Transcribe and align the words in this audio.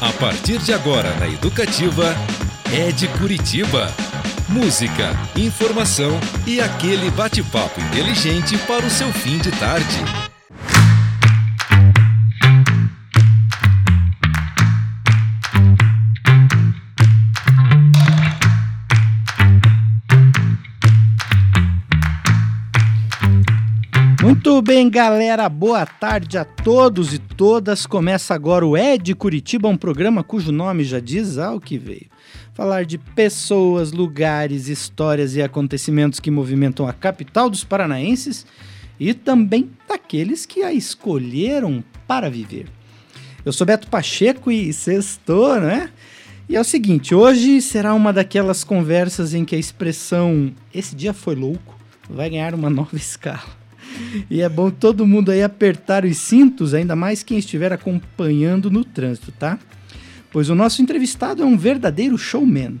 A 0.00 0.10
partir 0.14 0.58
de 0.60 0.72
agora 0.72 1.14
na 1.16 1.28
Educativa, 1.28 2.16
é 2.72 2.90
de 2.90 3.06
Curitiba. 3.06 3.92
Música, 4.48 5.14
informação 5.36 6.18
e 6.46 6.58
aquele 6.58 7.10
bate-papo 7.10 7.78
inteligente 7.82 8.56
para 8.66 8.86
o 8.86 8.90
seu 8.90 9.12
fim 9.12 9.36
de 9.36 9.50
tarde. 9.50 10.29
Muito 24.50 24.62
bem, 24.62 24.90
galera. 24.90 25.48
Boa 25.48 25.86
tarde 25.86 26.36
a 26.36 26.44
todos 26.44 27.14
e 27.14 27.20
todas. 27.20 27.86
Começa 27.86 28.34
agora 28.34 28.66
o 28.66 28.76
Ed 28.76 29.14
Curitiba, 29.14 29.68
um 29.68 29.76
programa 29.76 30.24
cujo 30.24 30.50
nome 30.50 30.82
já 30.82 30.98
diz 30.98 31.38
ao 31.38 31.60
que 31.60 31.78
veio. 31.78 32.08
Falar 32.52 32.84
de 32.84 32.98
pessoas, 32.98 33.92
lugares, 33.92 34.66
histórias 34.66 35.36
e 35.36 35.40
acontecimentos 35.40 36.18
que 36.18 36.32
movimentam 36.32 36.88
a 36.88 36.92
capital 36.92 37.48
dos 37.48 37.62
paranaenses 37.62 38.44
e 38.98 39.14
também 39.14 39.70
daqueles 39.88 40.44
que 40.44 40.64
a 40.64 40.72
escolheram 40.72 41.84
para 42.08 42.28
viver. 42.28 42.66
Eu 43.44 43.52
sou 43.52 43.64
Beto 43.64 43.86
Pacheco 43.86 44.50
e 44.50 44.72
sextou, 44.72 45.60
né? 45.60 45.90
E 46.48 46.56
é 46.56 46.60
o 46.60 46.64
seguinte, 46.64 47.14
hoje 47.14 47.62
será 47.62 47.94
uma 47.94 48.12
daquelas 48.12 48.64
conversas 48.64 49.32
em 49.32 49.44
que 49.44 49.54
a 49.54 49.58
expressão 49.60 50.52
esse 50.74 50.96
dia 50.96 51.14
foi 51.14 51.36
louco 51.36 51.78
vai 52.10 52.28
ganhar 52.28 52.52
uma 52.52 52.68
nova 52.68 52.96
escala. 52.96 53.59
E 54.30 54.40
é 54.40 54.48
bom 54.48 54.70
todo 54.70 55.06
mundo 55.06 55.30
aí 55.30 55.42
apertar 55.42 56.04
os 56.04 56.16
cintos, 56.16 56.74
ainda 56.74 56.96
mais 56.96 57.22
quem 57.22 57.38
estiver 57.38 57.72
acompanhando 57.72 58.70
no 58.70 58.84
trânsito, 58.84 59.32
tá? 59.32 59.58
Pois 60.32 60.48
o 60.48 60.54
nosso 60.54 60.80
entrevistado 60.80 61.42
é 61.42 61.46
um 61.46 61.56
verdadeiro 61.56 62.16
showman. 62.16 62.80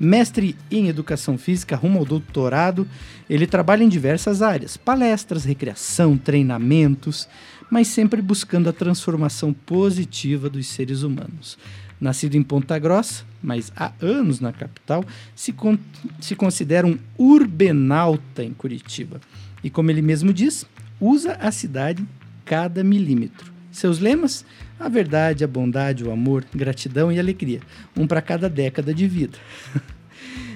Mestre 0.00 0.54
em 0.70 0.88
educação 0.88 1.36
física 1.36 1.74
rumo 1.74 1.98
ao 1.98 2.04
doutorado, 2.04 2.86
ele 3.28 3.46
trabalha 3.46 3.82
em 3.82 3.88
diversas 3.88 4.42
áreas: 4.42 4.76
palestras, 4.76 5.44
recreação, 5.44 6.16
treinamentos, 6.16 7.28
mas 7.68 7.88
sempre 7.88 8.22
buscando 8.22 8.68
a 8.68 8.72
transformação 8.72 9.52
positiva 9.52 10.48
dos 10.48 10.66
seres 10.68 11.02
humanos. 11.02 11.58
Nascido 12.00 12.36
em 12.36 12.44
Ponta 12.44 12.78
Grossa, 12.78 13.24
mas 13.42 13.72
há 13.76 13.92
anos 14.00 14.38
na 14.38 14.52
capital, 14.52 15.04
se, 15.34 15.52
con 15.52 15.76
se 16.20 16.36
considera 16.36 16.86
um 16.86 16.96
urbenauta 17.18 18.44
em 18.44 18.54
Curitiba 18.54 19.20
e, 19.62 19.70
como 19.70 19.90
ele 19.90 20.02
mesmo 20.02 20.32
diz, 20.32 20.66
usa 21.00 21.34
a 21.40 21.50
cidade 21.50 22.04
cada 22.44 22.82
milímetro. 22.82 23.52
Seus 23.70 23.98
lemas? 23.98 24.44
A 24.78 24.88
verdade, 24.88 25.44
a 25.44 25.48
bondade, 25.48 26.04
o 26.04 26.10
amor, 26.10 26.44
gratidão 26.54 27.12
e 27.12 27.18
alegria. 27.18 27.60
Um 27.96 28.06
para 28.06 28.22
cada 28.22 28.48
década 28.48 28.94
de 28.94 29.06
vida. 29.06 29.38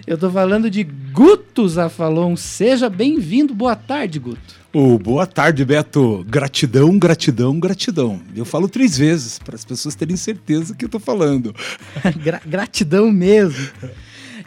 Eu 0.04 0.16
estou 0.16 0.30
falando 0.32 0.68
de 0.68 0.82
Guto 0.82 1.68
Zafalon. 1.68 2.34
Seja 2.34 2.90
bem-vindo. 2.90 3.54
Boa 3.54 3.76
tarde, 3.76 4.18
Guto. 4.18 4.60
Oh, 4.72 4.98
boa 4.98 5.26
tarde, 5.26 5.64
Beto. 5.64 6.24
Gratidão, 6.28 6.98
gratidão, 6.98 7.60
gratidão. 7.60 8.20
Eu 8.34 8.44
falo 8.44 8.68
três 8.68 8.98
vezes 8.98 9.38
para 9.38 9.54
as 9.54 9.64
pessoas 9.64 9.94
terem 9.94 10.16
certeza 10.16 10.74
que 10.74 10.84
eu 10.84 10.86
estou 10.86 11.00
falando. 11.00 11.54
Gra 12.24 12.40
gratidão 12.44 13.12
mesmo. 13.12 13.68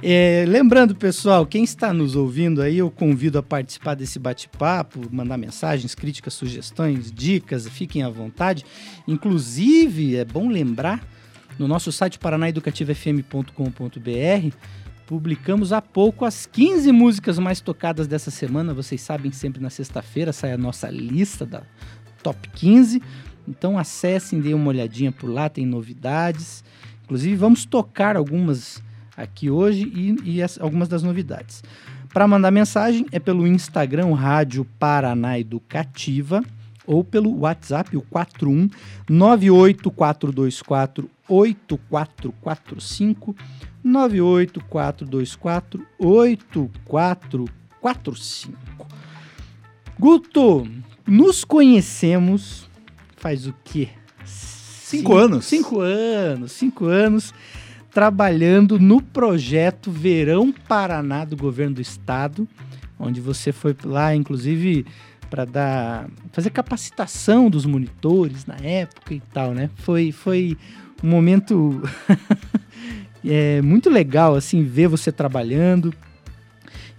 É, 0.08 0.46
lembrando, 0.48 0.94
pessoal, 0.94 1.48
quem 1.48 1.64
está 1.64 1.92
nos 1.92 2.16
ouvindo 2.16 2.62
aí, 2.62 2.78
eu 2.78 2.92
convido 2.92 3.40
a 3.40 3.42
participar 3.42 3.96
desse 3.96 4.20
bate-papo, 4.20 5.02
mandar 5.12 5.36
mensagens, 5.36 5.96
críticas, 5.96 6.36
sugestões, 6.36 7.12
dicas, 7.12 7.68
fiquem 7.68 8.04
à 8.04 8.10
vontade. 8.10 8.64
Inclusive, 9.08 10.16
é 10.16 10.24
bom 10.24 10.48
lembrar, 10.48 11.04
no 11.58 11.68
nosso 11.68 11.92
site 11.92 12.20
paranaeducativofm.com.br, 12.20 14.56
publicamos 15.08 15.74
há 15.74 15.82
pouco 15.82 16.24
as 16.24 16.46
15 16.46 16.92
músicas 16.92 17.40
mais 17.40 17.60
tocadas 17.60 18.08
dessa 18.08 18.30
semana. 18.30 18.76
Vocês 18.76 19.02
sabem, 19.02 19.32
sempre 19.32 19.60
na 19.60 19.72
sexta-feira 19.72 20.32
sai 20.32 20.52
a 20.52 20.58
nossa 20.58 20.88
lista 20.88 21.48
da 21.48 21.64
top 22.22 22.48
15. 22.50 23.02
Então 23.48 23.76
acessem, 23.76 24.40
deem 24.40 24.54
uma 24.54 24.70
olhadinha 24.70 25.12
por 25.12 25.32
lá, 25.32 25.50
tem 25.50 25.66
novidades. 25.66 26.64
Inclusive, 27.06 27.36
vamos 27.36 27.66
tocar 27.66 28.16
algumas 28.16 28.84
aqui 29.16 29.50
hoje 29.50 29.90
e, 29.94 30.18
e 30.24 30.44
as, 30.44 30.60
algumas 30.60 30.88
das 30.88 31.04
novidades. 31.04 31.62
Para 32.14 32.28
mandar 32.28 32.52
mensagem 32.52 33.06
é 33.12 33.20
pelo 33.20 33.48
Instagram 33.48 34.14
Rádio 34.14 34.66
Paraná 34.80 35.40
Educativa 35.40 36.44
ou 36.86 37.04
pelo 37.04 37.40
WhatsApp, 37.40 37.98
o 37.98 38.02
41 38.02 38.70
98424 39.10 41.10
8445 41.28 43.36
98424 43.84 45.84
8445. 46.00 48.88
Guto, 49.98 50.68
nos 51.08 51.44
conhecemos 51.44 52.70
faz 53.18 53.48
o 53.48 53.56
quê? 53.64 53.90
Cinco, 54.24 54.86
cinco 54.86 55.16
anos. 55.16 55.46
Cinco 55.46 55.80
anos, 55.80 56.52
cinco 56.52 56.86
anos 56.86 57.34
trabalhando 57.96 58.78
no 58.78 59.02
projeto 59.02 59.90
Verão 59.90 60.52
Paraná 60.52 61.24
do 61.24 61.38
governo 61.38 61.76
do 61.76 61.82
estado, 61.82 62.46
onde 63.00 63.22
você 63.22 63.54
foi 63.54 63.74
lá, 63.86 64.14
inclusive, 64.14 64.86
para 65.30 65.46
dar 65.46 66.10
fazer 66.34 66.50
capacitação 66.50 67.50
dos 67.50 67.66
monitores 67.66 68.46
na 68.46 68.58
época 68.58 69.14
e 69.14 69.22
tal, 69.32 69.54
né? 69.54 69.70
Foi, 69.78 70.12
foi 70.12 70.58
um 71.02 71.08
momento 71.08 71.82
é, 73.24 73.62
muito 73.62 73.90
legal, 73.90 74.36
assim, 74.36 74.62
ver 74.62 74.90
você 74.90 75.10
trabalhando. 75.10 75.94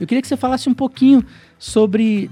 Eu 0.01 0.07
queria 0.07 0.23
que 0.23 0.29
você 0.29 0.37
falasse 0.37 0.67
um 0.67 0.75
pouquinho 0.75 1.23
sobre 1.59 2.31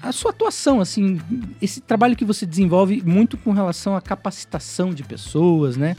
a 0.00 0.12
sua 0.12 0.30
atuação, 0.30 0.80
assim, 0.80 1.18
esse 1.60 1.80
trabalho 1.80 2.14
que 2.14 2.24
você 2.24 2.46
desenvolve 2.46 3.02
muito 3.04 3.36
com 3.36 3.50
relação 3.50 3.96
à 3.96 4.00
capacitação 4.00 4.90
de 4.90 5.02
pessoas, 5.02 5.76
né? 5.76 5.96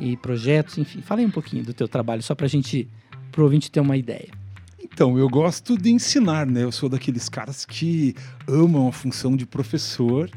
E 0.00 0.16
projetos, 0.16 0.78
enfim. 0.78 1.00
Fala 1.02 1.20
aí 1.20 1.26
um 1.26 1.30
pouquinho 1.30 1.64
do 1.64 1.74
teu 1.74 1.86
trabalho, 1.86 2.22
só 2.22 2.34
para 2.34 2.46
a 2.46 2.48
gente, 2.48 2.88
pro 3.30 3.44
ouvinte 3.44 3.70
ter 3.70 3.80
uma 3.80 3.96
ideia. 3.96 4.28
Então, 4.82 5.18
eu 5.18 5.28
gosto 5.28 5.76
de 5.78 5.90
ensinar, 5.90 6.46
né? 6.46 6.64
Eu 6.64 6.72
sou 6.72 6.88
daqueles 6.88 7.28
caras 7.28 7.64
que 7.64 8.14
amam 8.48 8.88
a 8.88 8.92
função 8.92 9.36
de 9.36 9.46
professor 9.46 10.30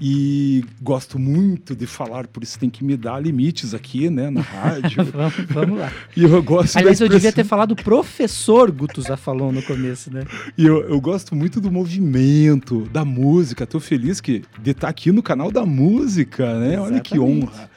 e 0.00 0.64
gosto 0.80 1.18
muito 1.18 1.76
de 1.76 1.86
falar, 1.86 2.26
por 2.26 2.42
isso 2.42 2.58
tem 2.58 2.70
que 2.70 2.82
me 2.82 2.96
dar 2.96 3.20
limites 3.20 3.74
aqui, 3.74 4.08
né, 4.08 4.30
na 4.30 4.40
rádio. 4.40 5.04
vamos, 5.12 5.34
vamos, 5.50 5.78
lá. 5.78 5.92
E 6.16 6.24
eu 6.24 6.42
gosto 6.42 6.78
Aliás, 6.78 6.94
expressão... 6.94 7.06
eu 7.06 7.10
devia 7.10 7.32
ter 7.32 7.44
falado 7.44 7.76
professor 7.76 8.70
Guto 8.70 9.02
falou 9.18 9.52
no 9.52 9.62
começo, 9.62 10.10
né? 10.10 10.22
E 10.56 10.64
eu, 10.64 10.80
eu 10.88 10.98
gosto 11.00 11.34
muito 11.34 11.60
do 11.60 11.70
movimento, 11.70 12.88
da 12.90 13.04
música. 13.04 13.66
Tô 13.66 13.78
feliz 13.78 14.20
que, 14.20 14.42
de 14.62 14.70
estar 14.70 14.88
aqui 14.88 15.12
no 15.12 15.22
canal 15.22 15.52
da 15.52 15.66
música, 15.66 16.58
né? 16.58 16.74
Exatamente. 16.74 16.92
Olha 16.92 17.00
que 17.00 17.18
honra. 17.18 17.69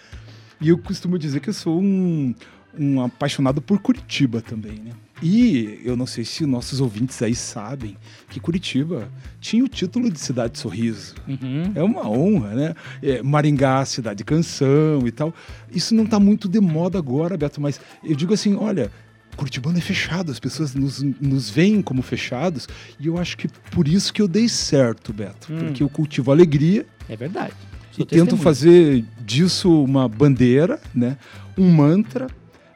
E 0.60 0.70
eu 0.70 0.78
costumo 0.78 1.18
dizer 1.18 1.40
que 1.40 1.50
eu 1.50 1.54
sou 1.54 1.82
um, 1.82 2.34
um 2.78 3.02
apaixonado 3.02 3.62
por 3.62 3.80
Curitiba 3.80 4.42
também, 4.42 4.80
né? 4.80 4.92
E 5.22 5.80
eu 5.86 5.96
não 5.96 6.06
sei 6.06 6.26
se 6.26 6.46
nossos 6.46 6.82
ouvintes 6.82 7.22
aí 7.22 7.34
sabem 7.34 7.96
que 8.30 8.42
Curitiba 8.42 9.10
tinha 9.40 9.64
o 9.64 9.70
título 9.70 10.12
de 10.12 10.20
cidade 10.20 10.60
sorriso. 10.60 11.16
Uhum. 11.28 11.72
É 11.74 11.82
uma 11.82 12.10
honra, 12.10 12.54
né? 12.54 12.76
É, 13.02 13.24
Maringá, 13.24 13.86
cidade 13.86 14.18
de 14.18 14.24
canção 14.26 15.08
e 15.08 15.12
tal. 15.12 15.34
Isso 15.72 15.96
não 15.96 16.04
está 16.04 16.20
muito 16.20 16.50
de 16.50 16.60
moda 16.60 16.98
agora, 16.98 17.38
Beto, 17.38 17.62
mas 17.62 17.80
eu 18.04 18.16
digo 18.16 18.34
assim, 18.34 18.56
olha, 18.56 18.92
Curitibano 19.38 19.78
é 19.78 19.82
fechado, 19.82 20.32
as 20.32 20.40
pessoas 20.40 20.76
nos, 20.76 21.02
nos 21.02 21.50
veem 21.50 21.82
como 21.82 22.02
fechados, 22.02 22.68
e 23.00 23.08
eu 23.08 23.18
acho 23.18 23.38
que 23.38 23.48
por 23.72 23.88
isso 23.88 24.14
que 24.14 24.22
eu 24.22 24.28
dei 24.28 24.50
certo, 24.50 25.14
Beto, 25.14 25.54
hum. 25.54 25.58
porque 25.60 25.84
eu 25.84 25.90
cultivo 25.90 26.32
alegria. 26.32 26.86
É 27.08 27.16
verdade 27.16 27.54
e 27.98 28.06
tento 28.06 28.36
fazer 28.38 29.04
disso 29.20 29.84
uma 29.84 30.08
bandeira, 30.08 30.80
né? 30.94 31.18
um 31.58 31.70
mantra. 31.72 32.28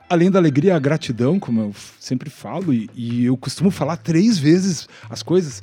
Além 0.09 0.31
da 0.31 0.39
alegria, 0.39 0.75
a 0.75 0.79
gratidão, 0.79 1.39
como 1.39 1.61
eu 1.61 1.75
sempre 1.99 2.29
falo, 2.29 2.73
e, 2.73 2.89
e 2.95 3.25
eu 3.25 3.35
costumo 3.35 3.69
falar 3.69 3.97
três 3.97 4.37
vezes 4.37 4.87
as 5.09 5.21
coisas. 5.21 5.61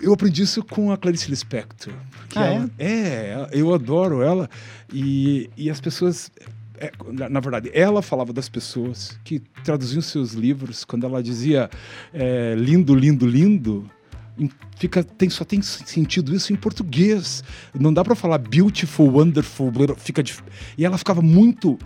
Eu 0.00 0.12
aprendi 0.12 0.42
isso 0.42 0.62
com 0.64 0.92
a 0.92 0.96
Clarice 0.96 1.28
Lispector. 1.28 1.92
Que 2.28 2.38
ah, 2.38 2.44
ela, 2.44 2.70
é? 2.78 2.86
é, 2.86 3.48
eu 3.52 3.74
adoro 3.74 4.22
ela. 4.22 4.48
E, 4.92 5.50
e 5.56 5.68
as 5.68 5.80
pessoas 5.80 6.30
é, 6.82 6.90
na 7.28 7.38
verdade, 7.38 7.70
ela 7.72 8.02
falava 8.02 8.32
das 8.32 8.48
pessoas 8.48 9.16
que 9.22 9.40
traduziam 9.62 10.02
seus 10.02 10.32
livros 10.32 10.84
quando 10.84 11.06
ela 11.06 11.22
dizia 11.22 11.70
é, 12.12 12.56
lindo, 12.56 12.94
lindo, 12.94 13.24
lindo 13.24 13.88
fica 14.76 15.04
tem 15.04 15.28
só 15.28 15.44
tem 15.44 15.60
sentido 15.62 16.34
isso 16.34 16.52
em 16.52 16.56
português. 16.56 17.42
Não 17.78 17.92
dá 17.92 18.02
para 18.04 18.14
falar 18.14 18.38
beautiful, 18.38 19.10
wonderful, 19.10 19.72
fica 19.96 20.22
dif... 20.22 20.42
e 20.76 20.84
ela 20.84 20.98
ficava 20.98 21.22
muito 21.22 21.78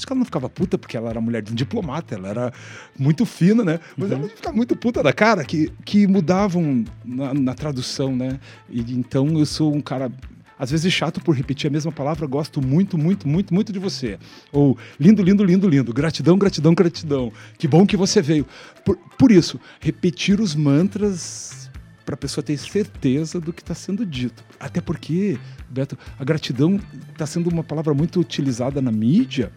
Acho 0.00 0.06
que 0.06 0.12
ela 0.14 0.18
não 0.20 0.24
ficava 0.24 0.48
puta 0.48 0.78
porque 0.78 0.96
ela 0.96 1.10
era 1.10 1.20
mulher 1.20 1.42
de 1.42 1.52
um 1.52 1.54
diplomata, 1.54 2.14
ela 2.14 2.28
era 2.28 2.52
muito 2.98 3.26
fina, 3.26 3.62
né? 3.62 3.80
Mas 3.98 4.10
uhum. 4.10 4.16
ela 4.16 4.28
ficava 4.28 4.56
muito 4.56 4.74
puta 4.74 5.02
da 5.02 5.12
cara 5.12 5.44
que, 5.44 5.70
que 5.84 6.06
mudavam 6.06 6.84
na, 7.04 7.34
na 7.34 7.54
tradução, 7.54 8.16
né? 8.16 8.40
E, 8.70 8.80
então 8.94 9.38
eu 9.38 9.44
sou 9.44 9.74
um 9.74 9.80
cara 9.82 10.10
às 10.60 10.70
vezes 10.70 10.92
chato 10.92 11.22
por 11.22 11.34
repetir 11.34 11.68
a 11.68 11.72
mesma 11.72 11.90
palavra, 11.90 12.26
gosto 12.26 12.60
muito, 12.60 12.98
muito, 12.98 13.26
muito, 13.26 13.54
muito 13.54 13.72
de 13.72 13.78
você. 13.78 14.18
Ou 14.52 14.76
lindo, 15.00 15.22
lindo, 15.22 15.42
lindo, 15.42 15.66
lindo, 15.66 15.90
gratidão, 15.90 16.36
gratidão, 16.36 16.74
gratidão. 16.74 17.32
Que 17.56 17.66
bom 17.66 17.86
que 17.86 17.96
você 17.96 18.20
veio. 18.20 18.46
Por, 18.84 18.98
por 19.18 19.32
isso, 19.32 19.58
repetir 19.80 20.38
os 20.38 20.54
mantras 20.54 21.70
para 22.04 22.14
a 22.14 22.18
pessoa 22.18 22.44
ter 22.44 22.58
certeza 22.58 23.40
do 23.40 23.54
que 23.54 23.62
está 23.62 23.74
sendo 23.74 24.04
dito. 24.04 24.44
Até 24.58 24.82
porque, 24.82 25.38
Beto, 25.70 25.96
a 26.18 26.24
gratidão 26.24 26.78
está 27.10 27.24
sendo 27.24 27.48
uma 27.48 27.64
palavra 27.64 27.94
muito 27.94 28.20
utilizada 28.20 28.82
na 28.82 28.92
mídia 28.92 29.50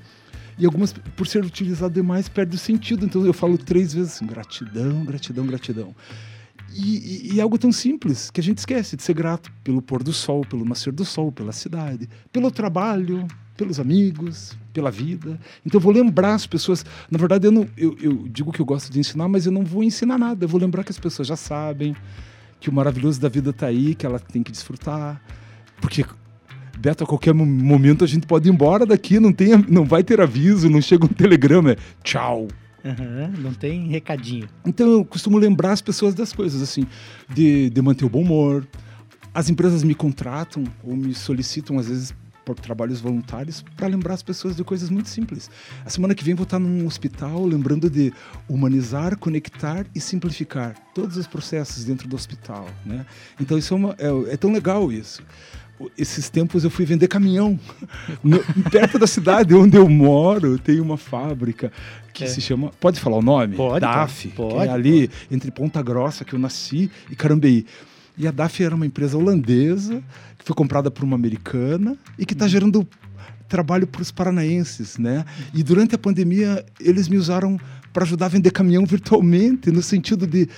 e 0.57 0.65
algumas, 0.65 0.93
por 0.93 1.27
ser 1.27 1.43
utilizado 1.43 1.93
demais, 1.93 2.29
perde 2.29 2.55
o 2.55 2.59
sentido. 2.59 3.05
Então 3.05 3.25
eu 3.25 3.33
falo 3.33 3.57
três 3.57 3.93
vezes 3.93 4.13
assim, 4.13 4.25
gratidão, 4.25 5.03
gratidão, 5.03 5.45
gratidão. 5.45 5.95
E, 6.75 6.97
e, 6.97 7.33
e, 7.35 7.39
é 7.39 7.43
algo 7.43 7.57
tão 7.57 7.71
simples 7.71 8.31
que 8.31 8.39
a 8.39 8.43
gente 8.43 8.57
esquece 8.57 8.97
de 8.97 9.03
ser 9.03 9.13
grato 9.13 9.51
pelo 9.63 9.81
pôr 9.81 10.01
do 10.01 10.11
sol, 10.11 10.41
pelo 10.41 10.65
nascer 10.65 10.91
do 10.91 11.05
sol, 11.05 11.31
pela 11.31 11.51
cidade, 11.51 12.09
pelo 12.31 12.49
trabalho, 12.49 13.27
pelos 13.55 13.79
amigos, 13.79 14.57
pela 14.73 14.89
vida. 14.89 15.39
Então 15.63 15.77
eu 15.77 15.81
vou 15.83 15.93
lembrar 15.93 16.33
as 16.33 16.47
pessoas. 16.47 16.83
Na 17.11 17.17
verdade, 17.19 17.45
eu, 17.45 17.51
não, 17.51 17.67
eu, 17.77 17.95
eu 18.01 18.27
digo 18.27 18.51
que 18.51 18.59
eu 18.59 18.65
gosto 18.65 18.91
de 18.91 18.99
ensinar, 18.99 19.27
mas 19.27 19.45
eu 19.45 19.51
não 19.51 19.63
vou 19.63 19.83
ensinar 19.83 20.17
nada. 20.17 20.45
Eu 20.45 20.49
vou 20.49 20.59
lembrar 20.59 20.83
que 20.83 20.91
as 20.91 20.99
pessoas 20.99 21.27
já 21.27 21.35
sabem 21.35 21.95
que 22.59 22.69
o 22.69 22.73
maravilhoso 22.73 23.21
da 23.21 23.29
vida 23.29 23.51
está 23.51 23.67
aí, 23.67 23.93
que 23.93 24.05
ela 24.05 24.19
tem 24.19 24.41
que 24.41 24.51
desfrutar. 24.51 25.21
Porque 25.79 26.03
Beto, 26.77 27.03
a 27.03 27.07
qualquer 27.07 27.33
momento 27.33 28.03
a 28.03 28.07
gente 28.07 28.25
pode 28.25 28.49
ir 28.49 28.51
embora 28.51 28.85
daqui, 28.85 29.19
não, 29.19 29.31
tem, 29.31 29.51
não 29.69 29.85
vai 29.85 30.03
ter 30.03 30.19
aviso, 30.19 30.69
não 30.69 30.81
chega 30.81 31.05
um 31.05 31.09
telegrama, 31.09 31.71
é 31.71 31.77
tchau. 32.03 32.47
Uhum, 32.83 33.41
não 33.41 33.53
tem 33.53 33.87
recadinho. 33.87 34.47
Então 34.65 34.87
eu 34.89 35.05
costumo 35.05 35.37
lembrar 35.37 35.71
as 35.71 35.81
pessoas 35.81 36.13
das 36.13 36.33
coisas, 36.33 36.61
assim, 36.61 36.85
de, 37.33 37.69
de 37.69 37.81
manter 37.81 38.05
o 38.05 38.09
bom 38.09 38.21
humor. 38.21 38.67
As 39.33 39.49
empresas 39.49 39.83
me 39.83 39.95
contratam 39.95 40.63
ou 40.83 40.95
me 40.95 41.13
solicitam, 41.13 41.79
às 41.79 41.87
vezes, 41.87 42.13
por 42.45 42.55
trabalhos 42.55 42.99
voluntários 42.99 43.63
para 43.75 43.87
lembrar 43.87 44.13
as 44.13 44.21
pessoas 44.21 44.55
de 44.55 44.63
coisas 44.63 44.89
muito 44.89 45.07
simples. 45.09 45.49
A 45.85 45.89
semana 45.89 46.13
que 46.13 46.23
vem 46.23 46.35
vou 46.35 46.43
estar 46.43 46.59
num 46.59 46.85
hospital 46.85 47.45
lembrando 47.45 47.89
de 47.89 48.13
humanizar, 48.49 49.17
conectar 49.17 49.85
e 49.95 49.99
simplificar 49.99 50.75
todos 50.93 51.17
os 51.17 51.25
processos 51.25 51.85
dentro 51.85 52.07
do 52.07 52.15
hospital, 52.15 52.67
né? 52.85 53.05
Então 53.39 53.57
isso 53.57 53.73
é, 53.73 53.77
uma, 53.77 53.95
é, 53.97 54.33
é 54.33 54.37
tão 54.37 54.51
legal 54.51 54.91
isso 54.91 55.23
esses 55.97 56.29
tempos 56.29 56.63
eu 56.63 56.69
fui 56.69 56.85
vender 56.85 57.07
caminhão. 57.07 57.59
Perto 58.71 58.99
da 58.99 59.07
cidade 59.07 59.53
onde 59.53 59.77
eu 59.77 59.89
moro, 59.89 60.57
tem 60.57 60.79
uma 60.79 60.97
fábrica 60.97 61.71
que 62.13 62.23
é. 62.23 62.27
se 62.27 62.41
chama. 62.41 62.71
Pode 62.79 62.99
falar 62.99 63.17
o 63.17 63.21
nome? 63.21 63.55
Pode. 63.55 63.81
DAF. 63.81 64.29
Pode. 64.29 64.53
Que 64.53 64.61
é 64.61 64.69
ali 64.69 65.07
pode. 65.07 65.27
entre 65.31 65.51
Ponta 65.51 65.81
Grossa, 65.81 66.23
que 66.23 66.33
eu 66.33 66.39
nasci, 66.39 66.89
e 67.09 67.15
Carambeí. 67.15 67.65
E 68.17 68.27
a 68.27 68.31
DAF 68.31 68.63
era 68.63 68.75
uma 68.75 68.85
empresa 68.85 69.17
holandesa 69.17 70.03
que 70.37 70.45
foi 70.45 70.55
comprada 70.55 70.91
por 70.91 71.03
uma 71.03 71.15
americana 71.15 71.97
e 72.17 72.25
que 72.25 72.33
está 72.33 72.47
gerando 72.47 72.87
trabalho 73.47 73.87
para 73.87 74.01
os 74.01 74.11
paranaenses, 74.11 74.97
né? 74.97 75.25
E 75.53 75.63
durante 75.63 75.95
a 75.95 75.97
pandemia 75.97 76.65
eles 76.79 77.07
me 77.07 77.17
usaram 77.17 77.59
para 77.91 78.03
ajudar 78.03 78.25
a 78.25 78.29
vender 78.29 78.51
caminhão 78.51 78.85
virtualmente, 78.85 79.71
no 79.71 79.81
sentido 79.81 80.25
de 80.25 80.49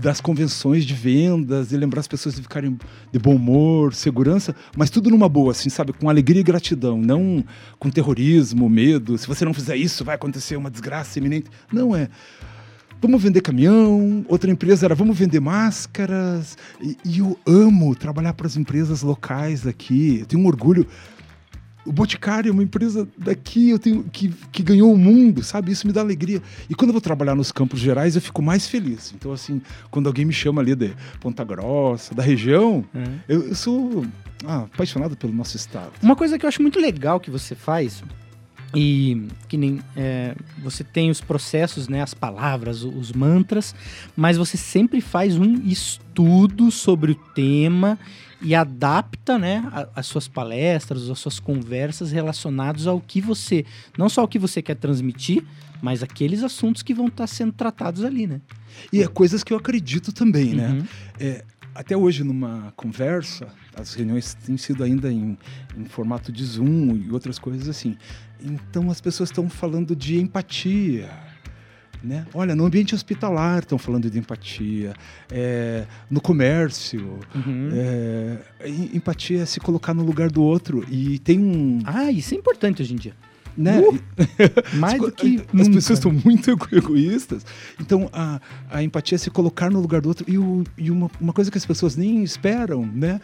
das 0.00 0.20
convenções 0.20 0.84
de 0.84 0.94
vendas, 0.94 1.70
de 1.70 1.76
lembrar 1.76 2.00
as 2.00 2.06
pessoas 2.06 2.36
de 2.36 2.42
ficarem 2.42 2.78
de 3.12 3.18
bom 3.18 3.34
humor, 3.34 3.92
segurança, 3.92 4.54
mas 4.76 4.90
tudo 4.90 5.10
numa 5.10 5.28
boa, 5.28 5.50
assim, 5.50 5.68
sabe? 5.68 5.92
Com 5.92 6.08
alegria 6.08 6.40
e 6.40 6.44
gratidão, 6.44 6.98
não 6.98 7.44
com 7.80 7.90
terrorismo, 7.90 8.68
medo. 8.68 9.18
Se 9.18 9.26
você 9.26 9.44
não 9.44 9.52
fizer 9.52 9.76
isso, 9.76 10.04
vai 10.04 10.14
acontecer 10.14 10.56
uma 10.56 10.70
desgraça 10.70 11.18
iminente. 11.18 11.50
Não 11.72 11.96
é. 11.96 12.08
Vamos 13.00 13.22
vender 13.22 13.40
caminhão, 13.40 14.24
outra 14.28 14.50
empresa 14.50 14.86
era 14.86 14.94
vamos 14.94 15.18
vender 15.18 15.40
máscaras. 15.40 16.56
E, 16.80 16.96
e 17.04 17.18
eu 17.18 17.36
amo 17.44 17.94
trabalhar 17.96 18.34
para 18.34 18.46
as 18.46 18.56
empresas 18.56 19.02
locais 19.02 19.66
aqui. 19.66 20.18
Eu 20.20 20.26
tenho 20.26 20.42
um 20.42 20.46
orgulho 20.46 20.86
o 21.88 21.92
Boticário 21.92 22.50
é 22.50 22.52
uma 22.52 22.62
empresa 22.62 23.08
daqui 23.16 23.70
eu 23.70 23.78
tenho, 23.78 24.04
que, 24.04 24.28
que 24.52 24.62
ganhou 24.62 24.92
o 24.92 24.98
mundo, 24.98 25.42
sabe? 25.42 25.72
Isso 25.72 25.86
me 25.86 25.92
dá 25.92 26.02
alegria. 26.02 26.42
E 26.68 26.74
quando 26.74 26.90
eu 26.90 26.92
vou 26.92 27.00
trabalhar 27.00 27.34
nos 27.34 27.50
Campos 27.50 27.80
Gerais, 27.80 28.14
eu 28.14 28.20
fico 28.20 28.42
mais 28.42 28.68
feliz. 28.68 29.14
Então, 29.16 29.32
assim, 29.32 29.62
quando 29.90 30.06
alguém 30.06 30.26
me 30.26 30.32
chama 30.32 30.60
ali 30.60 30.74
de 30.74 30.92
Ponta 31.18 31.42
Grossa, 31.44 32.14
da 32.14 32.22
região, 32.22 32.84
uhum. 32.94 33.18
eu, 33.26 33.48
eu, 33.48 33.54
sou 33.54 34.04
ah, 34.44 34.66
apaixonado 34.72 35.16
pelo 35.16 35.32
nosso 35.32 35.56
estado. 35.56 35.92
Uma 36.02 36.14
coisa 36.14 36.38
que 36.38 36.44
eu 36.44 36.48
acho 36.48 36.60
muito 36.60 36.78
legal 36.78 37.18
que 37.18 37.30
você 37.30 37.54
faz, 37.54 38.02
e 38.74 39.26
que 39.48 39.56
nem 39.56 39.80
é, 39.96 40.34
você 40.62 40.84
tem 40.84 41.10
os 41.10 41.20
processos, 41.20 41.88
né, 41.88 42.02
as 42.02 42.12
palavras, 42.12 42.82
os 42.82 43.12
mantras, 43.12 43.74
mas 44.16 44.36
você 44.36 44.56
sempre 44.56 45.00
faz 45.00 45.38
um 45.38 45.54
estudo 45.64 46.70
sobre 46.70 47.12
o 47.12 47.14
tema 47.14 47.98
e 48.40 48.54
adapta 48.54 49.38
né, 49.38 49.64
as 49.96 50.06
suas 50.06 50.28
palestras, 50.28 51.08
as 51.08 51.18
suas 51.18 51.40
conversas 51.40 52.12
relacionadas 52.12 52.86
ao 52.86 53.00
que 53.00 53.20
você, 53.20 53.64
não 53.96 54.08
só 54.08 54.24
o 54.24 54.28
que 54.28 54.38
você 54.38 54.60
quer 54.60 54.76
transmitir, 54.76 55.44
mas 55.80 56.02
aqueles 56.02 56.42
assuntos 56.42 56.82
que 56.82 56.92
vão 56.92 57.06
estar 57.06 57.26
sendo 57.26 57.52
tratados 57.52 58.04
ali, 58.04 58.26
né? 58.26 58.40
E 58.92 59.02
é 59.02 59.06
coisas 59.06 59.42
que 59.42 59.52
eu 59.52 59.56
acredito 59.56 60.12
também, 60.12 60.54
né? 60.54 60.68
uhum. 60.68 60.76
né? 60.76 60.88
É, 61.18 61.44
até 61.78 61.96
hoje, 61.96 62.24
numa 62.24 62.72
conversa, 62.74 63.46
as 63.76 63.94
reuniões 63.94 64.34
têm 64.34 64.56
sido 64.56 64.82
ainda 64.82 65.12
em, 65.12 65.38
em 65.76 65.84
formato 65.84 66.32
de 66.32 66.44
Zoom 66.44 66.96
e 66.96 67.12
outras 67.12 67.38
coisas 67.38 67.68
assim. 67.68 67.96
Então 68.42 68.90
as 68.90 69.00
pessoas 69.00 69.30
estão 69.30 69.48
falando 69.48 69.94
de 69.94 70.18
empatia, 70.18 71.08
né? 72.02 72.26
Olha, 72.34 72.56
no 72.56 72.64
ambiente 72.64 72.96
hospitalar 72.96 73.60
estão 73.60 73.78
falando 73.78 74.10
de 74.10 74.18
empatia, 74.18 74.92
é, 75.30 75.86
no 76.10 76.20
comércio, 76.20 77.20
uhum. 77.32 77.68
é, 77.72 78.68
empatia 78.92 79.42
é 79.42 79.46
se 79.46 79.60
colocar 79.60 79.94
no 79.94 80.02
lugar 80.02 80.32
do 80.32 80.42
outro 80.42 80.84
e 80.90 81.20
tem 81.20 81.38
um. 81.38 81.78
Ah, 81.84 82.10
isso 82.10 82.34
é 82.34 82.36
importante 82.36 82.82
hoje 82.82 82.94
em 82.94 82.96
dia. 82.96 83.14
Né? 83.58 83.80
Uh, 83.80 83.98
mais 84.76 85.00
do 85.00 85.10
que 85.10 85.42
as 85.48 85.52
nunca. 85.52 85.72
pessoas 85.72 85.98
estão 85.98 86.12
muito 86.12 86.48
egoístas. 86.70 87.44
Então 87.80 88.08
a, 88.12 88.40
a 88.70 88.82
empatia 88.84 89.16
é 89.16 89.18
se 89.18 89.30
colocar 89.30 89.68
no 89.68 89.80
lugar 89.80 90.00
do 90.00 90.08
outro 90.08 90.24
e, 90.28 90.38
o, 90.38 90.62
e 90.76 90.92
uma, 90.92 91.10
uma 91.20 91.32
coisa 91.32 91.50
que 91.50 91.58
as 91.58 91.66
pessoas 91.66 91.96
nem 91.96 92.22
esperam, 92.22 92.86
né? 92.86 93.20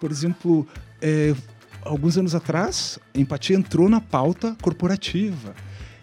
Por 0.00 0.10
exemplo, 0.10 0.66
é, 1.02 1.34
alguns 1.82 2.16
anos 2.16 2.34
atrás, 2.34 2.98
a 3.14 3.18
empatia 3.18 3.56
entrou 3.56 3.88
na 3.88 4.00
pauta 4.00 4.56
corporativa. 4.62 5.54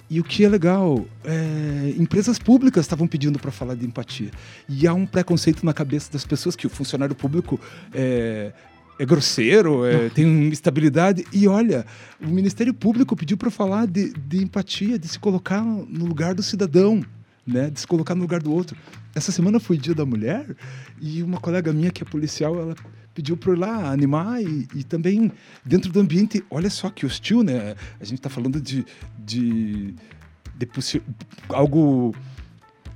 E 0.09 0.19
o 0.19 0.25
que 0.25 0.43
é 0.43 0.49
legal, 0.49 1.05
é, 1.23 1.95
empresas 1.97 2.37
públicas 2.37 2.85
estavam 2.85 3.07
pedindo 3.07 3.39
para 3.39 3.49
falar 3.49 3.75
de 3.75 3.85
empatia. 3.85 4.29
E 4.67 4.85
há 4.85 4.93
um 4.93 5.05
preconceito 5.05 5.65
na 5.65 5.73
cabeça 5.73 6.11
das 6.11 6.25
pessoas 6.25 6.53
que 6.53 6.67
o 6.67 6.69
funcionário 6.69 7.15
público 7.15 7.57
é, 7.93 8.51
é 9.01 9.05
grosseiro, 9.05 9.83
é, 9.83 10.09
tem 10.09 10.47
instabilidade. 10.47 11.25
E 11.33 11.47
olha, 11.47 11.87
o 12.21 12.27
Ministério 12.27 12.71
Público 12.71 13.15
pediu 13.15 13.35
para 13.35 13.49
falar 13.49 13.87
de, 13.87 14.13
de 14.13 14.43
empatia, 14.43 14.99
de 14.99 15.07
se 15.07 15.17
colocar 15.17 15.63
no 15.63 16.05
lugar 16.05 16.35
do 16.35 16.43
cidadão. 16.43 17.03
Né, 17.43 17.71
de 17.71 17.79
se 17.79 17.87
colocar 17.87 18.13
no 18.13 18.21
lugar 18.21 18.39
do 18.39 18.53
outro. 18.53 18.77
Essa 19.15 19.31
semana 19.31 19.59
foi 19.59 19.75
Dia 19.75 19.95
da 19.95 20.05
Mulher 20.05 20.45
e 21.01 21.23
uma 21.23 21.39
colega 21.39 21.73
minha 21.73 21.89
que 21.89 22.03
é 22.03 22.05
policial, 22.05 22.55
ela 22.55 22.75
pediu 23.15 23.35
para 23.35 23.53
ir 23.53 23.57
lá 23.57 23.91
animar 23.91 24.39
e, 24.39 24.67
e, 24.75 24.83
também 24.83 25.31
dentro 25.65 25.91
do 25.91 25.99
ambiente, 25.99 26.43
olha 26.51 26.69
só 26.69 26.91
que 26.91 27.03
hostil, 27.03 27.41
né? 27.41 27.75
A 27.99 28.05
gente 28.05 28.19
está 28.19 28.29
falando 28.29 28.61
de, 28.61 28.85
de, 29.17 29.95
de 30.55 30.69
algo 31.49 32.13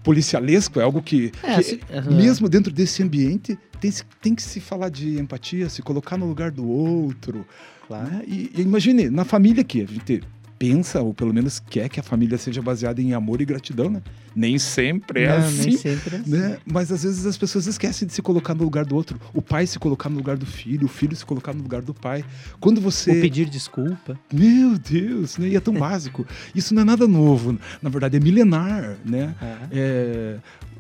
policialesco, 0.06 0.80
é 0.80 0.84
algo 0.84 1.02
que, 1.02 1.32
é, 1.42 1.56
que 1.56 1.64
se, 1.64 1.80
uhum. 1.92 2.16
mesmo 2.16 2.48
dentro 2.48 2.72
desse 2.72 3.02
ambiente 3.02 3.58
tem, 3.82 3.92
tem 4.22 4.36
que 4.36 4.44
se 4.44 4.60
falar 4.60 4.90
de 4.90 5.20
empatia, 5.20 5.68
se 5.68 5.82
colocar 5.82 6.16
no 6.16 6.28
lugar 6.28 6.52
do 6.52 6.66
outro. 6.70 7.46
Claro. 7.88 8.10
Né? 8.10 8.24
E, 8.28 8.52
e 8.56 8.62
imagine, 8.62 9.10
na 9.10 9.26
família 9.26 9.62
aqui, 9.62 9.82
a 9.82 9.86
gente 9.86 10.22
pensa, 10.58 11.02
ou 11.02 11.14
pelo 11.14 11.34
menos 11.34 11.60
quer 11.60 11.90
que 11.90 12.00
a 12.00 12.04
família 12.04 12.38
seja 12.38 12.62
baseada 12.62 13.02
em 13.02 13.14
amor 13.14 13.42
e 13.42 13.46
gratidão, 13.46 13.90
né? 13.90 14.02
Nem 14.36 14.58
sempre 14.58 15.24
é 15.24 15.30
Não, 15.30 15.46
assim. 15.48 15.70
Nem 15.70 15.78
sempre 15.78 16.16
é 16.16 16.20
assim. 16.20 16.30
Né? 16.30 16.58
Mas 16.66 16.92
às 16.92 17.04
vezes 17.04 17.26
as 17.26 17.38
pessoas 17.38 17.68
esquecem 17.68 18.08
de 18.08 18.14
se 18.14 18.22
colocar 18.22 18.54
no 18.54 18.64
lugar 18.64 18.86
do 18.86 18.96
outro. 18.96 19.20
O 19.34 19.42
pai 19.42 19.66
se 19.68 19.80
colocar 19.80 20.10
no 20.10 20.18
lugar 20.18 20.38
do 20.38 20.46
filho, 20.46 20.86
o 20.86 20.90
filho 20.90 21.16
se 21.16 21.26
colocar 21.26 21.54
no 21.54 21.62
lugar 21.62 21.82
do 21.82 21.94
pai. 21.94 22.24
Quando 22.60 22.82
você. 22.82 23.12
Ou 23.12 23.22
pedir 23.22 23.50
desculpa. 23.50 24.20
Meu 24.34 24.78
Deus, 24.78 25.38
né? 25.38 25.50
E 25.50 25.56
é 25.56 25.60
tão 25.60 25.74
básico. 25.74 26.26
Isso 26.54 26.74
não 26.74 26.82
é 26.82 26.86
nada 26.86 27.08
novo. 27.08 27.58
Na 27.82 27.90
verdade, 27.90 28.18
é 28.18 28.20
milenar, 28.20 28.98
né? 29.06 29.36
É, 29.72 30.38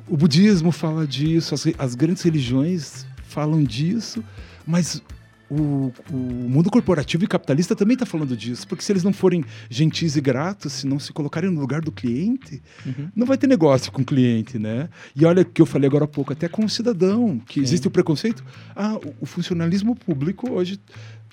o 0.08 0.16
budismo 0.18 0.72
fala 0.72 1.08
disso, 1.08 1.54
as, 1.54 1.66
as 1.78 1.96
grandes 1.96 2.22
religiões 2.24 3.06
falam 3.28 3.64
disso, 3.64 4.24
mas 4.66 5.02
o, 5.50 5.92
o, 6.12 6.16
mundo 6.16 6.72
corporativo 6.72 7.24
e 7.24 7.28
capitalista 7.28 7.76
também 7.76 7.94
está 7.94 8.06
falando 8.06 8.36
disso, 8.36 8.68
porque 8.68 8.84
se 8.84 8.92
eles 8.92 9.04
não 9.04 9.14
forem 9.14 9.44
gentis 9.70 10.16
e 10.16 10.22
gratos, 10.22 10.74
se 10.74 10.88
não 10.88 11.00
se 11.00 11.14
colocarem 11.14 11.50
no 11.50 11.60
lugar 11.60 11.82
do 11.82 11.92
cliente, 11.92 12.62
uhum. 12.86 13.10
não 13.16 13.28
vai 13.28 13.38
ter 13.38 13.48
negócio 13.48 13.92
com 13.92 14.02
o 14.02 14.06
cliente, 14.06 14.58
né? 14.58 14.90
E 15.16 15.26
olha 15.26 15.46
que 15.46 15.62
eu 15.62 15.66
falei 15.66 15.88
agora 15.88 16.06
há 16.06 16.08
pouco, 16.08 16.34
até 16.34 16.48
com 16.48 16.66
o 16.66 16.70
cidadão, 16.70 17.40
que 17.40 17.56
Sim. 17.56 17.62
existe 17.62 17.88
o 17.88 17.92
preconceito. 17.92 18.44
Ah, 18.76 18.96
o, 18.96 19.14
o 19.22 19.26
funcionalismo 19.26 19.96
público 19.96 20.52
hoje 20.52 20.80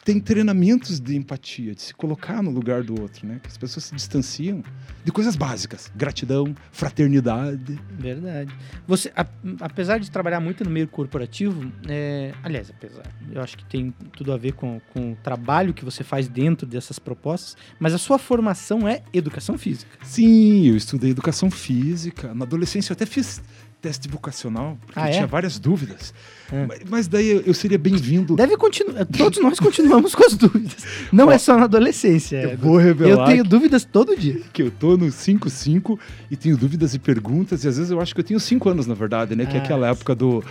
tem 0.05 0.19
treinamentos 0.19 0.99
de 0.99 1.17
empatia, 1.17 1.75
de 1.75 1.83
se 1.83 1.95
colocar 1.95 2.43
no 2.43 2.51
lugar 2.51 2.83
do 2.83 3.01
outro, 3.01 3.27
né? 3.27 3.39
Que 3.43 3.49
as 3.49 3.57
pessoas 3.57 3.85
se 3.85 3.95
distanciam 3.95 4.63
de 5.05 5.13
coisas 5.13 5.37
básicas, 5.37 5.91
gratidão, 5.95 6.55
fraternidade. 6.73 7.79
Verdade. 7.99 8.53
Você, 8.87 9.13
a- 9.17 9.27
apesar 9.61 9.99
de 9.99 10.11
trabalhar 10.11 10.41
muito 10.41 10.65
no 10.65 10.71
meio 10.71 10.89
corporativo, 10.89 11.71
é, 11.89 12.33
aliás, 12.43 12.69
apesar, 12.71 13.03
eu 13.31 13.41
acho 13.41 13.57
que 13.57 13.65
tem 13.65 13.93
tudo 14.17 14.33
a 14.33 14.37
ver 14.37 14.53
com, 14.53 14.81
com 14.93 15.13
o 15.13 15.17
trabalho 15.17 15.73
que 15.73 15.85
você 15.85 16.03
faz 16.05 16.29
dentro 16.29 16.67
dessas 16.67 16.99
propostas, 16.99 17.57
mas 17.79 17.95
a 17.95 17.99
sua 17.99 18.19
formação 18.19 18.87
é 18.89 19.03
educação 19.13 19.57
física. 19.57 19.97
Sim, 20.05 20.67
eu 20.67 20.77
estudei 20.77 21.11
educação 21.11 21.51
física. 21.51 22.35
Na 22.35 22.45
adolescência 22.45 22.93
eu 22.93 22.95
até 22.95 23.07
fiz 23.07 23.41
teste 23.81 24.09
vocacional, 24.09 24.79
porque 24.87 24.99
Ah, 25.01 25.05
eu 25.07 25.09
é? 25.09 25.11
tinha 25.13 25.27
várias 25.27 25.59
dúvidas. 25.59 26.15
É. 26.53 26.67
Mas, 26.67 26.81
mas 26.89 27.09
daí 27.09 27.29
eu- 27.31 27.41
eu 27.47 27.55
seria 27.55 27.79
bem-vindo. 27.79 28.37
Deve 28.37 28.57
continuar, 28.57 29.07
todos 29.07 29.41
nós 29.41 29.59
continuamos 29.59 30.15
com 30.15 30.25
as 30.25 30.35
dúvidas. 30.37 30.85
Não 31.11 31.29
Ó, 31.29 31.33
é 31.33 31.39
só 31.39 31.57
na 31.57 31.65
adolescência. 31.65 32.37
Eu 32.43 32.51
é- 32.51 32.57
vou 32.57 32.77
revelar 32.77 33.25
eu 33.25 33.33
tenho 33.33 33.45
dúvidas 33.45 33.85
todo 33.85 34.17
dia. 34.17 34.41
que 34.53 34.63
eu 34.63 34.71
tô 34.71 34.97
no 34.97 35.11
5-5 35.11 35.99
e 36.31 36.37
tenho 36.37 36.57
dúvidas 36.57 36.95
e 36.95 36.99
perguntas, 36.99 37.65
e 37.65 37.69
às 37.69 37.77
vezes 37.79 37.91
eu 37.91 38.01
acho 38.01 38.15
que 38.15 38.21
eu 38.21 38.25
tenho 38.25 38.39
5 38.39 38.69
anos, 38.69 38.87
na 38.87 38.95
verdade, 38.95 39.35
né? 39.35 39.47
Que 39.47 39.57
é 39.57 39.61
Ah, 39.61 39.63
aquela 39.63 39.89
época 39.89 40.15
do 40.15 40.45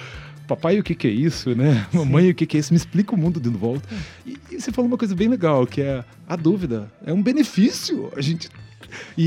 papai, 0.48 0.80
o 0.80 0.84
que, 0.84 0.96
que 0.96 1.08
é 1.08 1.12
isso, 1.12 1.56
né? 1.56 1.86
Mamãe, 1.94 2.30
o 2.32 2.36
que, 2.36 2.46
que 2.46 2.58
é 2.58 2.60
isso? 2.60 2.74
Me 2.74 2.78
explica 2.78 3.14
o 3.14 3.18
mundo 3.18 3.40
de 3.40 3.50
volta. 3.50 3.88
E, 4.26 4.36
e 4.52 4.60
você 4.60 4.72
falou 4.72 4.90
uma 4.90 4.98
coisa 4.98 5.16
bem 5.16 5.28
legal, 5.28 5.66
que 5.68 5.82
é 5.82 6.04
a 6.28 6.36
dúvida. 6.36 6.92
É 7.06 7.14
um 7.14 7.22
benefício. 7.22 8.12
A 8.18 8.22
gente. 8.22 8.50
E, 9.18 9.24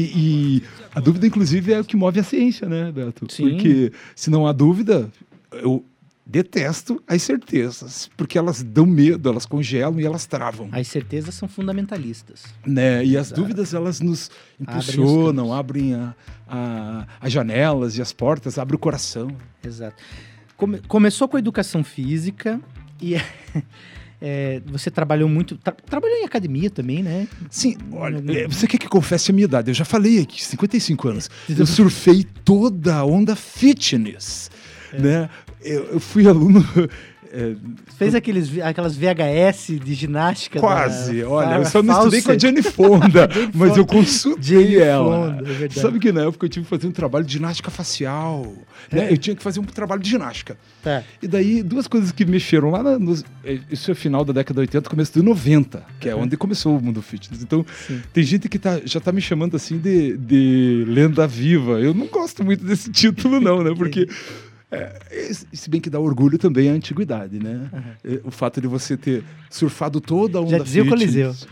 e 0.58 0.62
a 0.94 1.00
dúvida, 1.00 1.26
inclusive, 1.26 1.72
é 1.72 1.80
o 1.80 1.84
que 1.84 1.96
move 1.96 2.20
a 2.20 2.22
ciência, 2.24 2.68
né, 2.68 2.92
Beto? 2.92 3.26
Sim. 3.32 3.50
Porque 3.50 3.92
se 4.14 4.28
não 4.28 4.46
há 4.46 4.52
dúvida, 4.52 5.08
eu 5.52 5.82
detesto 6.26 7.02
as 7.06 7.22
certezas, 7.22 8.10
porque 8.16 8.38
elas 8.38 8.62
dão 8.62 8.86
medo, 8.86 9.28
elas 9.28 9.44
congelam 9.44 10.00
e 10.00 10.06
elas 10.06 10.24
travam. 10.26 10.68
As 10.72 10.88
certezas 10.88 11.34
são 11.34 11.46
fundamentalistas. 11.48 12.44
Né? 12.66 13.04
E 13.04 13.16
as 13.16 13.26
Exato. 13.26 13.40
dúvidas 13.42 13.74
elas 13.74 14.00
nos 14.00 14.30
Abrem 14.66 14.78
os 14.78 14.88
impulsionam, 14.88 15.52
abrem, 15.52 15.94
a, 15.94 16.14
a- 16.48 17.06
as 17.20 17.30
janelas 17.32 17.96
e 17.98 18.02
as 18.02 18.12
portas, 18.12 18.58
abre 18.58 18.74
o 18.74 18.78
coração. 18.78 19.28
Exato. 19.62 20.02
Come- 20.56 20.80
começou 20.88 21.28
com 21.28 21.36
a 21.36 21.40
educação 21.40 21.84
física 21.84 22.58
e 23.02 23.16
é, 24.20 24.62
você 24.66 24.90
trabalhou 24.90 25.28
muito. 25.28 25.56
tra- 25.58 25.72
trabalhou 25.74 26.16
em 26.16 26.24
academia 26.24 26.70
também, 26.70 27.02
né? 27.02 27.28
Sim, 27.50 27.76
olha, 27.92 28.22
é, 28.32 28.48
você 28.48 28.66
quer 28.66 28.78
que 28.78 28.88
confesse 28.88 29.30
a 29.30 29.34
minha 29.34 29.44
idade? 29.44 29.70
Eu 29.70 29.74
já 29.74 29.84
falei 29.84 30.20
aqui, 30.20 30.42
55 30.42 31.08
anos. 31.08 31.28
Eu 31.54 31.66
surfei 31.66 32.24
toda 32.44 32.94
a 32.96 33.04
onda 33.04 33.36
fitness, 33.36 34.50
É. 34.92 34.98
né? 35.00 35.30
Eu, 35.64 35.84
eu 35.94 36.00
fui 36.00 36.28
aluno... 36.28 36.64
é, 37.34 37.56
Fez 37.98 38.14
aqueles, 38.14 38.58
aquelas 38.60 38.96
VHS 38.96 39.80
de 39.84 39.94
ginástica. 39.94 40.60
quase, 40.60 41.22
da 41.22 41.28
olha, 41.28 41.54
eu 41.56 41.64
só 41.64 41.82
não 41.82 41.98
estudei 41.98 42.22
com 42.22 42.30
a. 42.30 42.38
Jane 42.38 42.62
Fonda, 42.62 43.28
Jane 43.30 43.50
mas 43.54 43.76
eu 43.76 43.84
consultei 43.84 44.42
Jane 44.42 44.76
ela. 44.76 45.36
Fonda, 45.36 45.64
é. 45.64 45.68
Sabe 45.70 45.98
que 45.98 46.12
na 46.12 46.22
época 46.22 46.46
eu 46.46 46.48
tive 46.48 46.64
que 46.64 46.70
fazer 46.70 46.86
um 46.86 46.92
trabalho 46.92 47.24
de 47.24 47.32
ginástica 47.32 47.70
facial. 47.70 48.52
né? 48.90 49.08
É. 49.08 49.12
Eu 49.12 49.18
tinha 49.18 49.34
que 49.34 49.42
fazer 49.42 49.58
um 49.58 49.64
trabalho 49.64 50.00
de 50.00 50.10
ginástica. 50.10 50.56
Tá. 50.82 51.02
E 51.20 51.26
daí, 51.26 51.62
duas 51.62 51.88
coisas 51.88 52.12
que 52.12 52.24
mexeram 52.24 52.70
lá 52.70 52.82
nos, 52.98 53.24
é, 53.44 53.58
Isso 53.70 53.90
é 53.90 53.94
final 53.94 54.24
da 54.24 54.32
década 54.32 54.54
de 54.54 54.60
80, 54.60 54.88
começo 54.88 55.12
de 55.12 55.22
90, 55.22 55.84
que 55.98 56.08
é 56.08 56.14
onde 56.14 56.36
começou 56.36 56.76
o 56.76 56.82
mundo 56.82 57.02
fitness. 57.02 57.42
Então, 57.42 57.66
Sim. 57.86 58.00
tem 58.12 58.22
gente 58.22 58.48
que 58.48 58.58
tá, 58.58 58.80
já 58.84 59.00
tá 59.00 59.10
me 59.10 59.20
chamando 59.20 59.56
assim 59.56 59.78
de, 59.78 60.16
de 60.16 60.84
lenda 60.86 61.26
viva. 61.26 61.80
Eu 61.80 61.92
não 61.92 62.06
gosto 62.06 62.44
muito 62.44 62.64
desse 62.64 62.90
título, 62.92 63.40
não, 63.40 63.62
né? 63.62 63.72
Porque. 63.76 64.08
É, 64.70 65.30
se 65.52 65.70
bem 65.70 65.80
que 65.80 65.88
dá 65.90 66.00
orgulho 66.00 66.36
também 66.38 66.68
a 66.68 66.72
antiguidade, 66.72 67.38
né? 67.38 67.70
É, 68.04 68.20
O 68.24 68.30
fato 68.30 68.60
de 68.60 68.66
você 68.66 68.96
ter 68.96 69.22
surfado 69.50 70.00
toda 70.00 70.38
a 70.38 70.40
onda 70.40 70.58
Já 70.58 70.64
dizia 70.64 70.82
o. 70.82 70.88
Coliseu. 70.88 71.34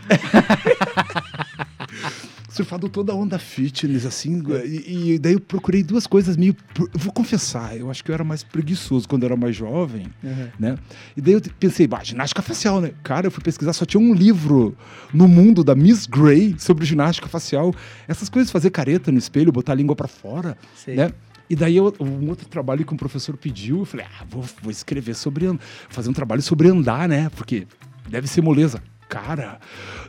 surfado 2.49 2.87
toda 2.87 3.11
a 3.11 3.15
onda 3.15 3.39
fitness, 3.39 4.05
assim, 4.05 4.43
e, 4.65 5.13
e 5.13 5.19
daí 5.19 5.33
eu 5.33 5.39
procurei 5.39 5.81
duas 5.81 6.05
coisas 6.05 6.37
meio. 6.37 6.55
Vou 6.93 7.11
confessar, 7.11 7.75
eu 7.75 7.89
acho 7.89 8.03
que 8.03 8.11
eu 8.11 8.13
era 8.13 8.23
mais 8.23 8.43
preguiçoso 8.43 9.07
quando 9.07 9.23
eu 9.23 9.27
era 9.27 9.35
mais 9.35 9.55
jovem, 9.55 10.05
Uhum. 10.23 10.47
né? 10.59 10.77
E 11.17 11.21
daí 11.21 11.33
eu 11.33 11.41
pensei, 11.59 11.87
bah, 11.87 12.03
ginástica 12.03 12.41
facial, 12.43 12.79
né? 12.79 12.91
Cara, 13.03 13.25
eu 13.27 13.31
fui 13.31 13.43
pesquisar, 13.43 13.73
só 13.73 13.85
tinha 13.85 14.01
um 14.01 14.13
livro 14.13 14.77
no 15.13 15.27
mundo 15.27 15.63
da 15.63 15.73
Miss 15.73 16.05
Gray 16.05 16.55
sobre 16.59 16.85
ginástica 16.85 17.27
facial. 17.27 17.73
Essas 18.07 18.29
coisas, 18.29 18.51
fazer 18.51 18.69
careta 18.69 19.11
no 19.11 19.17
espelho, 19.17 19.51
botar 19.51 19.71
a 19.71 19.75
língua 19.75 19.95
pra 19.95 20.07
fora, 20.07 20.55
Sei. 20.75 20.95
né? 20.95 21.11
E 21.49 21.55
daí 21.55 21.75
eu, 21.77 21.93
um 21.99 22.29
outro 22.29 22.47
trabalho 22.47 22.85
que 22.85 22.93
um 22.93 22.97
professor 22.97 23.35
pediu, 23.37 23.79
eu 23.79 23.85
falei, 23.85 24.05
ah, 24.19 24.23
vou, 24.29 24.43
vou 24.61 24.71
escrever 24.71 25.13
sobre, 25.15 25.45
fazer 25.89 26.09
um 26.09 26.13
trabalho 26.13 26.41
sobre 26.41 26.67
andar, 26.69 27.07
né? 27.07 27.29
Porque 27.35 27.67
deve 28.09 28.27
ser 28.27 28.41
moleza. 28.41 28.81
Cara, 29.09 29.59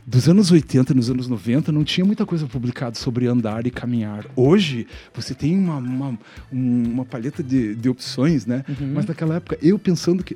dos 0.07 0.27
anos 0.27 0.49
80 0.49 0.93
nos 0.95 1.11
anos 1.11 1.27
90 1.27 1.71
não 1.71 1.83
tinha 1.83 2.03
muita 2.03 2.25
coisa 2.25 2.47
publicada 2.47 2.95
sobre 2.95 3.27
andar 3.27 3.67
e 3.67 3.69
caminhar. 3.69 4.25
Hoje 4.35 4.87
você 5.13 5.35
tem 5.35 5.55
uma, 5.59 5.77
uma, 5.77 6.17
um- 6.51 6.83
uma 6.91 7.05
paleta 7.05 7.43
de, 7.43 7.75
de 7.75 7.87
opções, 7.87 8.47
né? 8.47 8.63
Uhum. 8.67 8.93
Mas 8.95 9.05
naquela 9.05 9.35
época, 9.35 9.59
eu 9.61 9.77
pensando 9.77 10.23
que. 10.23 10.35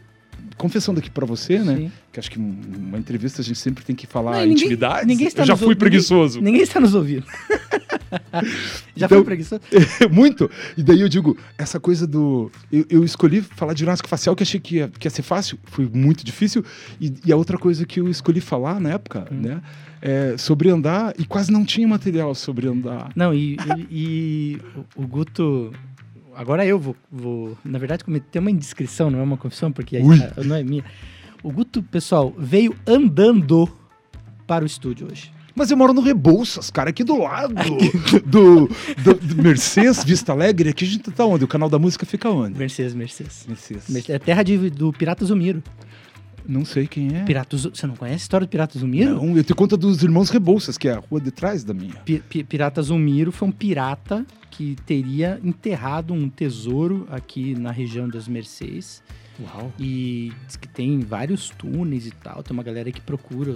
Confessando 0.56 1.00
aqui 1.00 1.10
pra 1.10 1.26
você, 1.26 1.58
né? 1.60 1.76
Sim. 1.78 1.92
Que 2.12 2.20
acho 2.20 2.30
que 2.30 2.40
um- 2.40 2.62
uma 2.90 2.98
entrevista 3.00 3.42
a 3.42 3.46
gente 3.46 3.58
sempre 3.58 3.84
tem 3.84 3.96
que 3.96 4.06
falar 4.06 4.32
Não, 4.34 4.40
ninguém- 4.42 4.54
intimidades. 4.54 5.08
ninguém 5.08 5.28
está 5.28 5.42
eu 5.44 5.48
já 5.48 5.56
fui 5.58 5.68
ouvindo, 5.68 5.80
preguiçoso. 5.80 6.40
Ninguém 6.42 6.62
está 6.62 6.80
nos 6.80 6.94
ouvindo. 6.94 7.26
Já 8.96 9.06
Então- 9.06 9.18
foi 9.20 9.24
preguiçoso? 9.24 9.62
Muito. 10.12 10.50
E 10.78 10.84
daí 10.84 11.02
eu 11.02 11.10
digo, 11.10 11.38
essa 11.58 11.80
coisa 11.80 12.06
do. 12.08 12.52
Eu, 12.72 12.86
eu 12.90 13.04
escolhi 13.04 13.42
falar 13.42 13.74
de 13.74 13.80
ginástica 13.80 14.08
facial, 14.10 14.36
que 14.36 14.44
achei 14.44 14.60
que 14.60 14.76
ia, 14.78 14.88
que 14.90 15.06
ia 15.08 15.12
ser 15.12 15.22
fácil, 15.22 15.58
foi 15.64 15.90
muito 15.92 16.24
difícil. 16.24 16.64
E, 17.00 17.14
e 17.26 17.32
a 17.32 17.36
outra 17.36 17.58
coisa 17.58 17.86
que 17.86 18.00
eu 18.00 18.10
escolhi 18.10 18.42
falar 18.42 18.80
na 18.80 18.90
época, 18.92 19.28
Hum. 19.32 19.42
né? 19.42 19.62
É 20.02 20.38
sobre 20.38 20.70
andar, 20.70 21.14
e 21.20 21.26
quase 21.26 21.52
não 21.52 21.66
tinha 21.66 21.86
material 21.88 22.34
sobre 22.34 22.68
andar. 22.68 23.12
Não, 23.16 23.34
e, 23.34 23.56
e- 23.56 23.88
e 23.92 24.62
o, 24.96 25.06
Guto. 25.06 25.74
Agora 26.36 26.66
eu 26.66 26.80
vou, 26.80 26.96
vou, 27.12 27.58
na 27.66 27.78
verdade, 27.78 28.06
cometer 28.06 28.40
uma 28.40 28.50
indiscrição, 28.50 29.12
não 29.12 29.20
é 29.20 29.24
uma 29.24 29.36
confissão, 29.36 29.74
porque 29.74 29.98
aí, 29.98 30.04
não 30.46 30.56
é 30.56 30.64
minha. 30.64 30.86
O 31.44 31.52
Guto, 31.52 31.84
pessoal, 31.84 32.34
veio 32.38 32.74
andando 32.88 33.70
para 34.48 34.64
o 34.64 34.68
estúdio 34.68 35.08
hoje. 35.12 35.32
Mas 35.60 35.70
eu 35.72 35.76
moro 35.76 35.92
no 35.94 36.00
Rebouças, 36.00 36.72
cara, 36.72 36.90
aqui 36.90 37.04
do 37.04 37.18
lado 37.18 37.54
do, 38.26 38.70
do, 39.04 39.14
do 39.14 39.44
Mercedes, 39.44 40.06
Vista 40.06 40.32
Alegre. 40.32 40.70
Aqui 40.70 40.86
a 40.86 40.88
gente 40.88 41.12
tá 41.12 41.26
onde? 41.26 41.44
O 41.44 41.48
canal 41.50 41.70
da 41.70 41.78
música 41.78 42.06
fica 42.06 42.30
onde? 42.30 42.58
Mercedes, 42.58 42.94
Mercedes. 42.94 43.46
Mercedes. 43.46 43.90
Mercedes. 43.90 44.10
É 44.16 44.20
terra 44.20 44.42
de, 44.42 44.70
do 44.70 44.94
Pirata 44.94 45.26
Zumiro. 45.26 45.62
Não 46.48 46.64
sei 46.64 46.88
quem 46.88 47.14
é. 47.14 47.24
Pirata 47.26 47.58
Zu- 47.58 47.72
Você 47.76 47.86
não 47.86 47.96
conhece 47.98 48.16
a 48.16 48.24
história 48.24 48.48
do 48.48 48.50
Pirata 48.50 48.80
Zumiro? 48.80 49.16
Não, 49.16 49.36
eu 49.36 49.44
te 49.44 49.54
conto 49.54 49.76
dos 49.76 50.02
irmãos 50.02 50.30
Rebouças, 50.30 50.78
que 50.78 50.88
é 50.88 50.94
a 50.94 51.00
rua 51.00 51.20
de 51.20 51.30
trás 51.30 51.62
da 51.66 51.74
minha. 51.74 51.94
Pi- 52.06 52.24
pi- 52.30 52.44
Pirata 52.46 52.82
Zumiro 52.82 53.30
foi 53.30 53.46
um 53.50 53.52
pirata 53.52 54.26
que 54.50 54.78
teria 54.86 55.42
enterrado 55.44 56.14
um 56.14 56.30
tesouro 56.30 57.06
aqui 57.12 57.54
na 57.54 57.70
região 57.72 58.08
das 58.08 58.30
Mercês. 58.30 59.04
Uau. 59.42 59.72
E 59.78 60.32
diz 60.48 60.56
que 60.56 60.68
tem 60.70 61.02
vários 61.02 61.50
túneis 61.50 62.08
e 62.08 62.12
tal. 62.12 62.42
Tem 62.44 62.54
uma 62.54 62.64
galera 62.64 62.90
que 62.94 63.02
procura. 63.02 63.52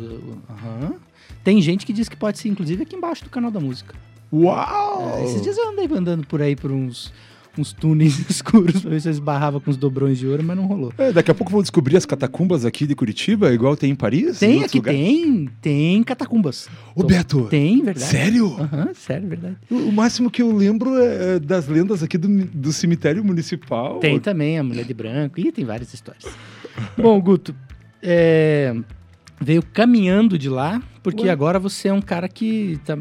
Aham. 0.50 0.96
Tem 1.44 1.62
gente 1.62 1.86
que 1.86 1.94
diz 1.94 2.08
que 2.08 2.16
pode 2.16 2.40
ser, 2.40 2.50
inclusive, 2.50 2.84
aqui 2.84 2.96
embaixo 2.96 3.24
do 3.24 3.30
canal 3.30 3.52
da 3.52 3.60
música. 3.60 3.96
Uau! 4.32 5.18
É, 5.20 5.26
esses 5.26 5.42
dias 5.42 5.58
eu 5.58 5.70
andei 5.70 5.88
andando 5.96 6.26
por 6.26 6.42
aí 6.42 6.56
por 6.56 6.72
uns, 6.72 7.14
uns 7.58 7.72
túneis 7.72 8.18
escuros 8.30 8.82
pra 8.82 8.90
ver 8.90 9.00
se 9.02 9.08
eu 9.08 9.12
esbarrava 9.12 9.60
com 9.60 9.70
os 9.70 9.78
dobrões 9.78 10.18
de 10.18 10.26
ouro, 10.28 10.44
mas 10.44 10.58
não 10.58 10.66
rolou. 10.66 10.92
É, 10.98 11.12
daqui 11.12 11.30
a 11.30 11.36
pouco 11.36 11.52
vão 11.52 11.62
descobrir 11.62 11.98
as 11.98 12.06
catacumbas 12.06 12.66
aqui 12.66 12.88
de 12.88 12.96
Curitiba, 12.96 13.54
igual 13.54 13.76
tem 13.78 13.92
em 13.92 13.96
Paris? 13.96 14.42
em 14.42 14.48
Tem 14.48 14.64
aqui, 14.64 14.78
lugares. 14.78 15.00
tem, 15.00 15.50
tem 15.62 16.04
catacumbas. 16.04 16.68
Ô, 16.96 17.04
Beto, 17.04 17.46
Tem, 17.50 17.84
verdade. 17.84 18.08
sério? 18.10 18.56
Aham, 18.60 18.92
sério, 18.96 19.28
verdade. 19.30 19.58
O 19.70 19.92
máximo 19.92 20.32
que 20.32 20.42
eu 20.42 20.52
lembro 20.56 20.98
é 20.98 21.40
das 21.40 21.68
lendas 21.68 22.02
aqui 22.02 22.18
do, 22.18 22.28
do 22.46 22.74
cemitério 22.74 23.24
municipal. 23.24 24.00
Tem 24.00 24.20
também 24.20 24.58
a 24.58 24.64
Mulher 24.64 24.86
de 24.86 24.94
Branco. 24.96 25.40
Ih, 25.40 25.52
tem 25.52 25.64
várias 25.66 25.94
histórias. 25.94 26.26
Bom, 26.98 27.22
Guto, 27.22 27.54
é, 28.02 28.76
veio 29.40 29.62
caminhando 29.64 30.38
de 30.38 30.50
lá, 30.50 30.82
porque 31.02 31.24
Ué. 31.24 31.30
agora 31.30 31.60
você 31.60 31.88
é 31.90 31.94
um 31.94 32.02
cara 32.02 32.28
que 32.30 32.80
tá, 32.86 32.98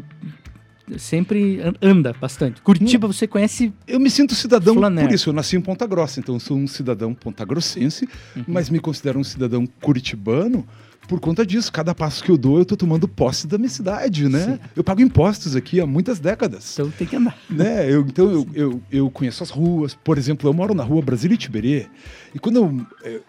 sempre 0.97 1.61
an- 1.61 1.73
anda 1.81 2.13
bastante. 2.19 2.61
Curitiba 2.61 3.07
você 3.07 3.25
conhece. 3.27 3.73
Eu 3.87 3.99
me 3.99 4.09
sinto 4.09 4.35
cidadão 4.35 4.75
Flaner. 4.75 5.05
por 5.05 5.13
isso. 5.13 5.29
Eu 5.29 5.33
nasci 5.33 5.55
em 5.55 5.61
Ponta 5.61 5.87
Grossa, 5.87 6.19
então 6.19 6.35
eu 6.35 6.39
sou 6.39 6.57
um 6.57 6.67
cidadão 6.67 7.13
pontagrossense, 7.13 8.07
Uhum. 8.35 8.43
mas 8.47 8.69
me 8.69 8.79
considero 8.79 9.19
um 9.19 9.23
cidadão 9.23 9.65
curitibano 9.81 10.65
por 11.07 11.19
conta 11.19 11.45
disso. 11.45 11.71
Cada 11.71 11.95
passo 11.95 12.23
que 12.23 12.29
eu 12.31 12.37
dou, 12.37 12.59
eu 12.59 12.65
tô 12.65 12.75
tomando 12.75 13.07
posse 13.07 13.47
da 13.47 13.57
minha 13.57 13.69
cidade, 13.69 14.27
né? 14.27 14.59
Eu 14.75 14.83
pago 14.83 15.01
impostos 15.01 15.55
aqui 15.55 15.79
há 15.79 15.85
muitas 15.87 16.19
décadas. 16.19 16.73
Então 16.73 16.89
tem 16.91 17.07
que 17.07 17.15
andar. 17.15 17.37
né? 17.49 17.89
Eu, 17.91 18.01
então 18.01 18.29
eu, 18.31 18.47
eu, 18.53 18.81
eu 18.91 19.09
conheço 19.09 19.41
as 19.43 19.49
ruas. 19.49 19.93
Por 19.95 20.17
exemplo, 20.17 20.49
eu 20.49 20.53
moro 20.53 20.73
na 20.73 20.83
rua 20.83 21.01
Brasília 21.01 21.35
e 21.35 21.37
Tiberê. 21.37 21.87
E 22.35 22.39
quando 22.39 22.55
eu, 22.57 22.85
eu, 23.03 23.21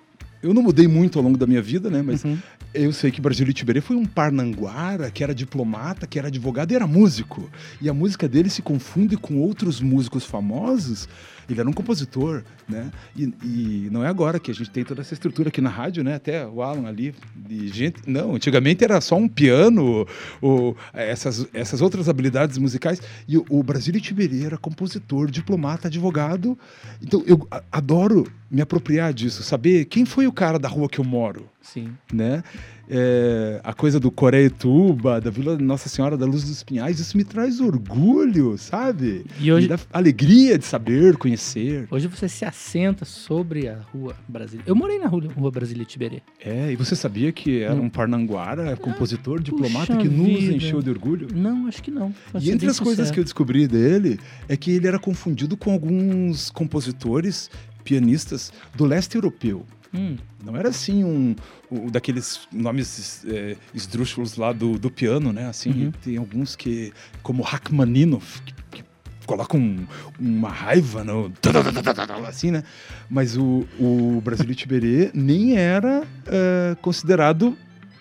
eu 0.45 0.55
não 0.55 0.63
mudei 0.63 0.87
muito 0.87 1.19
ao 1.19 1.25
longo 1.25 1.39
da 1.39 1.47
minha 1.47 1.63
vida, 1.63 1.89
né? 1.91 2.03
Mas 2.03 2.23
Uhum. 2.25 2.39
eu 2.73 2.93
sei 2.93 3.11
que 3.11 3.21
Brasílio 3.21 3.53
Tiberê 3.53 3.81
foi 3.81 3.97
um 3.97 4.05
parnanguara, 4.05 5.11
que 5.11 5.25
era 5.25 5.35
diplomata, 5.35 6.07
que 6.07 6.19
era 6.19 6.29
advogado 6.29 6.71
e 6.73 6.75
era 6.75 6.87
músico. 6.87 7.51
E 7.81 7.89
a 7.89 7.95
música 7.95 8.29
dele 8.29 8.51
se 8.51 8.63
confunde 8.63 9.17
com 9.17 9.39
outros 9.39 9.81
músicos 9.81 10.25
famosos. 10.25 11.09
Ele 11.49 11.61
era 11.61 11.69
um 11.69 11.73
compositor, 11.73 12.43
né? 12.69 12.91
E, 13.17 13.25
e 13.43 13.89
não 13.91 14.05
é 14.05 14.09
agora 14.09 14.39
que 14.39 14.51
a 14.51 14.55
gente 14.55 14.71
tem 14.71 14.85
toda 14.85 15.01
essa 15.01 15.15
estrutura 15.15 15.49
aqui 15.49 15.61
na 15.61 15.71
rádio, 15.71 16.03
né? 16.03 16.15
Até 16.15 16.47
o 16.47 16.63
Alan 16.63 16.89
ali, 16.89 17.15
de 17.35 17.69
gente. 17.69 18.01
Não, 18.07 18.35
antigamente 18.35 18.85
era 18.85 19.01
só 19.01 19.17
um 19.17 19.29
piano, 19.29 20.07
ou 20.41 20.77
essas, 20.93 21.47
essas 21.53 21.81
outras 21.81 22.09
habilidades 22.09 22.59
musicais. 22.59 23.01
E 23.29 23.37
o, 23.37 23.45
o 23.49 23.63
Brasílio 23.63 24.01
Tiberê 24.01 24.45
era 24.45 24.59
compositor, 24.59 25.31
diplomata, 25.31 25.89
advogado. 25.89 26.59
Então 27.03 27.23
eu 27.27 27.47
adoro 27.71 28.27
me 28.51 28.63
apropriar 28.63 29.13
disso, 29.13 29.43
saber 29.43 29.85
quem 29.87 30.05
foi 30.05 30.27
o 30.27 30.33
cara 30.33 30.59
da 30.59 30.69
rua 30.69 30.89
que 30.89 30.99
eu 30.99 31.05
moro 31.05 31.54
Sim. 31.64 31.88
né? 32.12 32.44
É, 32.88 33.61
a 33.64 33.73
coisa 33.73 33.99
do 33.99 34.11
Coreituba, 34.11 35.18
da 35.21 35.30
Vila 35.30 35.56
Nossa 35.59 35.88
Senhora 35.88 36.16
da 36.16 36.26
Luz 36.26 36.44
dos 36.44 36.62
Pinhais, 36.62 37.00
isso 37.00 37.16
me 37.16 37.25
traz 37.25 37.59
orgulho, 37.61 38.56
sabe? 38.59 39.25
E 39.40 39.50
hoje- 39.50 39.66
Me 39.68 39.76
dá 39.76 39.80
alegria 39.92 40.59
de 40.59 40.66
saber, 40.66 41.16
conhecer. 41.16 41.88
Hoje 41.90 42.06
você 42.06 42.28
se 42.28 42.44
assenta 42.44 43.04
sobre 43.06 43.66
a 43.68 43.78
rua 43.92 44.14
Brasília. 44.28 44.62
Eu 44.66 44.76
morei 44.76 44.99
na 44.99 45.06
rua, 45.06 45.23
rua 45.35 45.50
Brasília 45.50 45.85
Tiberê. 45.85 46.21
É, 46.44 46.71
e 46.71 46.76
você 46.76 46.94
sabia 46.94 47.33
que 47.33 47.62
era 47.62 47.75
um 47.75 47.88
parnanguara, 47.88 48.76
compositor, 48.76 49.40
diplomata, 49.40 49.87
puxa 49.94 49.99
que 49.99 50.09
nos 50.09 50.26
vida. 50.40 50.54
encheu 50.56 50.83
de 50.83 50.90
orgulho? 50.90 51.28
Não, 51.35 51.66
acho 51.66 51.83
que 51.83 51.90
não. 51.90 52.12
Pra 52.30 52.40
E 52.40 52.50
entre 52.50 52.68
as 52.68 52.78
coisas 52.78 52.97
que 52.97 53.04
sincero. 53.06 53.21
eu 53.21 53.25
descobri 53.25 53.66
dele 53.66 54.21
é 54.49 54.56
que 54.56 54.71
ele 54.71 54.87
era 54.87 54.99
confundido 54.99 55.56
com 55.56 55.73
alguns 55.73 56.50
compositores, 56.50 57.50
pianistas 57.83 58.52
do 58.75 58.85
leste 58.85 59.14
europeu. 59.14 59.64
Hum, 59.95 60.17
Não 60.45 60.57
era 60.57 60.69
assim 60.71 61.05
um, 61.05 61.35
um 61.71 61.87
daqueles 61.87 62.41
nomes 62.53 63.25
é, 63.27 63.57
esdrúxulos 63.73 64.37
lá 64.37 64.53
do, 64.53 64.79
do 64.79 64.91
piano, 64.91 65.33
né? 65.33 65.47
Assim, 65.49 65.71
Uhum. 65.87 65.93
tem 66.03 66.17
alguns 66.17 66.57
que, 66.57 66.93
como 67.23 67.43
Rachmaninoff, 67.43 68.43
que, 68.43 68.55
que 68.73 68.85
colocam 69.25 69.59
um- 69.61 69.87
uma 70.19 70.49
raiva 70.51 71.03
no 71.05 71.33
assim, 72.29 72.51
né? 72.51 72.63
Mas 73.09 73.37
o, 73.37 73.67
o 73.79 74.21
Brasílio 74.23 74.55
Tiberê 74.55 75.11
nem 75.15 75.57
era 75.57 76.05
é, 76.27 76.77
considerado 76.83 77.57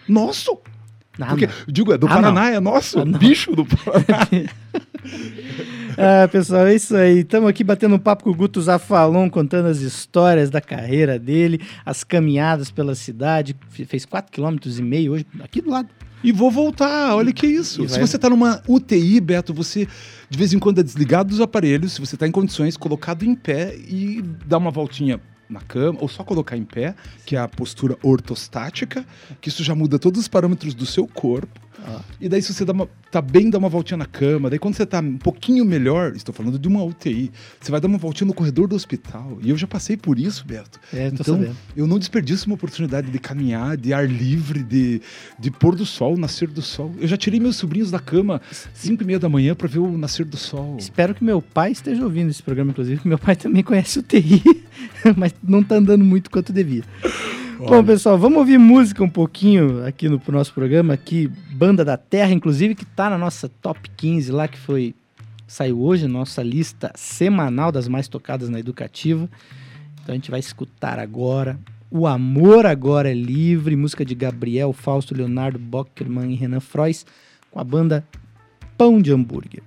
nosso. 0.07 0.57
Nada. 1.17 1.31
Porque, 1.31 1.49
digo, 1.67 1.93
é 1.93 1.97
do 1.97 2.07
Ah, 2.07 2.09
Paraná, 2.09 2.49
é 2.49 2.59
nosso, 2.59 2.99
Ah, 2.99 3.05
não. 3.05 3.17
bicho 3.19 3.55
do 3.55 3.65
Paraná. 3.65 4.27
Ah, 5.97 6.27
pessoal, 6.31 6.67
é 6.67 6.75
isso 6.75 6.95
aí. 6.95 7.19
Estamos 7.19 7.49
aqui 7.49 7.63
batendo 7.63 7.95
um 7.95 7.99
papo 7.99 8.23
com 8.23 8.29
o 8.29 8.35
Guto 8.35 8.61
Zafalon, 8.61 9.29
contando 9.29 9.67
as 9.67 9.79
histórias 9.79 10.49
da 10.49 10.61
carreira 10.61 11.19
dele, 11.19 11.59
as 11.85 12.03
caminhadas 12.03 12.71
pela 12.71 12.95
cidade. 12.95 13.55
Fe- 13.69 13.85
Fez 13.85 14.05
4,5 14.05 14.31
km 14.31 14.79
e 14.79 14.81
meio 14.81 15.13
hoje, 15.13 15.25
aqui 15.41 15.61
do 15.61 15.69
lado. 15.69 15.89
E 16.23 16.31
vou 16.31 16.49
voltar, 16.49 17.13
olha 17.15 17.33
que 17.33 17.45
isso. 17.45 17.87
Se 17.89 17.99
você 17.99 18.17
tá 18.17 18.29
numa 18.29 18.61
UTI, 18.65 19.19
Beto, 19.19 19.53
você 19.53 19.85
de 20.29 20.37
vez 20.37 20.53
em 20.53 20.57
quando 20.59 20.79
é 20.79 20.83
desligado 20.83 21.29
dos 21.29 21.41
aparelhos, 21.41 21.91
se 21.93 21.99
você 21.99 22.15
tá 22.15 22.25
em 22.25 22.31
condições, 22.31 22.77
colocado 22.77 23.23
em 23.23 23.35
pé 23.35 23.75
e 23.75 24.23
dar 24.45 24.57
uma 24.57 24.71
voltinha 24.71 25.19
na 25.49 25.61
cama, 25.61 25.99
ou 26.01 26.07
só 26.07 26.23
colocar 26.23 26.57
em 26.57 26.63
pé, 26.63 26.95
que 27.25 27.35
é 27.35 27.39
a 27.39 27.47
postura 27.47 27.97
ortostática, 28.01 29.05
que 29.39 29.49
isso 29.49 29.63
já 29.63 29.75
muda 29.75 29.99
todos 29.99 30.19
os 30.21 30.27
parâmetros 30.27 30.73
do 30.73 30.85
seu 30.85 31.07
corpo. 31.07 31.59
Ó. 31.87 31.99
E 32.19 32.29
daí, 32.29 32.41
se 32.41 32.53
você 32.53 32.63
dá 32.63 32.73
uma, 32.73 32.87
tá 33.11 33.21
bem, 33.21 33.49
dá 33.49 33.57
uma 33.57 33.69
voltinha 33.69 33.97
na 33.97 34.05
cama. 34.05 34.49
Daí, 34.49 34.59
quando 34.59 34.75
você 34.75 34.85
tá 34.85 34.99
um 34.99 35.17
pouquinho 35.17 35.65
melhor, 35.65 36.15
estou 36.15 36.33
falando 36.33 36.57
de 36.57 36.67
uma 36.67 36.83
UTI, 36.83 37.31
você 37.59 37.71
vai 37.71 37.79
dar 37.79 37.87
uma 37.87 37.97
voltinha 37.97 38.27
no 38.27 38.33
corredor 38.33 38.67
do 38.67 38.75
hospital. 38.75 39.37
E 39.41 39.49
eu 39.49 39.57
já 39.57 39.67
passei 39.67 39.97
por 39.97 40.19
isso, 40.19 40.45
Beto. 40.45 40.79
É, 40.93 41.07
então, 41.07 41.37
sabendo. 41.37 41.55
eu 41.75 41.87
não 41.87 41.99
desperdiço 41.99 42.47
uma 42.47 42.55
oportunidade 42.55 43.11
de 43.11 43.19
caminhar, 43.19 43.77
de 43.77 43.93
ar 43.93 44.09
livre, 44.09 44.63
de, 44.63 45.01
de 45.39 45.51
pôr 45.51 45.75
do 45.75 45.85
sol, 45.85 46.17
nascer 46.17 46.47
do 46.47 46.61
sol. 46.61 46.93
Eu 46.99 47.07
já 47.07 47.17
tirei 47.17 47.39
meus 47.39 47.55
sobrinhos 47.55 47.91
da 47.91 47.99
cama 47.99 48.41
5 48.73 49.03
e 49.03 49.05
meia 49.05 49.19
da 49.19 49.29
manhã 49.29 49.55
para 49.55 49.67
ver 49.67 49.79
o 49.79 49.97
nascer 49.97 50.25
do 50.25 50.37
sol. 50.37 50.77
Espero 50.79 51.13
que 51.13 51.23
meu 51.23 51.41
pai 51.41 51.71
esteja 51.71 52.03
ouvindo 52.03 52.29
esse 52.29 52.43
programa, 52.43 52.71
inclusive, 52.71 53.01
meu 53.05 53.17
pai 53.17 53.35
também 53.35 53.63
conhece 53.63 53.99
o 53.99 54.03
TI, 54.03 54.43
mas 55.17 55.33
não 55.43 55.63
tá 55.63 55.75
andando 55.75 56.03
muito 56.03 56.29
quanto 56.29 56.53
devia. 56.53 56.83
Bom, 57.65 57.83
pessoal, 57.83 58.17
vamos 58.17 58.39
ouvir 58.39 58.57
música 58.57 59.01
um 59.01 59.09
pouquinho 59.09 59.85
aqui 59.85 60.09
no 60.09 60.19
pro 60.19 60.33
nosso 60.33 60.53
programa, 60.53 60.93
aqui, 60.93 61.31
Banda 61.51 61.85
da 61.85 61.95
Terra, 61.95 62.33
inclusive, 62.33 62.75
que 62.75 62.85
tá 62.85 63.09
na 63.09 63.17
nossa 63.17 63.47
top 63.47 63.89
15 63.95 64.31
lá, 64.31 64.47
que 64.47 64.57
foi. 64.57 64.93
Saiu 65.47 65.81
hoje, 65.81 66.07
nossa 66.07 66.43
lista 66.43 66.91
semanal 66.95 67.71
das 67.71 67.87
mais 67.87 68.07
tocadas 68.07 68.49
na 68.49 68.59
educativa. 68.59 69.29
Então 70.01 70.13
a 70.13 70.15
gente 70.15 70.29
vai 70.29 70.39
escutar 70.39 70.99
agora. 70.99 71.57
O 71.89 72.07
Amor 72.07 72.65
Agora 72.65 73.09
é 73.09 73.13
Livre, 73.13 73.75
música 73.75 74.03
de 74.03 74.15
Gabriel, 74.15 74.73
Fausto, 74.73 75.15
Leonardo 75.15 75.59
Bockerman 75.59 76.31
e 76.31 76.35
Renan 76.35 76.59
Frois, 76.59 77.05
com 77.51 77.59
a 77.59 77.63
banda 77.63 78.03
Pão 78.77 78.99
de 78.99 79.13
Hambúrguer. 79.13 79.63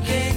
De 0.00 0.31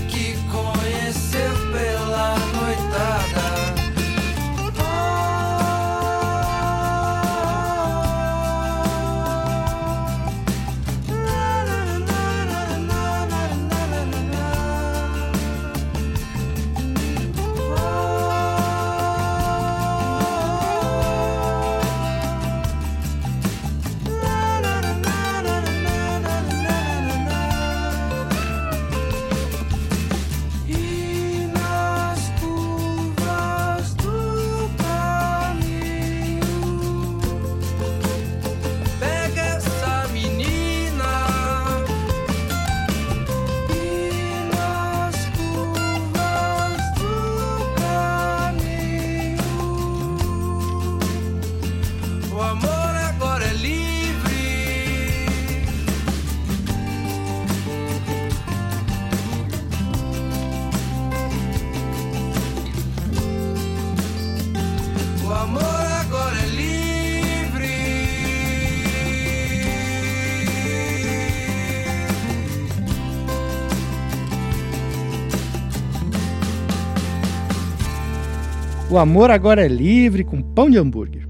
O 78.95 78.97
amor 78.97 79.29
agora 79.29 79.65
é 79.65 79.67
livre 79.67 80.23
com 80.23 80.41
pão 80.41 80.69
de 80.69 80.77
hambúrguer. 80.77 81.27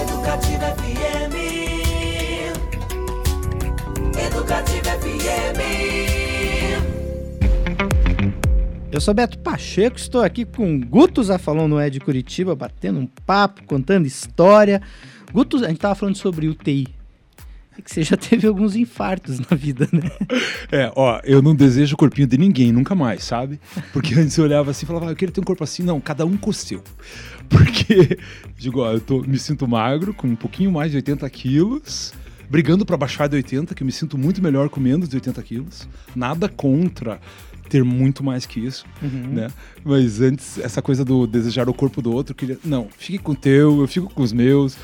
Educativa 0.00 0.64
FM. 0.78 1.34
Educativa 4.16 4.90
FM. 4.92 5.60
Eu 8.90 8.98
sou 9.02 9.12
Beto 9.12 9.38
Pacheco, 9.40 9.98
estou 9.98 10.22
aqui 10.22 10.46
com 10.46 10.80
Guto 10.80 11.22
Zafalon 11.22 11.68
no 11.68 11.78
Ed 11.78 12.00
Curitiba, 12.00 12.56
batendo 12.56 12.98
um 12.98 13.06
papo, 13.26 13.62
contando 13.64 14.06
história. 14.06 14.80
Guto, 15.30 15.62
a 15.62 15.68
gente 15.68 15.80
tava 15.80 15.94
falando 15.94 16.16
sobre 16.16 16.48
UTI. 16.48 16.99
É 17.78 17.82
que 17.82 17.90
você 17.90 18.02
já 18.02 18.16
teve 18.16 18.46
alguns 18.46 18.74
infartos 18.74 19.38
na 19.38 19.56
vida, 19.56 19.88
né? 19.92 20.10
É, 20.72 20.92
ó, 20.94 21.20
eu 21.24 21.40
não 21.40 21.54
desejo 21.54 21.94
o 21.94 21.96
corpinho 21.96 22.26
de 22.26 22.36
ninguém, 22.36 22.72
nunca 22.72 22.94
mais, 22.94 23.24
sabe? 23.24 23.60
Porque 23.92 24.14
antes 24.14 24.36
eu 24.36 24.44
olhava 24.44 24.70
assim 24.70 24.84
e 24.84 24.86
falava, 24.86 25.06
ah, 25.06 25.12
eu 25.12 25.16
queria 25.16 25.32
ter 25.32 25.40
um 25.40 25.44
corpo 25.44 25.64
assim. 25.64 25.82
Não, 25.82 26.00
cada 26.00 26.26
um 26.26 26.36
com 26.36 26.50
o 26.50 26.54
seu. 26.54 26.82
Porque, 27.48 28.18
digo, 28.56 28.80
ó, 28.80 28.92
eu 28.92 29.00
tô, 29.00 29.22
me 29.22 29.38
sinto 29.38 29.66
magro, 29.66 30.12
com 30.12 30.26
um 30.26 30.36
pouquinho 30.36 30.70
mais 30.70 30.90
de 30.90 30.96
80 30.96 31.28
quilos, 31.30 32.12
brigando 32.48 32.84
pra 32.84 32.96
baixar 32.96 33.28
de 33.28 33.36
80, 33.36 33.74
que 33.74 33.82
eu 33.82 33.86
me 33.86 33.92
sinto 33.92 34.18
muito 34.18 34.42
melhor 34.42 34.68
com 34.68 34.80
menos 34.80 35.08
de 35.08 35.16
80 35.16 35.42
quilos. 35.42 35.88
Nada 36.14 36.48
contra 36.48 37.20
ter 37.68 37.84
muito 37.84 38.24
mais 38.24 38.46
que 38.46 38.58
isso, 38.58 38.84
né? 39.00 39.48
Mas 39.84 40.20
antes, 40.20 40.58
essa 40.58 40.82
coisa 40.82 41.04
do 41.04 41.24
desejar 41.24 41.68
o 41.68 41.74
corpo 41.74 42.02
do 42.02 42.12
outro, 42.12 42.34
queria. 42.34 42.58
Não, 42.64 42.88
fique 42.98 43.18
com 43.18 43.30
o 43.32 43.36
teu, 43.36 43.80
eu 43.80 43.86
fico 43.86 44.12
com 44.12 44.22
os 44.22 44.32
meus. 44.32 44.76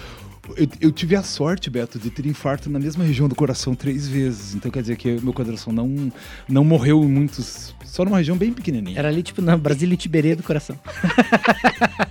Eu, 0.56 0.68
eu 0.80 0.92
tive 0.92 1.16
a 1.16 1.22
sorte, 1.22 1.68
Beto, 1.70 1.98
de 1.98 2.10
ter 2.10 2.26
infarto 2.26 2.70
na 2.70 2.78
mesma 2.78 3.04
região 3.04 3.28
do 3.28 3.34
coração 3.34 3.74
três 3.74 4.06
vezes. 4.06 4.54
Então 4.54 4.70
quer 4.70 4.82
dizer 4.82 4.96
que 4.96 5.20
meu 5.22 5.32
coração 5.32 5.72
não, 5.72 6.12
não 6.48 6.64
morreu 6.64 7.02
em 7.02 7.08
muitos. 7.08 7.74
Só 7.84 8.04
numa 8.04 8.18
região 8.18 8.36
bem 8.36 8.52
pequenininha. 8.52 8.98
Era 8.98 9.08
ali, 9.08 9.22
tipo, 9.22 9.40
na 9.42 9.56
Brasília 9.56 9.96
Tiberê 9.96 10.34
do 10.34 10.42
coração. 10.42 10.78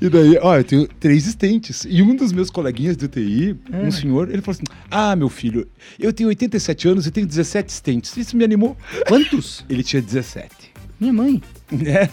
E 0.00 0.08
daí, 0.08 0.38
ó, 0.40 0.56
eu 0.56 0.64
tenho 0.64 0.88
três 1.00 1.26
estentes. 1.26 1.86
E 1.88 2.02
um 2.02 2.14
dos 2.14 2.32
meus 2.32 2.50
coleguinhas 2.50 2.96
de 2.96 3.04
UTI, 3.04 3.56
um 3.72 3.90
senhor, 3.90 4.28
ele 4.28 4.42
falou 4.42 4.56
assim: 4.56 4.80
Ah, 4.90 5.14
meu 5.16 5.28
filho, 5.28 5.66
eu 5.98 6.12
tenho 6.12 6.28
87 6.28 6.88
anos 6.88 7.06
e 7.06 7.10
tenho 7.10 7.26
17 7.26 7.68
estentes. 7.70 8.16
Isso 8.16 8.36
me 8.36 8.44
animou. 8.44 8.76
Quantos? 9.06 9.64
Ele 9.68 9.82
tinha 9.82 10.02
17. 10.02 10.50
Minha 11.00 11.12
mãe. 11.12 11.42
É. 11.86 12.08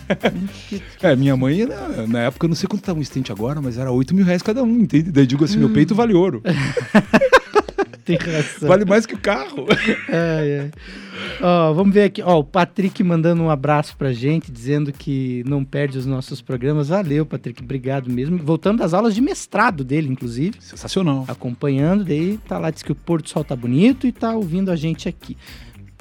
É, 1.01 1.15
minha 1.15 1.35
mãe, 1.35 1.65
na, 1.65 2.07
na 2.07 2.19
época, 2.23 2.45
eu 2.45 2.49
não 2.49 2.55
sei 2.55 2.67
quanto 2.67 2.83
tá 2.83 2.93
um 2.93 3.01
estente 3.01 3.31
agora, 3.31 3.61
mas 3.61 3.77
era 3.77 3.91
8 3.91 4.13
mil 4.15 4.25
reais 4.25 4.41
cada 4.41 4.63
um, 4.63 4.79
entende? 4.79 5.11
Daí 5.11 5.25
digo 5.25 5.43
assim: 5.43 5.57
meu 5.57 5.69
peito 5.69 5.93
vale 5.95 6.13
ouro. 6.13 6.41
Tem 8.09 8.17
razão. 8.17 8.67
Vale 8.67 8.85
mais 8.85 9.05
que 9.05 9.13
o 9.13 9.19
carro. 9.19 9.67
Ai, 10.07 10.59
ai. 10.59 10.71
Ó, 11.41 11.73
vamos 11.73 11.93
ver 11.93 12.05
aqui. 12.05 12.23
Ó, 12.23 12.39
o 12.39 12.43
Patrick 12.43 13.03
mandando 13.03 13.43
um 13.43 13.51
abraço 13.51 13.95
pra 13.95 14.11
gente, 14.11 14.51
dizendo 14.51 14.91
que 14.91 15.43
não 15.47 15.63
perde 15.63 15.99
os 15.99 16.07
nossos 16.07 16.41
programas. 16.41 16.89
Valeu, 16.89 17.23
Patrick. 17.23 17.61
Obrigado 17.61 18.09
mesmo. 18.09 18.39
Voltando 18.39 18.79
das 18.79 18.95
aulas 18.95 19.13
de 19.13 19.21
mestrado 19.21 19.83
dele, 19.83 20.07
inclusive. 20.09 20.55
Sensacional. 20.59 21.25
Acompanhando. 21.27 22.03
Daí 22.03 22.39
tá 22.47 22.57
lá, 22.57 22.71
diz 22.71 22.81
que 22.81 22.91
o 22.91 22.95
pôr 22.95 23.21
do 23.21 23.29
sol 23.29 23.43
tá 23.43 23.55
bonito 23.55 24.07
e 24.07 24.11
tá 24.11 24.33
ouvindo 24.33 24.71
a 24.71 24.75
gente 24.75 25.07
aqui. 25.07 25.37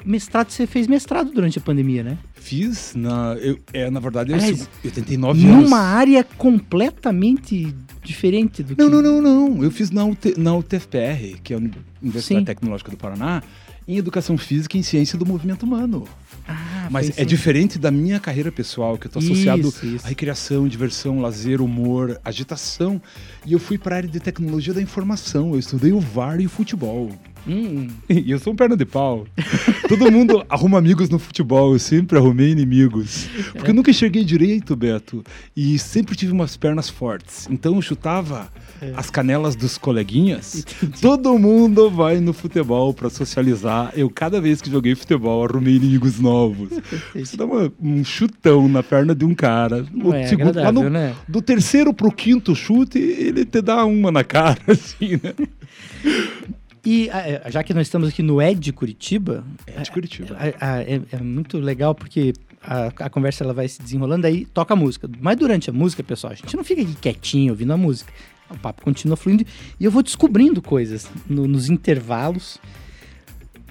Mestrado, 0.03 0.49
você 0.49 0.65
fez 0.65 0.87
mestrado 0.87 1.31
durante 1.31 1.59
a 1.59 1.61
pandemia, 1.61 2.03
né? 2.03 2.17
Fiz, 2.49 2.95
na, 2.95 3.35
eu, 3.39 3.59
é, 3.71 3.91
na 3.91 3.99
verdade, 3.99 4.31
eu, 4.31 4.35
Aliás, 4.35 4.67
eu 4.83 4.89
tentei 4.89 5.17
nove 5.17 5.45
anos. 5.45 5.65
Numa 5.65 5.81
área 5.81 6.23
completamente 6.23 7.75
diferente 8.03 8.63
do 8.63 8.75
que. 8.75 8.81
Não, 8.81 8.89
não, 8.89 9.03
não, 9.03 9.21
não. 9.21 9.63
Eu 9.63 9.69
fiz 9.69 9.91
na, 9.91 10.03
UT, 10.03 10.33
na 10.35 10.55
UTFPR, 10.55 11.39
que 11.43 11.53
é 11.53 11.57
a 11.57 11.59
Universidade 12.01 12.41
Sim. 12.41 12.45
Tecnológica 12.45 12.89
do 12.89 12.97
Paraná, 12.97 13.43
em 13.87 13.97
Educação 13.97 14.35
Física 14.35 14.75
e 14.77 14.79
em 14.79 14.83
Ciência 14.83 15.15
do 15.15 15.27
Movimento 15.27 15.61
Humano. 15.61 16.07
Ah, 16.47 16.87
Mas 16.89 17.15
é 17.19 17.23
diferente 17.23 17.77
da 17.77 17.91
minha 17.91 18.19
carreira 18.19 18.51
pessoal, 18.51 18.97
que 18.97 19.05
eu 19.05 19.11
tô 19.11 19.19
associado 19.19 19.67
Isso, 19.67 19.85
isso. 19.85 20.05
a 20.05 20.09
recreação, 20.09 20.67
diversão, 20.67 21.21
lazer, 21.21 21.61
humor, 21.61 22.19
agitação. 22.25 22.99
E 23.45 23.53
eu 23.53 23.59
fui 23.59 23.77
para 23.77 23.93
a 23.93 23.97
área 23.97 24.09
de 24.09 24.19
tecnologia 24.19 24.73
da 24.73 24.81
informação. 24.81 25.53
Eu 25.53 25.59
estudei 25.59 25.91
o 25.91 25.99
VAR 25.99 26.41
e 26.41 26.47
o 26.47 26.49
futebol. 26.49 27.11
Hum, 27.49 27.87
E 28.07 28.29
eu 28.31 28.37
sou 28.37 28.53
um 28.53 28.55
perna 28.55 28.77
de 28.77 28.85
pau. 28.85 29.25
Todo 29.89 30.11
mundo 30.11 30.45
arruma 30.47 30.77
amigos 30.77 31.09
no 31.09 31.17
futebol, 31.17 31.73
eu 31.73 31.79
sempre 31.79 32.17
arrumei 32.17 32.51
inimigos. 32.51 33.27
Porque 33.53 33.71
eu 33.71 33.73
nunca 33.73 33.89
enxerguei 33.89 34.23
direito, 34.23 34.75
Beto. 34.75 35.23
E 35.57 35.79
sempre 35.79 36.15
tive 36.15 36.31
umas 36.31 36.55
pernas 36.55 36.89
fortes. 36.89 37.47
Então 37.49 37.75
eu 37.75 37.81
chutava 37.81 38.51
as 38.95 39.09
canelas 39.09 39.55
dos 39.55 39.77
coleguinhas. 39.77 40.63
Todo 41.01 41.37
mundo 41.39 41.89
vai 41.89 42.19
no 42.19 42.33
futebol 42.33 42.93
pra 42.93 43.09
socializar. 43.09 43.91
Eu, 43.95 44.09
cada 44.09 44.39
vez 44.39 44.61
que 44.61 44.69
joguei 44.69 44.93
futebol, 44.93 45.43
arrumei 45.43 45.75
inimigos 45.75 46.19
novos. 46.19 46.69
Você 47.15 47.35
dá 47.35 47.45
uma- 47.45 47.71
um 47.81 48.03
chutão 48.03 48.67
na 48.69 48.83
perna 48.83 49.15
de 49.15 49.25
um 49.25 49.33
cara. 49.33 49.85
é 50.13 50.27
segundo- 50.27 50.55
lá 50.55 50.71
no- 50.71 50.89
né? 50.89 51.15
Do 51.27 51.41
terceiro 51.41 51.93
pro 51.93 52.11
quinto 52.11 52.55
chute, 52.55 52.99
ele 52.99 53.43
te 53.43 53.61
dá 53.61 53.83
uma 53.85 54.11
na 54.11 54.23
cara, 54.23 54.59
assim, 54.67 55.19
né? 55.23 55.33
E 56.89 57.07
é, 57.09 57.43
já 57.51 57.61
que 57.63 57.71
nós 57.71 57.85
estamos 57.85 58.09
aqui 58.09 58.23
no 58.23 58.41
Ed 58.41 58.73
Curitiba, 58.73 59.43
É 59.67 59.79
de 59.81 59.91
Curitiba. 59.91 60.35
a- 60.59 60.71
a- 60.75 60.81
é, 60.81 60.99
é 61.11 61.17
muito 61.17 61.59
legal 61.59 61.93
porque 61.93 62.33
a, 62.63 62.85
a 62.87 63.09
conversa 63.11 63.43
ela 63.43 63.53
vai 63.53 63.67
se 63.67 63.79
desenrolando, 63.79 64.25
aí 64.25 64.43
toca 64.45 64.73
a 64.73 64.75
música. 64.77 65.07
Mas 65.21 65.37
durante 65.37 65.69
a 65.69 65.73
música, 65.73 66.01
pessoal, 66.01 66.33
a 66.33 66.35
gente 66.35 66.55
não 66.57 66.63
fica 66.63 66.81
aqui 66.81 66.95
quietinho 66.95 67.51
ouvindo 67.51 67.73
a 67.73 67.77
música. 67.77 68.11
O 68.49 68.57
papo 68.57 68.81
continua 68.81 69.15
fluindo 69.15 69.45
e 69.79 69.85
eu 69.85 69.91
vou 69.91 70.01
descobrindo 70.01 70.63
coisas 70.63 71.07
no- 71.29 71.47
nos 71.47 71.69
intervalos. 71.69 72.57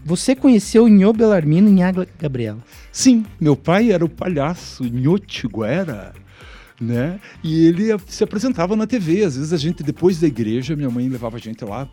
Você 0.04 0.36
conheceu 0.36 0.84
o 0.84 0.88
Nho 0.88 1.12
Belarmino 1.12 1.68
em 1.68 1.82
Água 1.82 2.06
Gabriela. 2.20 2.62
Sim, 2.92 3.26
meu 3.40 3.56
pai 3.56 3.90
era 3.90 4.04
o 4.04 4.08
palhaço 4.08 4.84
Nhotiguera, 4.84 6.12
né? 6.80 7.18
E 7.42 7.66
ele 7.66 7.88
se 8.06 8.22
apresentava 8.22 8.76
na 8.76 8.86
TV. 8.86 9.24
Às 9.24 9.36
vezes 9.36 9.52
a 9.52 9.56
gente, 9.56 9.82
depois 9.82 10.20
da 10.20 10.28
igreja, 10.28 10.76
minha 10.76 10.88
mãe 10.88 11.08
levava 11.08 11.36
a 11.36 11.40
gente 11.40 11.64
lá 11.64 11.88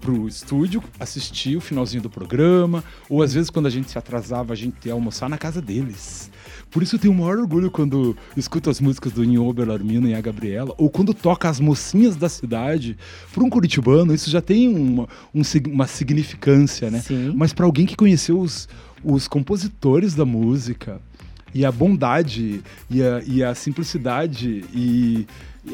pro 0.00 0.26
estúdio, 0.26 0.82
assistir 0.98 1.56
o 1.56 1.60
finalzinho 1.60 2.02
do 2.02 2.10
programa, 2.10 2.82
ou 3.08 3.22
às 3.22 3.34
vezes 3.34 3.50
quando 3.50 3.66
a 3.66 3.70
gente 3.70 3.90
se 3.90 3.98
atrasava, 3.98 4.52
a 4.52 4.56
gente 4.56 4.86
ia 4.86 4.92
almoçar 4.92 5.28
na 5.28 5.36
casa 5.36 5.60
deles. 5.60 6.30
Por 6.70 6.82
isso 6.82 6.94
eu 6.94 6.98
tenho 7.00 7.12
o 7.12 7.16
maior 7.16 7.38
orgulho 7.38 7.70
quando 7.70 8.16
escuto 8.36 8.70
as 8.70 8.80
músicas 8.80 9.12
do 9.12 9.24
Ninho 9.24 9.52
Belarmino 9.52 10.08
e 10.08 10.14
a 10.14 10.20
Gabriela, 10.20 10.74
ou 10.78 10.88
quando 10.88 11.12
toca 11.12 11.48
as 11.48 11.58
mocinhas 11.58 12.16
da 12.16 12.28
cidade. 12.28 12.96
Para 13.32 13.42
um 13.42 13.50
curitibano, 13.50 14.14
isso 14.14 14.30
já 14.30 14.40
tem 14.40 14.68
uma, 14.68 15.08
um 15.34 15.42
uma 15.66 15.86
significância, 15.86 16.90
né? 16.90 17.00
Sim. 17.00 17.32
Mas 17.34 17.52
para 17.52 17.66
alguém 17.66 17.86
que 17.86 17.96
conheceu 17.96 18.38
os, 18.38 18.68
os 19.02 19.26
compositores 19.26 20.14
da 20.14 20.24
música, 20.24 21.00
e 21.54 21.64
a 21.64 21.72
bondade 21.72 22.62
e 22.88 23.02
a, 23.02 23.22
e 23.26 23.42
a 23.42 23.54
simplicidade 23.54 24.64
e 24.72 25.26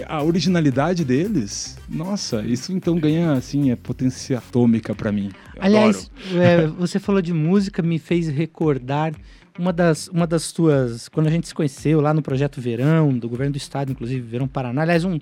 a 0.06 0.22
originalidade 0.22 1.04
deles, 1.04 1.76
nossa, 1.88 2.42
isso 2.42 2.72
então 2.72 2.98
ganha 2.98 3.32
assim 3.32 3.70
é 3.70 3.76
potência 3.76 4.38
atômica 4.38 4.94
pra 4.94 5.12
mim. 5.12 5.30
Eu 5.54 5.62
Aliás, 5.62 6.10
é, 6.34 6.66
você 6.78 6.98
falou 6.98 7.22
de 7.22 7.32
música, 7.32 7.82
me 7.82 7.98
fez 7.98 8.28
recordar 8.28 9.14
uma 9.58 9.72
das, 9.72 10.08
uma 10.08 10.26
das 10.26 10.52
tuas. 10.52 11.08
Quando 11.08 11.28
a 11.28 11.30
gente 11.30 11.48
se 11.48 11.54
conheceu 11.54 12.00
lá 12.00 12.12
no 12.12 12.22
Projeto 12.22 12.60
Verão, 12.60 13.16
do 13.16 13.28
governo 13.28 13.52
do 13.52 13.56
estado, 13.56 13.92
inclusive, 13.92 14.20
Verão 14.20 14.46
Paraná. 14.46 14.82
Aliás, 14.82 15.04
um 15.04 15.18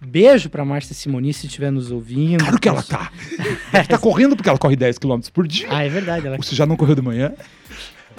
beijo 0.00 0.50
pra 0.50 0.64
Márcia 0.64 0.94
Simoni, 0.94 1.32
se 1.32 1.46
estiver 1.46 1.70
nos 1.70 1.90
ouvindo. 1.90 2.40
Claro 2.42 2.58
que 2.58 2.68
ela 2.68 2.82
tá. 2.82 3.10
Deve 3.72 3.88
tá 3.88 3.98
correndo 3.98 4.36
porque 4.36 4.48
ela 4.48 4.58
corre 4.58 4.76
10 4.76 4.98
km 4.98 5.20
por 5.32 5.46
dia. 5.46 5.68
Ah, 5.70 5.84
é 5.84 5.88
verdade. 5.88 6.26
Ela... 6.26 6.36
Você 6.36 6.54
já 6.54 6.66
não 6.66 6.76
correu 6.76 6.94
de 6.94 7.02
manhã? 7.02 7.32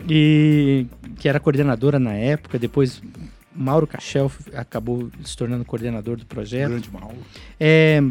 E 0.08 0.86
que 1.18 1.28
era 1.28 1.40
coordenadora 1.40 2.00
na 2.00 2.14
época, 2.14 2.60
depois. 2.60 3.02
Mauro 3.58 3.88
Cachel 3.88 4.32
acabou 4.54 5.10
se 5.24 5.36
tornando 5.36 5.66
coordenador 5.66 6.18
do 6.18 6.26
projeto. 6.26 6.70
Grande 6.70 6.92
mal. 6.92 7.14
É, 7.60 8.02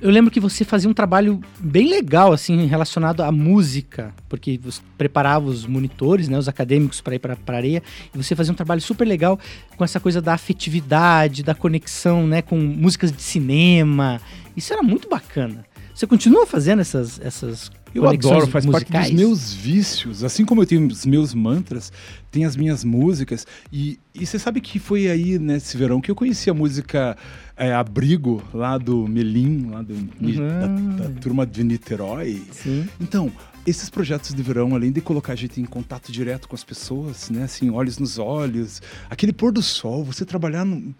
eu 0.00 0.10
lembro 0.10 0.30
que 0.30 0.38
você 0.38 0.64
fazia 0.64 0.88
um 0.88 0.94
trabalho 0.94 1.40
bem 1.58 1.88
legal, 1.88 2.32
assim, 2.32 2.66
relacionado 2.66 3.20
à 3.20 3.32
música, 3.32 4.14
porque 4.28 4.56
você 4.62 4.80
preparava 4.96 5.46
os 5.46 5.66
monitores, 5.66 6.28
né, 6.28 6.38
os 6.38 6.48
acadêmicos 6.48 7.00
para 7.00 7.16
ir 7.16 7.18
para 7.18 7.36
a 7.46 7.52
areia, 7.52 7.82
e 8.14 8.16
você 8.16 8.36
fazia 8.36 8.52
um 8.52 8.56
trabalho 8.56 8.80
super 8.80 9.04
legal 9.04 9.40
com 9.76 9.84
essa 9.84 9.98
coisa 9.98 10.22
da 10.22 10.34
afetividade, 10.34 11.42
da 11.42 11.54
conexão, 11.54 12.28
né, 12.28 12.42
com 12.42 12.56
músicas 12.56 13.10
de 13.10 13.20
cinema. 13.20 14.20
Isso 14.56 14.72
era 14.72 14.82
muito 14.82 15.08
bacana. 15.08 15.64
Você 15.98 16.06
continua 16.06 16.46
fazendo 16.46 16.78
essas, 16.78 17.18
essas 17.20 17.72
Eu 17.92 18.08
adoro, 18.08 18.46
faz 18.46 18.64
parte 18.64 18.84
musicais? 18.84 19.06
dos 19.10 19.16
meus 19.16 19.52
vícios. 19.52 20.22
Assim 20.22 20.44
como 20.44 20.62
eu 20.62 20.66
tenho 20.66 20.86
os 20.86 21.04
meus 21.04 21.34
mantras, 21.34 21.92
tem 22.30 22.44
as 22.44 22.54
minhas 22.54 22.84
músicas. 22.84 23.44
E, 23.72 23.98
e 24.14 24.24
você 24.24 24.38
sabe 24.38 24.60
que 24.60 24.78
foi 24.78 25.10
aí 25.10 25.40
nesse 25.40 25.76
verão 25.76 26.00
que 26.00 26.08
eu 26.08 26.14
conheci 26.14 26.48
a 26.48 26.54
música 26.54 27.16
é, 27.56 27.72
Abrigo, 27.74 28.40
lá 28.54 28.78
do 28.78 29.08
Melim, 29.08 29.70
lá 29.70 29.82
do, 29.82 29.94
Uhum. 29.94 30.96
da, 30.96 31.08
da 31.08 31.20
turma 31.20 31.44
de 31.44 31.64
Niterói. 31.64 32.44
Sim. 32.52 32.86
Então, 33.00 33.32
esses 33.66 33.90
projetos 33.90 34.32
de 34.32 34.40
verão, 34.40 34.76
além 34.76 34.92
de 34.92 35.00
colocar 35.00 35.32
a 35.32 35.36
gente 35.36 35.60
em 35.60 35.64
contato 35.64 36.12
direto 36.12 36.48
com 36.48 36.54
as 36.54 36.62
pessoas, 36.62 37.28
né, 37.28 37.42
assim, 37.42 37.70
olhos 37.70 37.98
nos 37.98 38.20
olhos, 38.20 38.80
aquele 39.10 39.32
pôr 39.32 39.50
do 39.50 39.62
sol, 39.64 40.04
você 40.04 40.24
trabalhar 40.24 40.64
no- 40.64 40.94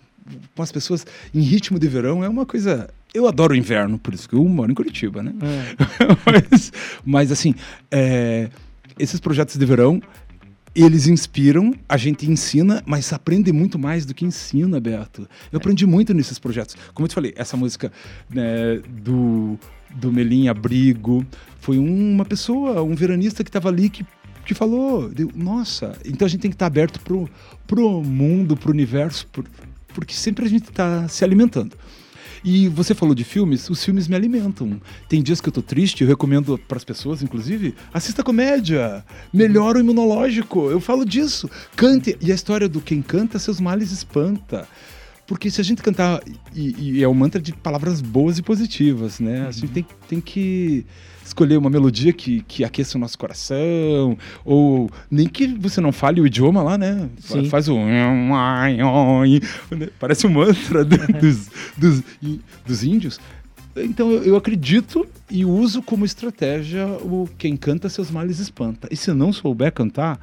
com 0.57 0.63
as 0.63 0.73
pessoas 0.73 1.07
em 1.33 1.41
ritmo 1.41 1.79
de 1.79 1.87
verão 1.87 2.25
é 2.25 2.29
uma 2.29 2.45
coisa. 2.45 2.91
Eu 3.14 3.27
adoro 3.27 3.55
o 3.55 3.57
inverno, 3.57 3.99
por 3.99 4.12
isso 4.14 4.29
que 4.29 4.35
eu 4.35 4.44
moro 4.44 4.71
em 4.71 4.75
Curitiba, 4.75 5.23
né? 5.23 5.33
mas, 6.53 6.73
mas, 7.05 7.33
assim, 7.33 7.55
é, 7.90 8.49
esses 8.99 9.18
projetos 9.18 9.57
de 9.57 9.64
verão, 9.64 10.01
eles 10.75 11.07
inspiram, 11.09 11.75
a 11.88 11.97
gente 11.97 12.31
ensina, 12.31 12.83
mas 12.87 13.12
aprende 13.12 13.53
muito 13.53 13.79
mais 13.79 14.05
do 14.05 14.14
que 14.14 14.25
ensina, 14.25 14.79
Beto. 14.79 15.27
Eu 15.51 15.57
aprendi 15.57 15.87
muito 15.87 16.12
nesses 16.12 16.38
projetos. 16.38 16.77
Como 16.94 17.05
eu 17.07 17.09
te 17.09 17.14
falei, 17.14 17.33
essa 17.37 17.57
música 17.57 17.90
né, 18.31 18.81
do, 19.03 19.59
do 19.94 20.12
Melim 20.12 20.49
Abrigo 20.49 21.25
foi 21.61 21.79
uma 21.79 22.25
pessoa, 22.25 22.83
um 22.83 22.94
veranista 22.94 23.42
que 23.42 23.49
estava 23.49 23.68
ali 23.71 23.88
que, 23.88 24.07
que 24.44 24.55
falou, 24.55 25.09
deu, 25.09 25.31
nossa, 25.35 25.97
então 26.05 26.27
a 26.27 26.29
gente 26.29 26.42
tem 26.42 26.51
que 26.51 26.55
estar 26.55 26.66
aberto 26.66 27.01
pro, 27.01 27.29
pro 27.66 28.03
mundo, 28.03 28.57
pro 28.57 28.71
universo, 28.71 29.27
por- 29.33 29.47
porque 29.94 30.14
sempre 30.14 30.44
a 30.44 30.49
gente 30.49 30.68
está 30.68 31.09
se 31.09 31.25
alimentando. 31.25 31.75
E 32.44 32.68
você 32.68 32.94
falou 32.94 33.14
de 33.14 33.24
filmes, 33.24 33.68
os 33.68 33.85
filmes 33.85 34.09
me 34.09 34.14
alimentam. 34.14 34.81
Tem 35.09 35.22
dias 35.22 35.40
que 35.40 35.48
eu 35.48 35.53
tô 35.53 35.62
triste, 35.62 36.03
eu 36.03 36.09
recomendo 36.09 36.59
para 36.59 36.77
as 36.77 36.85
pessoas, 36.85 37.22
inclusive, 37.22 37.74
assista 37.92 38.22
comédia, 38.22 39.05
melhora 39.33 39.79
o 39.79 39.81
imunológico. 39.81 40.70
Eu 40.70 40.81
falo 40.81 41.05
disso. 41.05 41.51
Cante. 41.77 42.16
E 42.20 42.33
a 42.33 42.35
história 42.35 42.68
do 42.68 42.81
quem 42.81 43.03
canta, 43.03 43.38
seus 43.38 43.61
males 43.61 43.90
espanta. 43.92 44.68
Porque 45.29 45.51
se 45.51 45.61
a 45.61 45.64
gente 45.64 45.83
cantar, 45.83 46.23
e, 46.55 46.75
e 46.99 47.03
é 47.03 47.07
um 47.09 47.12
mantra 47.12 47.38
de 47.41 47.53
palavras 47.53 48.01
boas 48.01 48.38
e 48.38 48.43
positivas, 48.43 49.21
né? 49.21 49.47
A 49.47 49.51
gente 49.51 49.69
tem, 49.69 49.87
tem 50.09 50.21
que 50.23 50.87
escolher 51.23 51.59
uma 51.59 51.69
melodia 51.69 52.14
que, 52.14 52.41
que 52.49 52.64
aqueça 52.64 52.97
o 52.97 53.01
nosso 53.01 53.19
coração, 53.19 54.17
ou 54.43 54.91
nem 55.11 55.29
que 55.29 55.47
você 55.47 55.83
não 55.83 55.93
fale 55.93 56.23
o 56.23 56.27
idioma 56.27 56.62
lá, 56.62 56.79
né? 56.79 57.11
Sim. 57.21 57.47
Faz 57.51 57.69
o. 57.69 57.77
né? 57.79 58.09
Parece 60.01 60.27
um 60.27 60.31
mantra 60.31 60.83
do- 60.83 60.97
dos, 61.21 61.51
dos, 61.77 62.03
dos 62.67 62.83
índios. 62.83 63.21
Então 63.77 64.11
eu, 64.11 64.25
eu 64.25 64.37
acredito 64.37 65.07
e 65.31 65.45
uso 65.45 65.83
como 65.83 66.07
estratégia 66.07 66.87
o 66.87 67.29
quem 67.37 67.55
canta 67.55 67.91
seus 67.91 68.11
males 68.11 68.38
espanta. 68.38 68.88
E 68.91 68.97
se 68.97 69.12
não 69.12 69.31
souber 69.33 69.73
cantar, 69.73 70.19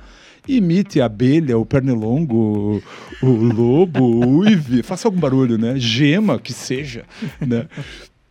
imite 0.48 1.02
a 1.02 1.06
abelha, 1.06 1.58
o 1.58 1.66
pernilongo, 1.66 2.82
o, 3.22 3.28
lobo, 3.28 4.04
o 4.04 4.38
uive, 4.38 4.84
faça 4.84 5.08
algum 5.08 5.20
barulho, 5.20 5.58
né? 5.58 5.76
Gema, 5.78 6.40
que 6.40 6.54
seja, 6.54 7.04
né? 7.40 7.68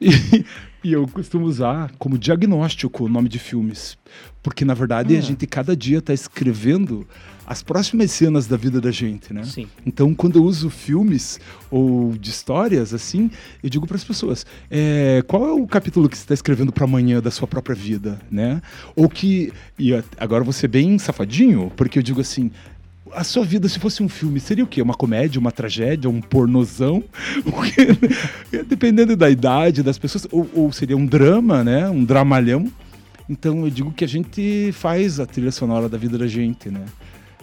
E, 0.00 0.44
e 0.84 0.92
eu 0.92 1.08
costumo 1.08 1.46
usar 1.46 1.90
como 1.98 2.18
diagnóstico 2.18 3.04
o 3.04 3.08
nome 3.08 3.28
de 3.28 3.38
filmes. 3.38 3.96
Porque, 4.42 4.64
na 4.64 4.74
verdade, 4.74 5.16
a 5.16 5.20
gente 5.20 5.46
cada 5.46 5.74
dia 5.74 5.98
está 5.98 6.12
escrevendo 6.12 7.06
as 7.46 7.62
próximas 7.62 8.10
cenas 8.10 8.46
da 8.46 8.56
vida 8.56 8.80
da 8.80 8.90
gente, 8.90 9.32
né? 9.32 9.42
Sim. 9.44 9.66
Então, 9.86 10.14
quando 10.14 10.38
eu 10.38 10.44
uso 10.44 10.68
filmes 10.68 11.40
ou 11.70 12.12
de 12.12 12.30
histórias, 12.30 12.92
assim, 12.92 13.30
eu 13.62 13.70
digo 13.70 13.86
para 13.86 13.96
as 13.96 14.04
pessoas: 14.04 14.44
é, 14.70 15.22
qual 15.26 15.46
é 15.46 15.52
o 15.52 15.66
capítulo 15.66 16.08
que 16.08 16.16
você 16.16 16.24
está 16.24 16.34
escrevendo 16.34 16.70
para 16.70 16.84
amanhã 16.84 17.20
da 17.20 17.30
sua 17.30 17.48
própria 17.48 17.74
vida, 17.74 18.20
né? 18.30 18.60
Ou 18.94 19.08
que. 19.08 19.52
E 19.78 19.92
agora 20.18 20.44
vou 20.44 20.52
ser 20.52 20.68
bem 20.68 20.98
safadinho, 20.98 21.72
porque 21.74 21.98
eu 21.98 22.02
digo 22.02 22.20
assim. 22.20 22.50
A 23.14 23.22
sua 23.22 23.44
vida, 23.44 23.68
se 23.68 23.78
fosse 23.78 24.02
um 24.02 24.08
filme, 24.08 24.40
seria 24.40 24.64
o 24.64 24.66
quê? 24.66 24.82
Uma 24.82 24.94
comédia, 24.94 25.38
uma 25.38 25.52
tragédia, 25.52 26.10
um 26.10 26.20
pornozão? 26.20 27.02
Dependendo 28.66 29.16
da 29.16 29.30
idade 29.30 29.82
das 29.82 29.98
pessoas. 29.98 30.26
Ou, 30.32 30.50
ou 30.52 30.72
seria 30.72 30.96
um 30.96 31.06
drama, 31.06 31.62
né? 31.62 31.88
Um 31.88 32.04
dramalhão. 32.04 32.70
Então 33.28 33.64
eu 33.64 33.70
digo 33.70 33.92
que 33.92 34.04
a 34.04 34.08
gente 34.08 34.70
faz 34.72 35.20
a 35.20 35.26
trilha 35.26 35.52
sonora 35.52 35.88
da 35.88 35.96
vida 35.96 36.18
da 36.18 36.26
gente, 36.26 36.68
né? 36.68 36.84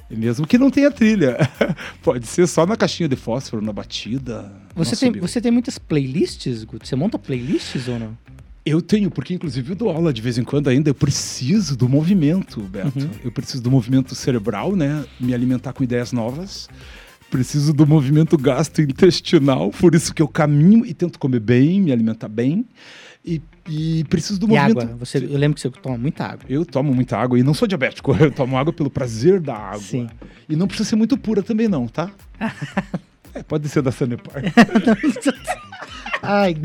Mesmo 0.10 0.46
que 0.46 0.58
não 0.58 0.70
tenha 0.70 0.92
trilha. 0.92 1.38
Pode 2.04 2.28
ser 2.28 2.48
só 2.48 2.66
na 2.66 2.76
caixinha 2.76 3.08
de 3.08 3.16
fósforo, 3.16 3.64
na 3.64 3.72
batida. 3.72 4.52
Você, 4.76 4.96
tem, 4.96 5.12
você 5.14 5.40
tem 5.40 5.52
muitas 5.52 5.78
playlists, 5.80 6.66
Guto? 6.66 6.86
Você 6.86 6.96
monta 6.96 7.18
playlists 7.18 7.88
ou 7.88 7.98
não? 7.98 8.18
Eu 8.64 8.82
tenho, 8.82 9.10
porque 9.10 9.34
inclusive 9.34 9.72
eu 9.72 9.76
dou 9.76 9.90
aula 9.90 10.14
de 10.14 10.22
vez 10.22 10.38
em 10.38 10.44
quando 10.44 10.68
ainda. 10.70 10.90
Eu 10.90 10.96
preciso 10.96 11.76
do 11.76 11.90
movimento, 11.90 12.62
Beto. 12.62 13.00
Uhum. 13.00 13.10
Eu 13.24 13.32
preciso 13.32 13.64
do 13.64 13.72
movimento 13.72 14.14
cerebral, 14.14 14.76
né? 14.76 15.04
Me 15.20 15.34
alimentar 15.34 15.74
com 15.74 15.84
ideias 15.84 16.12
novas. 16.12 16.70
Preciso 17.32 17.74
do 17.74 17.88
movimento 17.88 18.38
gastrointestinal, 18.38 19.72
por 19.72 19.96
isso 19.96 20.14
que 20.14 20.22
eu 20.22 20.28
caminho 20.28 20.86
e 20.86 20.94
tento 20.94 21.18
comer 21.18 21.40
bem, 21.40 21.80
me 21.82 21.92
alimentar 21.92 22.28
bem. 22.28 22.66
E, 23.24 23.42
e 23.70 24.04
preciso 24.10 24.40
do 24.40 24.46
E 24.48 24.50
movimento. 24.50 24.82
água? 24.82 24.96
Você, 24.98 25.18
eu 25.20 25.38
lembro 25.38 25.56
que 25.56 25.62
você 25.62 25.70
toma 25.70 25.98
muita 25.98 26.26
água. 26.26 26.46
Eu 26.50 26.66
tomo 26.66 26.94
muita 26.94 27.18
água 27.18 27.40
e 27.40 27.44
não 27.44 27.54
sou 27.54 27.68
diabético. 27.68 28.14
Eu 28.20 28.32
tomo 28.32 28.58
água 28.58 28.74
pelo 28.74 28.90
prazer 28.90 29.40
da 29.40 29.56
água. 29.56 29.80
Sim. 29.80 30.08
E 30.50 30.56
não 30.56 30.68
precisa 30.68 30.90
ser 30.90 30.96
muito 30.98 31.18
pura 31.18 31.42
também, 31.42 31.68
não, 31.68 31.88
tá? 31.88 32.12
É, 33.34 33.42
pode 33.42 33.70
ser 33.70 33.82
da 33.82 33.94
Sanepar. 33.94 34.44
Ai, 36.22 36.56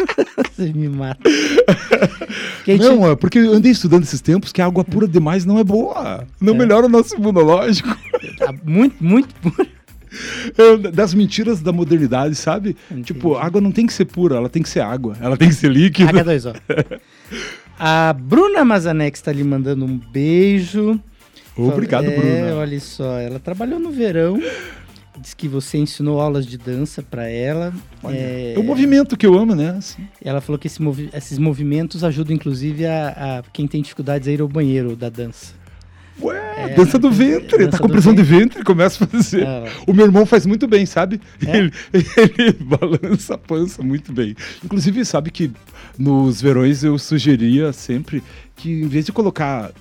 você 0.54 0.72
me 0.72 0.88
mata. 0.88 1.20
Gente- 2.66 2.82
Não, 2.82 3.10
é 3.10 3.16
porque 3.16 3.38
eu 3.38 3.52
andei 3.52 3.72
estudando 3.72 4.02
esses 4.02 4.20
tempos 4.20 4.52
que 4.52 4.60
a 4.60 4.66
água 4.66 4.84
pura 4.84 5.06
demais 5.08 5.44
não 5.44 5.58
é 5.58 5.64
boa. 5.64 6.26
Não 6.40 6.54
É. 6.54 6.58
melhora 6.58 6.86
o 6.86 6.88
nosso 6.88 7.14
imunológico. 7.16 7.88
tá 8.38 8.52
muito, 8.64 9.02
muito 9.02 9.34
puro. 9.36 9.66
É, 10.56 10.76
das 10.90 11.12
mentiras 11.12 11.60
da 11.60 11.72
modernidade, 11.72 12.34
sabe? 12.36 12.76
Entendi. 12.90 13.04
Tipo, 13.12 13.34
a 13.36 13.44
água 13.44 13.60
não 13.60 13.70
tem 13.72 13.86
que 13.86 13.92
ser 13.92 14.06
pura, 14.06 14.36
ela 14.36 14.48
tem 14.48 14.62
que 14.62 14.68
ser 14.68 14.80
água. 14.80 15.16
Ela 15.20 15.36
tem 15.36 15.48
que 15.48 15.54
ser 15.54 15.70
líquida. 15.70 16.10
H2O. 16.24 16.54
A 17.78 18.12
Bruna 18.14 18.64
Mazanex 18.64 19.18
está 19.18 19.30
lhe 19.32 19.44
mandando 19.44 19.84
um 19.84 19.98
beijo. 19.98 20.98
Obrigado, 21.56 22.06
é, 22.06 22.16
Bruna. 22.16 22.54
Olha 22.56 22.80
só, 22.80 23.18
ela 23.18 23.38
trabalhou 23.38 23.78
no 23.78 23.90
verão. 23.90 24.40
Diz 25.18 25.32
que 25.34 25.48
você 25.48 25.78
ensinou 25.78 26.20
aulas 26.20 26.46
de 26.46 26.58
dança 26.58 27.02
para 27.02 27.28
ela. 27.28 27.72
Olha, 28.02 28.14
É, 28.16 28.54
É 28.54 28.58
o 28.58 28.62
movimento 28.62 29.16
que 29.16 29.26
eu 29.26 29.36
amo, 29.38 29.54
né? 29.54 29.70
Assim. 29.78 30.06
Ela 30.22 30.40
falou 30.40 30.58
que 30.58 30.66
esse 30.66 30.80
movi- 30.82 31.08
esses 31.12 31.38
movimentos 31.38 32.04
ajudam, 32.04 32.34
inclusive, 32.36 32.84
a, 32.86 33.38
a 33.38 33.42
quem 33.52 33.66
tem 33.66 33.80
dificuldades 33.82 34.28
a 34.28 34.32
ir 34.32 34.40
ao 34.40 34.48
banheiro 34.48 34.94
da 34.94 35.08
dança. 35.08 35.54
Ué, 36.20 36.36
É, 36.58 36.68
dança 36.74 36.98
do 36.98 37.10
ventre. 37.10 37.58
dança 37.58 37.72
tá 37.72 37.78
com 37.78 37.88
pressão 37.88 38.14
de 38.14 38.22
ventre, 38.22 38.62
começa 38.64 39.04
a 39.04 39.06
fazer. 39.06 39.42
Ela- 39.42 39.68
O 39.86 39.92
meu 39.92 40.06
irmão 40.06 40.24
faz 40.26 40.44
muito 40.46 40.66
bem, 40.66 40.84
sabe? 40.86 41.20
É? 41.46 41.56
Ele, 41.58 41.72
ele 41.92 42.52
balança 42.52 43.34
a 43.34 43.38
pança 43.38 43.82
muito 43.82 44.12
bem. 44.12 44.34
Inclusive, 44.64 45.04
sabe 45.04 45.30
que 45.30 45.50
nos 45.98 46.40
verões 46.42 46.84
eu 46.84 46.98
sugeria 46.98 47.72
sempre 47.72 48.22
que, 48.54 48.70
em 48.70 48.88
vez 48.88 49.04
de 49.06 49.12
colocar 49.12 49.72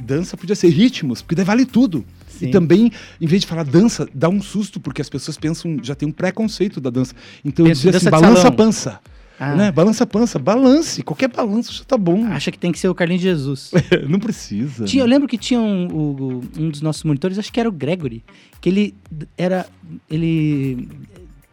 dança, 0.00 0.36
podia 0.36 0.54
ser 0.54 0.68
ritmos, 0.68 1.22
porque 1.22 1.34
daí 1.34 1.44
vale 1.44 1.64
tudo. 1.64 2.04
Sim. 2.38 2.46
E 2.46 2.50
também, 2.50 2.90
em 3.20 3.26
vez 3.26 3.42
de 3.42 3.46
falar 3.46 3.64
dança, 3.64 4.08
dá 4.14 4.28
um 4.28 4.40
susto, 4.40 4.78
porque 4.80 5.00
as 5.02 5.08
pessoas 5.08 5.36
pensam, 5.36 5.78
já 5.82 5.94
tem 5.94 6.08
um 6.08 6.12
preconceito 6.12 6.80
da 6.80 6.90
dança. 6.90 7.14
Então 7.44 7.66
eu 7.66 7.72
dizia 7.72 7.90
assim, 7.90 8.10
balança 8.10 8.48
a 8.48 8.52
pança. 8.52 9.00
Ah. 9.38 9.54
Né? 9.54 9.70
Balança 9.72 10.04
a 10.04 10.06
pança, 10.06 10.38
balance. 10.38 11.02
Qualquer 11.02 11.28
balanço 11.28 11.72
já 11.72 11.84
tá 11.84 11.98
bom. 11.98 12.24
Acha 12.26 12.50
que 12.50 12.58
tem 12.58 12.72
que 12.72 12.78
ser 12.78 12.88
o 12.88 12.94
Carlinhos 12.94 13.22
Jesus. 13.22 13.70
Não 14.08 14.18
precisa. 14.18 14.84
Tinha, 14.86 15.02
eu 15.02 15.06
lembro 15.06 15.28
que 15.28 15.36
tinha 15.36 15.60
um, 15.60 16.40
um 16.58 16.70
dos 16.70 16.80
nossos 16.80 17.04
monitores, 17.04 17.38
acho 17.38 17.52
que 17.52 17.60
era 17.60 17.68
o 17.68 17.72
Gregory, 17.72 18.24
que 18.60 18.68
ele 18.68 18.94
era. 19.36 19.66
Ele. 20.10 20.88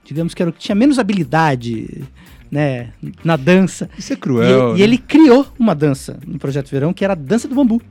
Digamos 0.05 0.33
que 0.33 0.41
era 0.41 0.49
o 0.49 0.53
que 0.53 0.59
tinha 0.59 0.75
menos 0.75 0.97
habilidade, 0.99 2.03
né? 2.49 2.91
Na 3.23 3.35
dança. 3.35 3.89
Isso 3.97 4.13
é 4.13 4.15
E, 4.15 4.19
cruel. 4.19 4.75
e 4.75 4.79
né? 4.79 4.83
ele 4.83 4.97
criou 4.97 5.47
uma 5.59 5.73
dança 5.75 6.19
no 6.25 6.39
Projeto 6.39 6.69
Verão, 6.69 6.93
que 6.93 7.03
era 7.03 7.13
a 7.13 7.17
dança 7.17 7.47
do 7.47 7.55
bambu. 7.55 7.81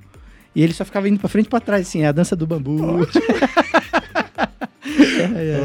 E 0.55 0.62
ele 0.62 0.73
só 0.75 0.85
ficava 0.85 1.09
indo 1.09 1.19
pra 1.19 1.29
frente 1.29 1.47
e 1.47 1.49
pra 1.49 1.61
trás, 1.61 1.87
assim, 1.88 2.03
é 2.03 2.07
a 2.09 2.12
dança 2.12 2.37
do 2.37 2.47
bambu. 2.47 2.79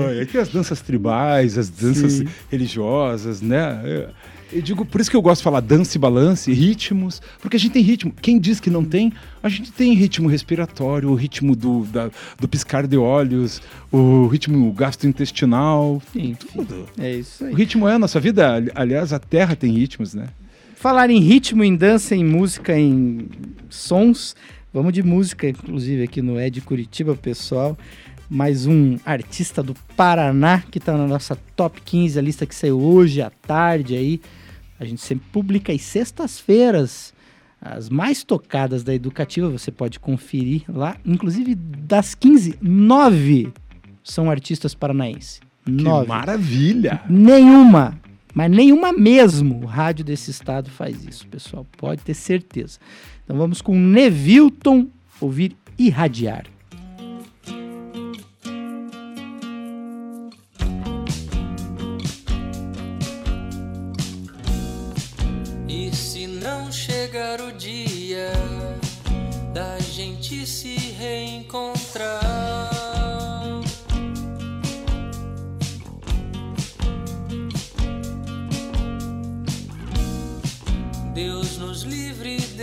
Olha, 0.06 0.26
tem 0.26 0.40
as 0.42 0.50
danças 0.50 0.82
tribais, 0.82 1.58
as 1.58 1.70
danças 1.70 2.14
Sim. 2.14 2.28
religiosas, 2.50 3.42
né? 3.42 3.82
É, 3.84 4.10
Eu 4.54 4.62
digo, 4.62 4.86
por 4.86 5.02
isso 5.02 5.10
que 5.10 5.16
eu 5.18 5.22
gosto 5.22 5.40
de 5.40 5.44
falar 5.44 5.60
dança 5.60 5.98
e 5.98 6.00
balance, 6.00 6.52
ritmos, 6.54 7.22
porque 7.42 7.58
a 7.58 7.60
gente 7.60 7.72
tem 7.74 7.82
ritmo. 7.84 8.14
Quem 8.22 8.40
diz 8.40 8.60
que 8.62 8.70
não 8.70 8.84
tem, 8.86 9.12
a 9.44 9.50
gente 9.50 9.72
tem 9.72 9.94
ritmo 9.94 10.30
respiratório, 10.30 11.10
o 11.10 11.16
ritmo 11.16 11.56
do, 11.56 11.84
da- 11.86 12.10
do 12.40 12.48
piscar 12.48 12.88
de 12.88 12.96
olhos, 12.98 13.62
o 13.92 14.28
ritmo 14.28 14.72
gastrointestinal, 14.72 16.02
Enfim, 16.16 16.36
tudo. 16.54 16.86
é 16.98 17.16
isso 17.16 17.44
aí. 17.44 17.52
O 17.52 17.56
ritmo 17.56 17.88
é 17.88 17.96
a 17.96 18.00
nossa 18.00 18.20
vida. 18.20 18.54
Ali- 18.54 18.72
Aliás, 18.74 19.12
a 19.12 19.20
Terra 19.20 19.56
tem 19.56 19.72
ritmos, 19.74 20.14
né? 20.14 20.28
Falar 20.76 21.10
em 21.10 21.20
ritmo, 21.20 21.64
em 21.64 21.76
dança, 21.76 22.16
em 22.16 22.24
música, 22.24 22.78
em 22.78 23.28
sons. 23.70 24.36
Vamos 24.78 24.94
de 24.94 25.02
música, 25.02 25.50
inclusive, 25.50 26.04
aqui 26.04 26.22
no 26.22 26.40
Ed 26.40 26.62
Curitiba, 26.62 27.16
pessoal. 27.16 27.76
Mais 28.30 28.68
um 28.68 28.96
artista 29.04 29.64
do 29.64 29.74
Paraná 29.96 30.62
que 30.70 30.78
está 30.78 30.96
na 30.96 31.08
nossa 31.08 31.36
top 31.56 31.82
15, 31.82 32.20
a 32.20 32.22
lista 32.22 32.46
que 32.46 32.54
saiu 32.54 32.80
hoje 32.80 33.20
à 33.20 33.32
tarde 33.32 33.96
aí. 33.96 34.22
A 34.80 34.86
gente 34.86 35.02
sempre 35.02 35.26
publica 35.32 35.74
às 35.74 35.82
sextas-feiras 35.82 37.12
as 37.60 37.90
mais 37.90 38.24
tocadas 38.24 38.84
da 38.84 38.94
Educativa, 38.94 39.50
você 39.50 39.72
pode 39.72 40.00
conferir 40.00 40.62
lá. 40.70 40.96
Inclusive, 41.04 41.56
das 41.56 42.14
15, 42.14 42.60
nove 42.62 43.52
são 44.04 44.30
artistas 44.30 44.76
paranaenses. 44.76 45.42
Que 45.66 45.72
Nove. 45.72 46.08
maravilha! 46.08 47.02
Nenhuma, 47.10 48.00
mas 48.32 48.52
nenhuma 48.52 48.94
mesmo 48.94 49.66
rádio 49.66 50.06
desse 50.06 50.30
estado 50.30 50.70
faz 50.70 51.04
isso, 51.04 51.26
pessoal. 51.26 51.66
Pode 51.80 52.04
ter 52.04 52.14
certeza. 52.14 52.78
Então 53.28 53.38
vamos 53.38 53.62
com 53.62 53.78
Nevilton 53.78 54.88
ouvir 55.20 55.54
irradiar. 55.78 56.46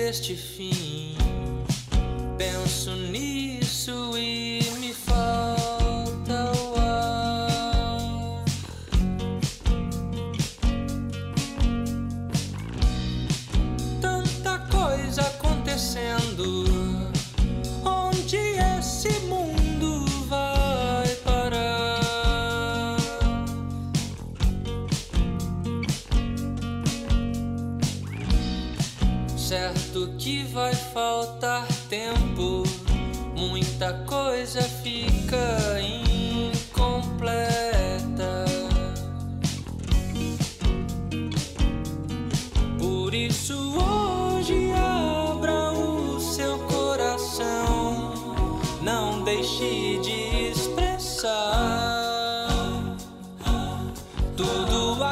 Deste 0.05 0.35
fim. 0.35 1.17
Penso 2.37 2.95
nisso 2.95 4.15
e 4.19 4.44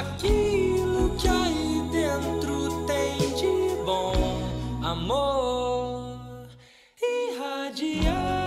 aquilo 0.02 1.14
que 1.16 1.28
aí 1.28 1.88
dentro 1.90 2.86
tem 2.86 3.18
de 3.34 3.84
bom, 3.84 4.12
amor 4.82 6.18
irradiar. 7.00 8.42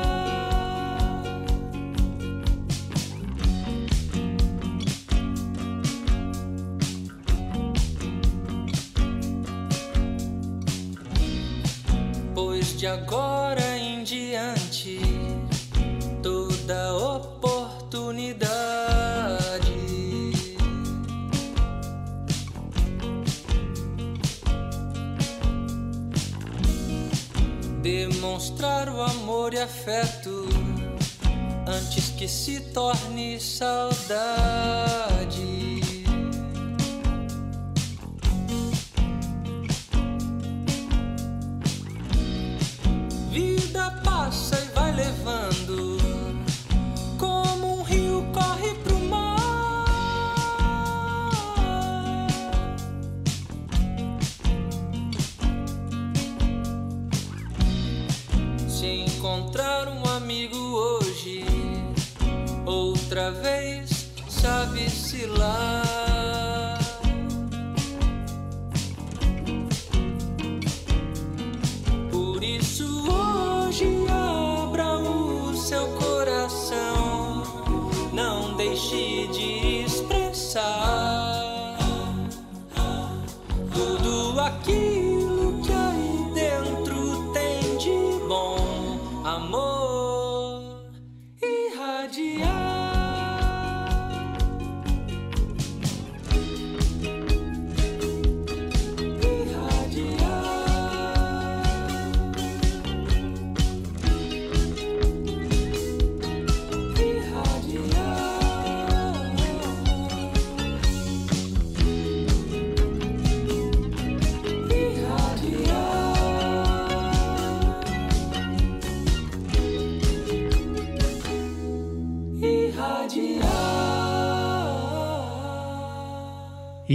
Pois 12.33 12.77
de 12.77 12.87
agora 12.87 13.34
afeto 29.65 30.45
antes 31.67 32.09
que 32.11 32.27
se 32.27 32.59
torne 32.71 33.39
saudade. 33.39 34.05
Vida 43.31 43.89
passa 44.03 44.55
e 44.59 44.65
vai 44.75 44.91
levando, 44.91 45.64
sabe-se 65.25 65.39
lá. 65.39 65.54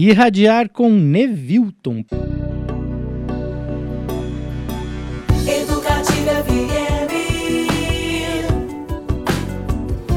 Irradiar. 0.01 0.09
Irradiar 0.09 0.69
com 0.71 0.89
Nevilton. 0.89 2.03
Educativa 5.47 6.43
FM. 6.43 7.13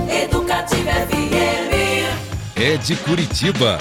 Educativa 0.09 0.91
FM. 0.91 2.55
É 2.55 2.77
de 2.77 2.95
Curitiba. 2.95 3.77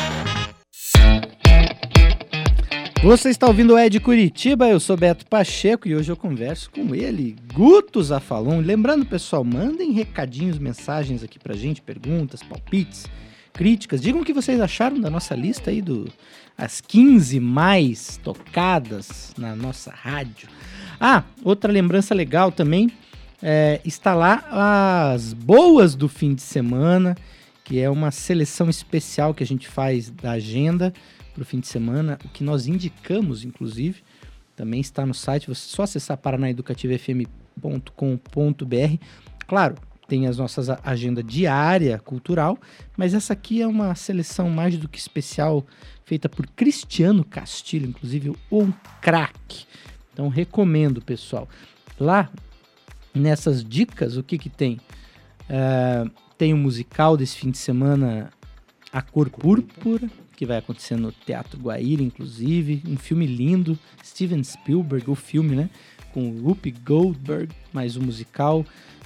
Você 3.05 3.31
está 3.31 3.47
ouvindo 3.47 3.75
o 3.75 3.79
Ed 3.79 4.01
Curitiba, 4.01 4.69
eu 4.69 4.81
sou 4.81 4.97
Beto 4.97 5.27
Pacheco 5.27 5.89
e 5.89 5.95
hoje 5.95 6.11
eu 6.11 6.17
converso 6.17 6.71
com 6.71 6.95
ele, 6.95 7.37
Guto 7.53 8.03
Zafalon. 8.03 8.61
Lembrando, 8.61 9.05
pessoal, 9.05 9.45
mandem 9.45 9.93
recadinhos, 9.93 10.59
mensagens 10.59 11.23
aqui 11.23 11.39
pra 11.39 11.55
gente, 11.55 11.83
perguntas, 11.83 12.43
palpites, 12.45 13.07
críticas. 13.53 14.01
Digam 14.01 14.23
o 14.23 14.25
que 14.25 14.33
vocês 14.33 14.61
acharam 14.61 15.01
da 15.01 15.11
nossa 15.11 15.35
lista 15.35 15.71
aí 15.71 15.83
do 15.83 16.11
as 16.57 16.81
15 16.81 17.41
mais 17.41 18.21
tocadas 18.23 19.35
na 19.37 19.57
nossa 19.57 19.91
rádio. 19.91 20.49
Ah, 21.01 21.25
outra 21.43 21.73
lembrança 21.73 22.15
legal 22.15 22.53
também, 22.53 22.91
é, 23.43 23.81
está 23.85 24.15
lá 24.15 25.13
as 25.13 25.33
boas 25.33 25.95
do 25.95 26.09
fim 26.09 26.35
de 26.35 26.43
semana, 26.43 27.17
que 27.65 27.81
é 27.81 27.91
uma 27.91 28.11
seleção 28.11 28.69
especial 28.69 29.35
que 29.35 29.43
a 29.43 29.47
gente 29.47 29.67
faz 29.67 30.11
da 30.11 30.33
agenda 30.33 30.93
para 31.35 31.43
o 31.43 31.45
fim 31.45 31.61
de 31.61 31.67
semana, 31.67 32.19
o 32.25 32.29
que 32.29 32.45
nós 32.45 32.67
indicamos, 32.67 33.45
inclusive, 33.45 34.03
também 34.55 34.81
está 34.81 35.07
no 35.07 35.15
site, 35.15 35.49
você 35.49 35.67
só 35.67 35.85
acessar 35.85 36.19
paranaeducativofm.com.br. 36.19 39.05
Claro, 39.47 39.77
tem 40.13 40.27
as 40.27 40.37
nossas 40.37 40.69
agenda 40.69 41.23
diária 41.23 41.99
cultural, 41.99 42.59
mas 42.99 43.15
essa 43.15 43.33
aqui 43.33 43.63
é 43.63 43.67
uma 43.67 43.95
seleção 43.95 44.51
mais 44.51 44.77
do 44.77 44.87
que 44.87 44.99
especial, 44.99 45.65
feita 46.05 46.29
por 46.29 46.47
Cristiano 46.49 47.25
Castilho, 47.25 47.89
inclusive 47.89 48.37
um 48.51 48.71
craque. 49.01 49.65
Então 50.13 50.29
recomendo, 50.29 51.01
pessoal. 51.01 51.49
Lá 51.99 52.31
nessas 53.15 53.65
dicas, 53.65 54.19
o 54.19 54.23
que 54.23 54.37
que 54.37 54.51
tem? 54.51 54.79
É, 55.49 56.05
tem 56.37 56.53
o 56.53 56.59
musical 56.59 57.17
desse 57.17 57.39
fim 57.39 57.51
de 57.51 57.57
semana, 57.57 58.29
A 58.93 59.01
Cor 59.01 59.31
Púrpura, 59.31 60.11
que 60.37 60.45
vai 60.45 60.59
acontecer 60.59 60.97
no 60.97 61.11
Teatro 61.11 61.59
Guaíra, 61.59 62.03
inclusive. 62.03 62.83
Um 62.87 62.99
filme 62.99 63.27
lindo, 63.27 63.79
Steven 64.05 64.45
Spielberg, 64.45 65.11
o 65.11 65.15
filme, 65.15 65.57
né? 65.57 65.71
Com 66.13 66.39
Whoopi 66.43 66.71
Goldberg, 66.71 67.49
mais 67.73 67.97
o 67.97 68.03
musical, 68.03 68.63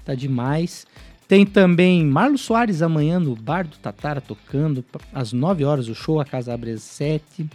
tá 0.07 0.15
demais. 0.15 0.87
Tem 1.29 1.45
também 1.45 2.05
Marlos 2.05 2.43
Soares 2.43 2.81
amanhã 2.81 3.19
no 3.19 3.35
Bar 3.35 3.67
do 3.67 3.77
Tatara 3.77 4.21
tocando, 4.21 4.85
às 5.13 5.33
9 5.33 5.65
horas 5.65 5.89
o 5.89 5.95
show, 5.95 6.21
a 6.21 6.25
Casa 6.25 6.55
abre 6.55 6.71
às 6.71 6.83
7. 6.83 7.47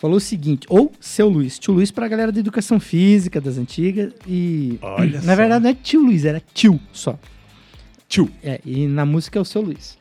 Falou 0.00 0.16
o 0.16 0.20
seguinte, 0.20 0.66
ou 0.70 0.90
seu 0.98 1.28
Luiz, 1.28 1.58
tio 1.58 1.74
Luiz 1.74 1.90
pra 1.90 2.08
galera 2.08 2.32
da 2.32 2.40
educação 2.40 2.80
física 2.80 3.38
das 3.38 3.58
antigas 3.58 4.14
e 4.26 4.78
Olha 4.80 5.20
na 5.20 5.32
só. 5.32 5.36
verdade 5.36 5.62
não 5.62 5.70
é 5.70 5.74
tio 5.74 6.00
Luiz, 6.00 6.24
era 6.24 6.42
tio 6.54 6.80
só. 6.90 7.18
Tio. 8.08 8.30
É, 8.42 8.62
e 8.64 8.86
na 8.86 9.04
música 9.04 9.38
é 9.38 9.42
o 9.42 9.44
seu 9.44 9.60
Luiz. 9.60 9.98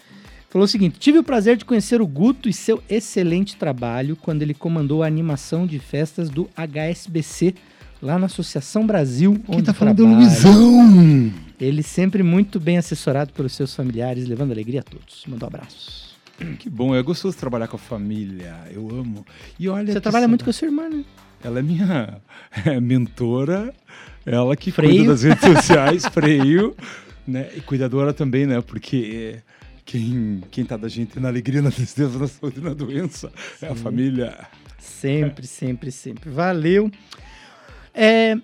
Falou 0.50 0.66
o 0.66 0.68
seguinte: 0.68 1.00
tive 1.00 1.20
o 1.20 1.24
prazer 1.24 1.58
de 1.58 1.66
conhecer 1.66 2.02
o 2.02 2.08
Guto 2.08 2.50
e 2.50 2.54
seu 2.54 2.82
excelente 2.90 3.56
trabalho 3.56 4.16
quando 4.16 4.42
ele 4.42 4.54
comandou 4.54 5.04
a 5.04 5.08
animação 5.08 5.66
de 5.68 5.80
festas 5.80 6.30
do 6.30 6.50
HSBC 6.56 7.54
lá 8.02 8.18
na 8.18 8.26
Associação 8.26 8.86
Brasil. 8.86 9.40
Quem 9.46 9.56
onde 9.56 9.66
tá 9.66 9.74
falando 9.74 10.00
é 10.00 10.04
o 10.04 10.08
trabalha. 10.08 10.28
Luizão. 10.28 11.34
Ele 11.60 11.84
sempre 11.84 12.24
muito 12.24 12.60
bem 12.60 12.78
assessorado 12.78 13.34
pelos 13.34 13.54
seus 13.54 13.76
familiares, 13.76 14.28
levando 14.28 14.52
alegria 14.52 14.80
a 14.80 14.84
todos. 14.84 15.24
Mandou 15.28 15.46
abraços. 15.48 16.18
Que 16.58 16.70
bom, 16.70 16.96
é 16.96 17.04
gostoso 17.04 17.38
trabalhar 17.38 17.68
com 17.68 17.76
a 17.76 17.80
família. 17.80 18.56
Eu 18.72 18.90
amo. 18.90 19.26
E 19.60 19.68
olha 19.68 19.92
Você 19.92 20.00
trabalha 20.00 20.28
muito 20.28 20.44
com 20.46 20.50
a 20.50 20.54
sua 20.54 20.68
irmã, 20.68 20.90
né? 20.90 21.04
Ela 21.44 21.60
é 21.60 21.62
minha 21.62 22.18
é, 22.66 22.80
mentora, 22.80 23.74
ela 24.26 24.56
que 24.56 24.72
Freio. 24.72 24.96
cuida 24.96 25.12
das 25.12 25.24
redes 25.24 25.44
sociais, 25.44 26.06
freio, 26.08 26.76
né? 27.28 27.50
E 27.56 27.62
cuidadora 27.62 28.14
também, 28.14 28.48
né? 28.48 28.62
Porque 28.62 29.42
quem, 29.90 30.44
quem 30.52 30.64
tá 30.64 30.78
da 30.78 30.88
gente 30.88 31.20
na 31.20 31.30
alegria, 31.30 31.64
na 31.64 31.72
tristeza, 31.72 32.20
na 32.20 32.28
saúde 32.28 32.62
na 32.62 32.76
doença 32.76 33.32
é 33.60 33.68
a 33.68 33.76
Sim. 33.76 33.82
família. 33.82 34.48
Sempre, 34.78 35.48
sempre, 35.48 35.92
sempre. 35.92 36.30
Valeu. 36.30 36.92
É, 37.92 38.38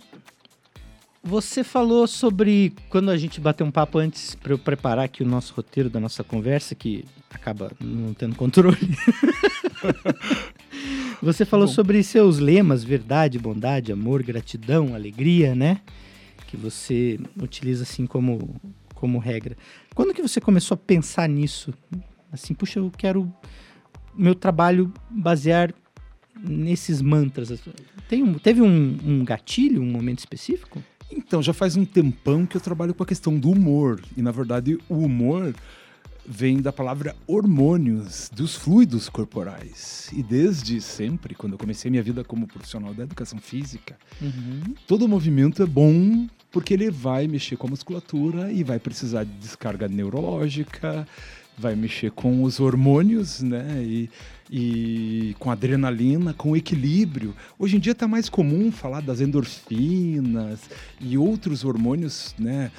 você 1.23 1.63
falou 1.63 2.07
sobre 2.07 2.73
quando 2.89 3.11
a 3.11 3.17
gente 3.17 3.39
bateu 3.39 3.65
um 3.65 3.69
papo 3.69 3.99
antes 3.99 4.33
para 4.33 4.53
eu 4.53 4.57
preparar 4.57 5.05
aqui 5.05 5.21
o 5.21 5.27
nosso 5.27 5.53
roteiro 5.53 5.87
da 5.87 5.99
nossa 5.99 6.23
conversa, 6.23 6.73
que 6.73 7.05
acaba 7.29 7.71
não 7.79 8.15
tendo 8.15 8.35
controle. 8.35 8.77
você 11.21 11.45
falou 11.45 11.67
Bom. 11.67 11.73
sobre 11.73 12.01
seus 12.01 12.39
lemas, 12.39 12.83
verdade, 12.83 13.37
bondade, 13.37 13.91
amor, 13.91 14.23
gratidão, 14.23 14.95
alegria, 14.95 15.53
né? 15.53 15.79
Que 16.47 16.57
você 16.57 17.19
utiliza 17.39 17.83
assim 17.83 18.07
como, 18.07 18.59
como 19.05 19.19
regra. 19.19 19.55
Quando 19.93 20.15
que 20.15 20.21
você 20.21 20.41
começou 20.41 20.73
a 20.73 20.77
pensar 20.79 21.29
nisso? 21.29 21.71
Assim, 22.31 22.55
puxa, 22.55 22.79
eu 22.79 22.91
quero 22.97 23.31
meu 24.15 24.33
trabalho 24.33 24.91
basear 25.11 25.71
nesses 26.41 27.03
mantras. 27.03 27.53
Tem 28.09 28.23
um, 28.23 28.33
teve 28.33 28.63
um, 28.63 28.97
um 29.05 29.23
gatilho, 29.23 29.83
um 29.83 29.91
momento 29.91 30.19
específico? 30.19 30.83
Então, 31.11 31.43
já 31.43 31.53
faz 31.53 31.77
um 31.77 31.85
tempão 31.85 32.47
que 32.47 32.57
eu 32.57 32.61
trabalho 32.61 32.95
com 32.95 33.03
a 33.03 33.05
questão 33.05 33.37
do 33.37 33.51
humor. 33.51 34.01
E, 34.17 34.23
na 34.23 34.31
verdade, 34.31 34.79
o 34.89 34.95
humor 34.95 35.53
vem 36.27 36.59
da 36.59 36.73
palavra 36.73 37.15
hormônios, 37.27 38.31
dos 38.33 38.55
fluidos 38.55 39.07
corporais. 39.07 40.09
E 40.11 40.23
desde 40.23 40.81
sempre, 40.81 41.35
quando 41.35 41.53
eu 41.53 41.59
comecei 41.59 41.91
minha 41.91 42.01
vida 42.01 42.23
como 42.23 42.47
profissional 42.47 42.91
da 42.91 43.03
educação 43.03 43.37
física, 43.37 43.95
todo 44.87 45.07
movimento 45.07 45.61
é 45.61 45.67
bom 45.67 46.27
porque 46.55 46.73
ele 46.73 46.89
vai 46.89 47.27
mexer 47.27 47.57
com 47.57 47.67
a 47.67 47.69
musculatura 47.69 48.49
e 48.49 48.63
vai 48.63 48.79
precisar 48.79 49.25
de 49.25 49.31
descarga 49.33 49.89
neurológica, 49.89 51.05
vai 51.57 51.75
mexer 51.75 52.11
com 52.11 52.43
os 52.43 52.61
hormônios, 52.61 53.41
né? 53.41 53.83
E, 53.83 54.09
e 54.49 55.35
com 55.37 55.51
adrenalina, 55.51 56.33
com 56.33 56.55
equilíbrio. 56.55 57.35
Hoje 57.59 57.75
em 57.75 57.79
dia 57.79 57.91
está 57.91 58.07
mais 58.07 58.29
comum 58.29 58.71
falar 58.71 59.01
das 59.01 59.19
endorfinas 59.19 60.61
e 61.01 61.17
outros 61.17 61.65
hormônios, 61.65 62.33
né? 62.39 62.71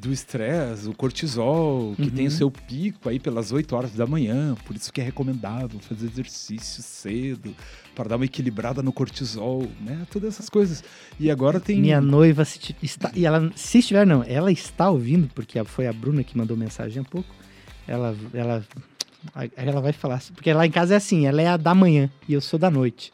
Do 0.00 0.12
estresse, 0.12 0.88
o 0.88 0.92
cortisol, 0.94 1.94
que 1.94 2.02
Uhum. 2.02 2.10
tem 2.10 2.26
o 2.26 2.30
seu 2.32 2.50
pico 2.50 3.08
aí 3.08 3.20
pelas 3.20 3.52
8 3.52 3.76
horas 3.76 3.92
da 3.92 4.06
manhã, 4.06 4.56
por 4.66 4.74
isso 4.74 4.92
que 4.92 5.00
é 5.00 5.04
recomendável 5.04 5.78
fazer 5.80 6.06
exercício 6.06 6.82
cedo, 6.82 7.54
para 7.94 8.08
dar 8.08 8.16
uma 8.16 8.24
equilibrada 8.24 8.82
no 8.82 8.92
cortisol, 8.92 9.66
né? 9.80 10.06
Todas 10.10 10.34
essas 10.34 10.48
coisas. 10.48 10.82
E 11.18 11.30
agora 11.30 11.60
tem. 11.60 11.80
Minha 11.80 12.00
noiva 12.00 12.44
se, 12.44 12.74
está, 12.82 13.10
e 13.14 13.26
ela 13.26 13.50
se 13.54 13.78
estiver 13.78 14.06
não, 14.06 14.24
ela 14.26 14.50
está 14.50 14.90
ouvindo 14.90 15.28
porque 15.34 15.62
foi 15.64 15.86
a 15.86 15.92
Bruna 15.92 16.22
que 16.22 16.36
mandou 16.36 16.56
mensagem 16.56 17.02
há 17.02 17.04
pouco. 17.04 17.34
Ela 17.86 18.14
ela 18.32 18.64
ela 19.56 19.80
vai 19.80 19.92
falar, 19.92 20.22
porque 20.34 20.52
lá 20.52 20.66
em 20.66 20.70
casa 20.70 20.94
é 20.94 20.96
assim, 20.96 21.26
ela 21.26 21.42
é 21.42 21.46
a 21.46 21.56
da 21.56 21.74
manhã 21.74 22.10
e 22.28 22.32
eu 22.32 22.40
sou 22.40 22.58
da 22.58 22.70
noite. 22.70 23.12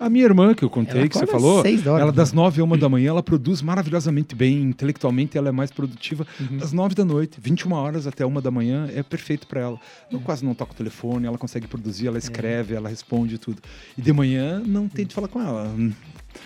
A 0.00 0.08
minha 0.08 0.24
irmã, 0.24 0.54
que 0.54 0.62
eu 0.64 0.70
contei, 0.70 1.06
que 1.10 1.18
você 1.18 1.26
falou, 1.26 1.58
horas, 1.58 1.86
ela 1.86 2.06
né? 2.06 2.12
das 2.12 2.32
nove 2.32 2.62
a 2.62 2.64
uma 2.64 2.78
da 2.78 2.88
manhã, 2.88 3.10
ela 3.10 3.22
produz 3.22 3.60
maravilhosamente 3.60 4.34
bem, 4.34 4.62
intelectualmente 4.62 5.36
ela 5.36 5.50
é 5.50 5.52
mais 5.52 5.70
produtiva. 5.70 6.26
Uhum. 6.40 6.56
Das 6.56 6.72
nove 6.72 6.94
da 6.94 7.04
noite, 7.04 7.38
21 7.38 7.70
horas 7.74 8.06
até 8.06 8.24
uma 8.24 8.40
da 8.40 8.50
manhã, 8.50 8.88
é 8.94 9.02
perfeito 9.02 9.46
para 9.46 9.60
ela. 9.60 9.78
Eu 10.10 10.16
Uhum. 10.16 10.24
quase 10.24 10.42
não 10.42 10.54
toco 10.54 10.72
o 10.72 10.76
telefone, 10.76 11.26
ela 11.26 11.36
consegue 11.36 11.66
produzir, 11.66 12.06
É. 12.06 12.08
ela 12.08 12.16
escreve, 12.18 12.74
ela 12.74 12.88
responde 12.88 13.36
tudo. 13.36 13.60
E 13.98 14.00
de 14.00 14.10
manhã, 14.10 14.62
não 14.64 14.88
tem 14.88 15.04
de 15.04 15.14
falar 15.14 15.28
com 15.28 15.38
ela. 15.40 15.68
Hum, 15.68 15.92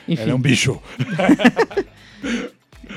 Enfim, 0.09 0.23
Ela 0.23 0.33
é 0.33 0.35
um 0.35 0.41
bicho. 0.41 0.81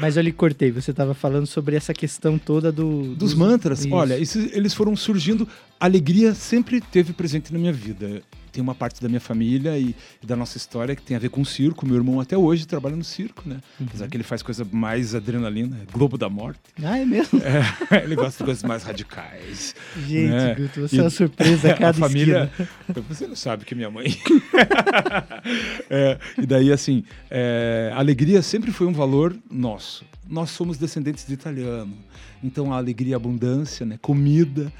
mas 0.01 0.17
eu 0.17 0.23
lhe 0.23 0.31
cortei, 0.31 0.71
você 0.71 0.91
estava 0.91 1.13
falando 1.13 1.45
sobre 1.45 1.75
essa 1.75 1.93
questão 1.93 2.37
toda 2.37 2.71
do 2.71 3.15
Dos 3.15 3.33
mantras, 3.33 3.79
isso. 3.85 3.93
olha, 3.93 4.17
esses- 4.19 4.55
eles 4.55 4.73
foram 4.73 4.95
surgindo. 4.95 5.47
A 5.79 5.85
alegria 5.85 6.33
sempre 6.33 6.81
teve 6.81 7.13
presente 7.13 7.51
na 7.53 7.59
minha 7.59 7.73
vida. 7.73 8.21
Tem 8.57 8.61
uma 8.63 8.73
parte 8.73 8.99
da 8.99 9.07
minha 9.07 9.19
família 9.21 9.77
e, 9.77 9.95
e 10.21 10.25
da 10.25 10.35
nossa 10.35 10.57
história 10.57 10.95
que 10.95 11.01
tem 11.03 11.15
a 11.15 11.19
ver 11.19 11.29
com 11.29 11.41
o 11.41 11.45
circo. 11.45 11.85
Meu 11.85 11.95
irmão 11.95 12.19
até 12.19 12.35
hoje 12.35 12.65
trabalha 12.65 12.95
no 12.95 13.03
circo, 13.03 13.43
né? 13.47 13.59
Apesar 13.79 14.07
que 14.07 14.17
ele 14.17 14.23
faz 14.23 14.41
coisa 14.41 14.65
mais 14.71 15.13
adrenalina, 15.13 15.77
é 15.83 15.91
Globo 15.91 16.17
da 16.17 16.27
Morte. 16.27 16.59
Ah, 16.83 16.97
é 16.97 17.05
mesmo? 17.05 17.39
É, 17.91 18.03
ele 18.03 18.15
gosta 18.15 18.39
de 18.39 18.45
coisas 18.45 18.63
mais 18.63 18.83
radicais. 18.83 19.75
Gente, 20.07 20.29
né? 20.31 20.55
Guto, 20.55 20.81
você 20.81 20.95
E 20.95 20.99
é 20.99 21.03
uma 21.03 21.09
surpresa 21.11 21.71
a 21.71 21.73
cada 21.77 21.89
a 21.89 21.93
família. 21.93 22.51
esquina. 22.51 23.05
Você 23.09 23.27
não 23.27 23.35
sabe 23.35 23.63
que 23.63 23.75
minha 23.75 23.89
mãe. 23.91 24.17
É, 25.89 26.17
e 26.37 26.45
daí, 26.45 26.71
assim, 26.71 27.03
é, 27.29 27.91
a 27.93 27.99
alegria 27.99 28.41
sempre 28.41 28.71
foi 28.71 28.87
um 28.87 28.93
valor 28.93 29.35
nosso. 29.49 30.03
Nós 30.27 30.49
somos 30.49 30.77
descendentes 30.77 31.25
de 31.25 31.33
italiano. 31.33 31.93
Então, 32.43 32.73
a 32.73 32.77
alegria, 32.77 33.15
a 33.15 33.17
abundância, 33.17 33.85
né? 33.85 33.97
comida, 34.01 34.71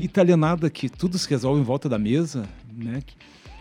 italianada 0.00 0.70
que 0.70 0.88
tudo 0.88 1.18
se 1.18 1.28
resolve 1.28 1.60
em 1.60 1.64
volta 1.64 1.88
da 1.88 1.98
mesa. 1.98 2.48
Né? 2.76 3.02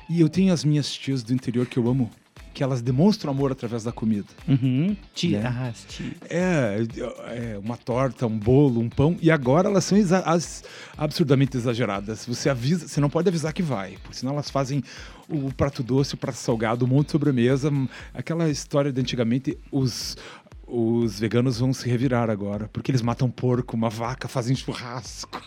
E 0.10 0.20
eu 0.22 0.30
tenho 0.30 0.52
as 0.54 0.64
minhas 0.64 0.92
tias 0.92 1.24
do 1.24 1.34
interior 1.34 1.66
que 1.66 1.78
eu 1.78 1.88
amo, 1.88 2.10
que 2.54 2.62
elas 2.62 2.82
demonstram 2.82 3.32
amor 3.32 3.50
através 3.52 3.84
da 3.86 3.94
comida. 3.94 4.28
Uhum. 4.46 4.96
Tia. 5.16 5.40
Né? 5.40 5.48
Ah, 5.58 5.68
as 5.70 5.86
tias. 5.86 6.12
É, 6.30 6.84
é, 7.54 7.58
uma 7.58 7.78
torta, 7.78 8.28
um 8.28 8.38
bolo, 8.38 8.82
um 8.82 8.90
pão. 8.90 9.16
E 9.22 9.32
agora 9.32 9.70
elas 9.70 9.86
são 9.86 9.98
exa- 9.98 10.20
as- 10.26 10.64
absurdamente 10.98 11.56
exageradas. 11.56 12.26
Você 12.26 12.50
avisa, 12.50 12.90
você 12.90 13.00
não 13.00 13.10
pode 13.10 13.30
avisar 13.30 13.54
que 13.54 13.64
vai, 13.64 13.98
porque 14.04 14.18
senão 14.18 14.34
elas 14.34 14.50
fazem 14.50 14.84
o 15.30 15.50
prato 15.54 15.82
doce, 15.82 16.14
o 16.16 16.18
prato 16.18 16.36
salgado, 16.38 16.84
um 16.84 16.90
monte 16.90 17.06
de 17.06 17.12
sobremesa. 17.14 17.70
hum, 17.70 17.88
Aquela 18.14 18.50
história 18.50 18.92
de 18.92 19.00
antigamente, 19.00 19.58
os, 19.72 20.18
os 20.68 21.18
veganos 21.22 21.60
vão 21.60 21.72
se 21.74 21.88
revirar 21.90 22.30
agora, 22.30 22.70
porque 22.74 22.92
eles 22.92 23.02
matam 23.02 23.30
porco, 23.32 23.78
uma 23.78 23.90
vaca, 23.90 24.28
fazem 24.28 24.58
churrasco. 24.58 25.42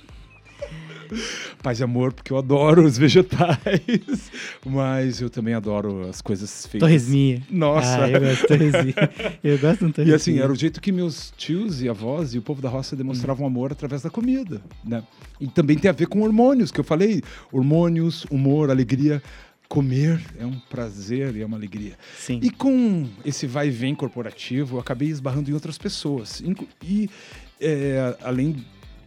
Paz 1.62 1.81
e 1.81 1.83
amor, 1.85 2.12
porque 2.12 2.33
eu 2.33 2.39
adoro 2.39 2.85
os 2.85 2.97
vegetais, 2.99 4.31
mas 4.65 5.21
eu 5.21 5.31
também 5.31 5.55
adoro 5.55 6.09
as 6.09 6.21
coisas 6.21 6.67
feitas. 6.67 6.81
Torresminha. 6.89 7.43
Nossa. 7.51 8.05
Ah, 8.05 8.11
eu 8.11 8.21
gosto 8.21 8.41
de 8.41 8.47
torresminha. 8.47 8.95
eu 9.43 9.59
gosto 9.59 9.79
de 9.81 9.85
um 9.85 9.89
E 9.89 9.93
torresminha. 9.93 10.17
assim, 10.17 10.39
era 10.39 10.53
o 10.53 10.55
jeito 10.57 10.81
que 10.81 10.93
meus 10.93 11.33
tios 11.37 11.83
e 11.83 11.89
avós 11.89 12.35
e 12.35 12.39
o 12.39 12.43
povo 12.43 12.61
da 12.61 12.69
roça 12.69 12.95
demonstravam 12.97 13.47
amor 13.47 13.73
através 13.73 14.03
da 14.03 14.11
comida, 14.11 14.61
né? 14.85 15.03
E 15.41 15.47
também 15.49 15.77
tem 15.79 15.89
a 15.89 15.93
ver 15.93 16.07
com 16.07 16.23
hormônios, 16.23 16.71
que 16.71 16.81
eu 16.81 16.85
falei. 16.85 17.23
Hormônios, 17.53 18.25
humor, 18.31 18.71
alegria. 18.71 19.23
Comer 19.67 20.21
é 20.39 20.45
um 20.45 20.59
prazer 20.71 21.35
e 21.35 21.43
é 21.43 21.47
uma 21.47 21.57
alegria. 21.57 21.95
Sim. 22.19 22.39
E 22.43 22.51
com 22.51 23.09
esse 23.25 23.47
vai 23.47 23.69
e 23.69 23.71
vem 23.71 23.95
corporativo, 23.95 24.77
eu 24.77 24.81
acabei 24.81 25.09
esbarrando 25.09 25.51
em 25.51 25.55
outras 25.55 25.79
pessoas. 25.79 26.43
E 26.83 27.09
é, 27.61 28.15
além 28.23 28.57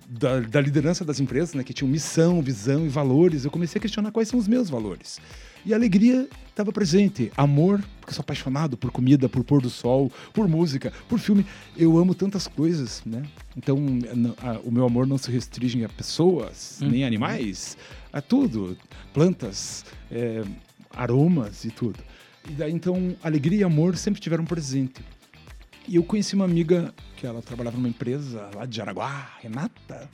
da, 0.10 0.39
da 0.39 0.62
liderança 0.62 1.03
das 1.03 1.20
empresas, 1.20 1.53
né, 1.53 1.64
que 1.64 1.74
tinham 1.74 1.89
missão, 1.91 2.41
visão 2.41 2.86
e 2.86 2.89
valores, 2.89 3.43
eu 3.43 3.51
comecei 3.51 3.78
a 3.78 3.82
questionar 3.82 4.12
quais 4.12 4.30
são 4.30 4.39
os 4.39 4.47
meus 4.47 4.70
valores. 4.70 5.20
E 5.66 5.74
a 5.74 5.76
alegria 5.76 6.30
estava 6.49 6.72
presente. 6.72 7.30
Amor, 7.36 7.84
porque 7.99 8.14
sou 8.14 8.22
apaixonado 8.22 8.78
por 8.78 8.89
comida, 8.89 9.28
por 9.28 9.43
pôr 9.43 9.62
do 9.62 9.70
sol, 9.70 10.10
por 10.34 10.47
música, 10.47 10.93
por 11.10 11.20
filme. 11.20 11.45
Eu 11.76 11.97
amo 11.97 12.16
tantas 12.16 12.47
coisas, 12.47 13.01
né? 13.05 13.24
Então, 13.58 13.78
n- 13.78 14.34
a- 14.41 14.60
o 14.64 14.72
meu 14.72 14.86
amor 14.86 15.05
não 15.05 15.18
se 15.18 15.30
restringe 15.30 15.84
a 15.84 15.89
pessoas, 15.89 16.78
nem 16.82 17.03
a 17.03 17.08
animais, 17.08 17.76
a 18.14 18.22
tudo. 18.22 18.78
Plantas, 19.14 19.84
é, 20.10 20.41
aromas 20.95 21.66
e 21.66 21.70
tudo. 21.70 21.99
E 22.49 22.53
daí, 22.53 22.72
então, 22.72 23.14
alegria 23.22 23.60
e 23.60 23.64
amor 23.66 23.97
sempre 23.97 24.22
tiveram 24.22 24.45
presente. 24.45 25.01
E 25.88 25.96
eu 25.96 26.04
conheci 26.04 26.36
uma 26.36 26.46
amiga 26.46 26.94
que 27.16 27.26
ela 27.26 27.42
trabalhava 27.42 27.78
numa 27.78 27.88
empresa 27.90 28.50
lá 28.54 28.66
de 28.66 28.76
Jaraguá, 28.76 29.30
Renata, 29.42 30.10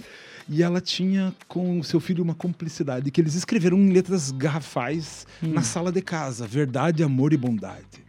e 0.48 0.62
ela 0.62 0.80
tinha 0.80 1.34
com 1.48 1.80
o 1.80 1.84
seu 1.84 2.00
filho 2.00 2.24
uma 2.24 2.36
cumplicidade 2.36 3.10
que 3.10 3.20
eles 3.20 3.34
escreveram 3.34 3.78
em 3.78 3.92
letras 3.92 4.30
garrafais 4.32 5.26
na 5.42 5.62
sala 5.64 5.92
de 5.92 6.02
casa, 6.02 6.46
verdade, 6.46 7.02
amor 7.04 7.34
e 7.34 7.38
bondade. 7.38 8.04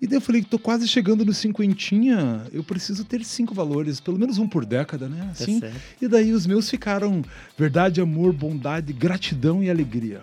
E 0.00 0.06
daí 0.06 0.18
eu 0.18 0.20
falei, 0.20 0.42
tô 0.42 0.58
quase 0.58 0.86
chegando 0.86 1.24
no 1.24 1.32
cinquentinha, 1.32 2.46
eu 2.52 2.62
preciso 2.62 3.04
ter 3.04 3.24
cinco 3.24 3.54
valores, 3.54 3.98
pelo 3.98 4.18
menos 4.18 4.36
um 4.38 4.46
por 4.46 4.64
década, 4.66 5.08
né? 5.08 5.20
Tá 5.36 5.42
Assim. 5.42 5.58
certo. 5.60 5.76
e 6.00 6.06
daí 6.06 6.32
os 6.32 6.46
meus 6.46 6.68
ficaram 6.68 7.22
verdade, 7.58 8.00
amor, 8.00 8.32
bondade, 8.32 8.92
gratidão 8.92 9.62
e 9.62 9.70
alegria. 9.70 10.22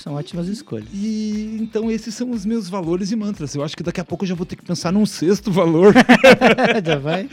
São 0.00 0.14
ótimas 0.14 0.48
escolhas. 0.48 0.88
E 0.94 1.58
então 1.60 1.90
esses 1.90 2.14
são 2.14 2.30
os 2.30 2.46
meus 2.46 2.70
valores 2.70 3.12
e 3.12 3.16
mantras. 3.16 3.54
Eu 3.54 3.62
acho 3.62 3.76
que 3.76 3.82
daqui 3.82 4.00
a 4.00 4.04
pouco 4.04 4.24
eu 4.24 4.28
já 4.28 4.34
vou 4.34 4.46
ter 4.46 4.56
que 4.56 4.64
pensar 4.64 4.90
num 4.90 5.04
sexto 5.04 5.52
valor. 5.52 5.92
já 6.82 6.96
vai. 6.96 7.28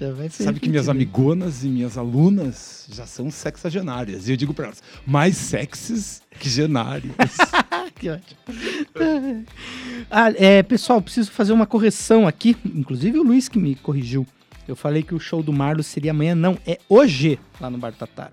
Já 0.00 0.12
vai 0.12 0.28
Sabe 0.28 0.58
que 0.58 0.68
minhas 0.68 0.88
amigonas 0.88 1.62
e 1.62 1.68
minhas 1.68 1.96
alunas 1.96 2.88
já 2.90 3.06
são 3.06 3.30
sexagenárias. 3.30 4.26
E 4.26 4.32
eu 4.32 4.36
digo 4.36 4.52
para 4.52 4.66
elas, 4.66 4.82
mais 5.06 5.36
sexys 5.36 6.20
que 6.40 6.48
genárias. 6.48 7.14
Que 7.94 8.08
ótimo. 8.08 8.40
Ah, 10.10 10.32
é, 10.34 10.60
pessoal, 10.64 11.00
preciso 11.00 11.30
fazer 11.30 11.52
uma 11.52 11.66
correção 11.66 12.26
aqui. 12.26 12.56
Inclusive 12.64 13.20
o 13.20 13.22
Luiz 13.22 13.48
que 13.48 13.60
me 13.60 13.76
corrigiu. 13.76 14.26
Eu 14.66 14.74
falei 14.74 15.04
que 15.04 15.14
o 15.14 15.20
show 15.20 15.40
do 15.40 15.52
Marlos 15.52 15.86
seria 15.86 16.10
amanhã. 16.10 16.34
Não, 16.34 16.58
é 16.66 16.80
hoje, 16.88 17.38
lá 17.60 17.70
no 17.70 17.78
Bar 17.78 17.92
Tatara. 17.92 18.32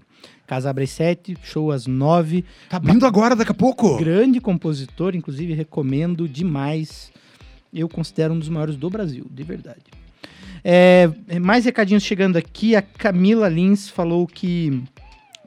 Casa 0.50 0.68
abre 0.72 0.86
às 0.86 0.89
7, 0.89 1.38
show 1.43 1.72
às 1.72 1.86
9. 1.86 2.43
tá 2.68 2.78
abrindo 2.78 3.06
agora, 3.06 3.36
daqui 3.36 3.52
a 3.52 3.54
pouco. 3.54 3.97
Grande 3.97 4.41
compositor, 4.41 5.16
inclusive 5.16 5.54
recomendo 5.54 6.28
demais. 6.28 7.12
Eu 7.72 7.88
considero 7.88 8.34
um 8.34 8.39
dos 8.39 8.50
maiores 8.50 8.76
do 8.76 8.89
Brasil, 8.89 9.28
de 9.30 9.43
verdade. 9.43 9.84
É, 10.64 11.08
mais 11.39 11.66
recadinhos 11.66 12.02
chegando 12.02 12.36
aqui. 12.36 12.76
A 12.76 12.82
Camila 12.82 13.47
Lins 13.47 13.89
falou 13.89 14.26
que 14.26 14.82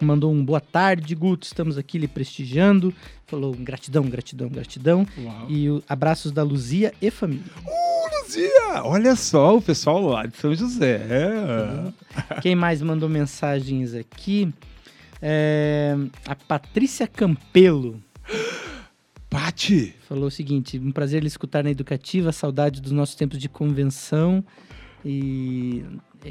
mandou 0.01 0.33
um 0.33 0.45
boa 0.45 0.61
tarde, 0.61 1.17
Guto. 1.17 1.47
Estamos 1.49 1.77
aqui 1.77 1.99
lhe 1.99 2.07
prestigiando. 2.07 2.95
Falou 3.27 3.53
gratidão, 3.59 4.05
gratidão, 4.05 4.49
gratidão. 4.49 5.05
Uau. 5.19 5.47
E 5.51 5.69
o- 5.69 5.83
abraços 5.89 6.31
da 6.31 6.45
Luzia 6.45 6.93
e 7.03 7.11
família. 7.11 7.43
Luzia, 8.23 8.85
olha 8.85 9.17
só 9.17 9.57
o 9.57 9.61
pessoal 9.61 10.01
lá 10.01 10.27
de 10.27 10.37
São 10.37 10.55
José. 10.55 11.01
Quem 12.41 12.55
mais 12.55 12.81
mandou 12.81 13.09
mensagens 13.09 13.95
aqui? 13.95 14.49
É, 15.23 15.95
a 16.27 16.35
Patrícia 16.35 17.07
Campelo. 17.07 18.03
Pati, 19.31 19.95
Falou 20.09 20.27
o 20.27 20.31
seguinte: 20.31 20.79
um 20.79 20.91
prazer 20.93 21.23
lhe 21.23 21.29
escutar 21.29 21.65
na 21.65 21.71
educativa, 21.71 22.33
saudade 22.33 22.83
dos 22.83 22.93
nossos 22.93 23.15
tempos 23.15 23.39
de 23.39 23.49
convenção. 23.49 24.45
E, 25.05 25.85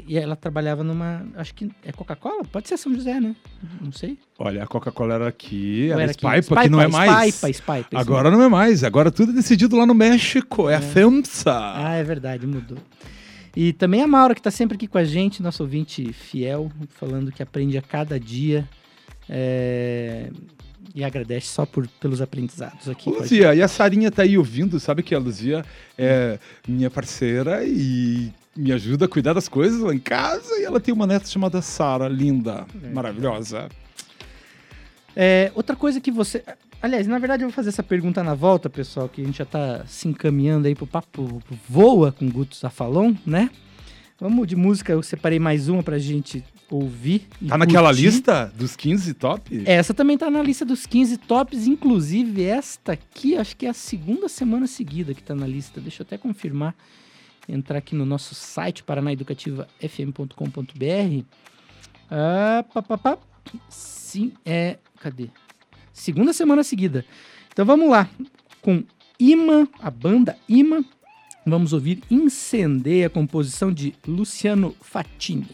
e 0.06 0.16
ela 0.16 0.36
trabalhava 0.36 0.84
numa. 0.84 1.26
Acho 1.34 1.54
que 1.54 1.70
é 1.84 1.90
Coca-Cola? 1.90 2.44
Pode 2.44 2.68
ser 2.68 2.76
São 2.76 2.94
José, 2.94 3.18
né? 3.18 3.34
Não 3.80 3.92
sei. 3.92 4.18
olha, 4.38 4.62
a 4.62 4.66
Coca-Cola 4.66 5.14
era 5.14 5.28
aqui, 5.28 5.86
Ou 5.88 5.94
era 5.94 6.02
era 6.04 6.12
Spaipa, 6.12 6.62
que 6.62 6.68
não 6.68 6.80
é 6.80 6.86
mais. 6.86 7.34
Spaipa, 7.34 7.78
isso 7.80 7.98
Agora 7.98 8.30
não 8.30 8.42
é 8.42 8.48
mais, 8.48 8.84
agora 8.84 9.10
tudo 9.10 9.32
é 9.32 9.34
decidido 9.34 9.76
lá 9.76 9.84
no 9.84 9.94
México, 9.94 10.68
é, 10.68 10.76
a 10.76 10.80
FEMSA. 10.80 11.52
Ah, 11.74 11.94
é 11.94 12.04
verdade, 12.04 12.46
mudou. 12.46 12.78
E 13.54 13.72
também 13.72 14.00
a 14.00 14.06
Maura, 14.06 14.34
que 14.34 14.40
está 14.40 14.50
sempre 14.50 14.76
aqui 14.76 14.86
com 14.86 14.96
a 14.96 15.04
gente, 15.04 15.42
nosso 15.42 15.62
ouvinte 15.62 16.10
fiel, 16.12 16.70
falando 16.88 17.30
que 17.30 17.42
aprende 17.42 17.76
a 17.76 17.82
cada 17.82 18.18
dia. 18.18 18.66
É, 19.34 20.28
E 20.94 21.02
agradece 21.02 21.46
só 21.46 21.64
por, 21.64 21.88
pelos 21.98 22.20
aprendizados 22.20 22.86
aqui. 22.86 23.08
Luzia, 23.08 23.54
e 23.54 23.62
a 23.62 23.68
Sarinha 23.68 24.10
tá 24.10 24.22
aí 24.22 24.36
ouvindo, 24.36 24.78
sabe 24.78 25.02
que 25.02 25.14
a 25.14 25.18
Luzia 25.18 25.64
é 25.96 26.38
minha 26.68 26.90
parceira 26.90 27.64
e 27.64 28.30
me 28.54 28.70
ajuda 28.70 29.06
a 29.06 29.08
cuidar 29.08 29.32
das 29.32 29.48
coisas 29.48 29.80
lá 29.80 29.94
em 29.94 29.98
casa. 29.98 30.60
E 30.60 30.64
ela 30.64 30.78
tem 30.78 30.92
uma 30.92 31.06
neta 31.06 31.26
chamada 31.26 31.62
Sara, 31.62 32.08
linda, 32.08 32.66
maravilhosa. 32.92 33.70
É, 35.16 35.50
outra 35.54 35.74
coisa 35.74 35.98
que 35.98 36.10
você. 36.10 36.44
Aliás, 36.82 37.06
na 37.06 37.18
verdade, 37.18 37.42
eu 37.42 37.48
vou 37.48 37.54
fazer 37.54 37.70
essa 37.70 37.82
pergunta 37.82 38.22
na 38.22 38.34
volta, 38.34 38.68
pessoal, 38.68 39.08
que 39.08 39.22
a 39.22 39.24
gente 39.24 39.38
já 39.38 39.44
tá 39.46 39.84
se 39.86 40.08
encaminhando 40.08 40.66
aí 40.66 40.74
pro 40.74 40.86
papo 40.86 41.42
voa 41.66 42.12
com 42.12 42.28
Guto 42.28 42.56
Zafalon, 42.56 43.14
né? 43.24 43.48
Vamos 44.20 44.46
de 44.46 44.56
música, 44.56 44.92
eu 44.92 45.02
separei 45.02 45.38
mais 45.38 45.68
uma 45.68 45.82
pra 45.82 45.98
gente 45.98 46.44
ouvir. 46.76 47.26
Tá 47.48 47.58
naquela 47.58 47.88
curtir. 47.88 48.04
lista 48.04 48.52
dos 48.56 48.76
15 48.76 49.14
top? 49.14 49.62
Essa 49.66 49.92
também 49.92 50.16
tá 50.18 50.30
na 50.30 50.42
lista 50.42 50.64
dos 50.64 50.86
15 50.86 51.16
tops, 51.18 51.66
inclusive 51.66 52.42
esta 52.42 52.92
aqui, 52.92 53.36
acho 53.36 53.56
que 53.56 53.66
é 53.66 53.70
a 53.70 53.74
segunda 53.74 54.28
semana 54.28 54.66
seguida 54.66 55.14
que 55.14 55.22
tá 55.22 55.34
na 55.34 55.46
lista. 55.46 55.80
Deixa 55.80 56.02
eu 56.02 56.06
até 56.06 56.18
confirmar. 56.18 56.74
Entrar 57.48 57.78
aqui 57.78 57.94
no 57.94 58.06
nosso 58.06 58.34
site, 58.34 58.84
paranaeducativafm.com.br. 58.84 61.24
Ah, 62.10 62.64
pá, 62.72 62.82
pá, 62.82 62.98
pá. 62.98 63.18
Sim, 63.68 64.32
é. 64.44 64.78
Cadê? 65.00 65.28
Segunda 65.92 66.32
semana 66.32 66.62
seguida. 66.62 67.04
Então 67.52 67.66
vamos 67.66 67.90
lá. 67.90 68.08
Com 68.60 68.84
Ima, 69.18 69.68
a 69.80 69.90
banda 69.90 70.36
Ima. 70.48 70.84
Vamos 71.44 71.72
ouvir 71.72 72.00
Incendeia, 72.08 73.08
a 73.08 73.10
composição 73.10 73.72
de 73.72 73.92
Luciano 74.06 74.76
Fatini. 74.80 75.48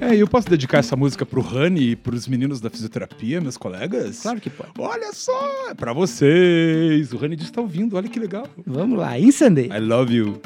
É, 0.00 0.14
eu 0.16 0.26
posso 0.28 0.48
dedicar 0.48 0.78
essa 0.78 0.96
música 0.96 1.24
pro 1.24 1.40
Rani 1.40 1.90
e 1.90 1.96
pros 1.96 2.26
meninos 2.26 2.60
da 2.60 2.68
fisioterapia, 2.68 3.40
meus 3.40 3.56
colegas? 3.56 4.20
Claro 4.20 4.40
que 4.40 4.50
pode. 4.50 4.70
Olha 4.78 5.12
só, 5.12 5.70
é 5.70 5.74
pra 5.74 5.92
vocês. 5.92 7.12
O 7.12 7.16
Rani 7.16 7.36
está 7.36 7.60
ouvindo, 7.60 7.96
olha 7.96 8.08
que 8.08 8.18
legal. 8.18 8.46
Vamos 8.66 8.98
lá, 8.98 9.18
Incendeia. 9.18 9.76
I 9.76 9.80
love 9.80 10.14
you. 10.14 10.40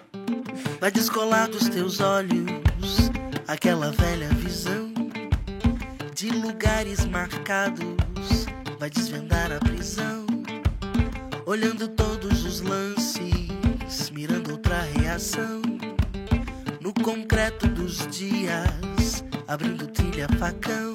Vai 0.81 0.91
descolar 0.91 1.49
dos 1.49 1.69
teus 1.69 2.01
olhos 2.01 3.11
aquela 3.47 3.91
velha 3.93 4.29
visão 4.31 4.93
de 6.15 6.31
lugares 6.31 7.05
marcados 7.07 8.47
vai 8.79 8.91
desvendar 8.91 9.53
a 9.53 9.59
prisão. 9.59 10.27
Olhando 11.47 11.89
todos 11.89 12.45
os 12.45 12.61
lances, 12.61 14.11
mirando 14.13 14.53
outra 14.53 14.81
reação. 14.81 15.63
No 16.81 16.93
concreto 16.93 17.67
dos 17.69 18.07
dias, 18.09 18.98
abrindo 19.49 19.87
trilha 19.89 20.29
facão. 20.39 20.93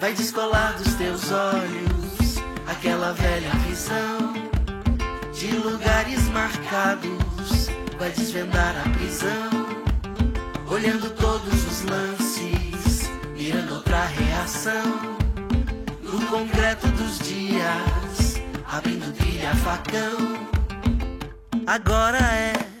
Vai 0.00 0.14
descolar 0.14 0.72
dos 0.78 0.94
teus 0.94 1.30
olhos 1.30 2.38
aquela 2.66 3.12
velha 3.12 3.50
visão 3.68 4.32
de 5.34 5.48
lugares 5.58 6.26
marcados. 6.30 7.68
Vai 7.98 8.10
desvendar 8.10 8.74
a 8.84 8.90
prisão, 8.90 9.50
olhando 10.68 11.10
todos 11.14 11.66
os 11.66 11.82
lances, 11.82 13.10
mirando 13.34 13.74
outra 13.74 14.04
reação. 14.06 15.16
No 16.02 16.26
concreto 16.26 16.86
dos 16.88 17.18
dias, 17.18 18.40
abrindo 18.66 19.14
trilha 19.14 19.54
facão. 19.56 20.36
Agora 21.66 22.18
é. 22.18 22.75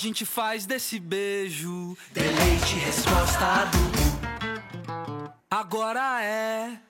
Gente 0.00 0.24
faz 0.24 0.64
desse 0.64 0.98
beijo 0.98 1.96
Deleite, 2.10 2.74
resposta 2.76 3.44
adulto. 3.44 3.98
agora 5.50 6.22
é. 6.24 6.89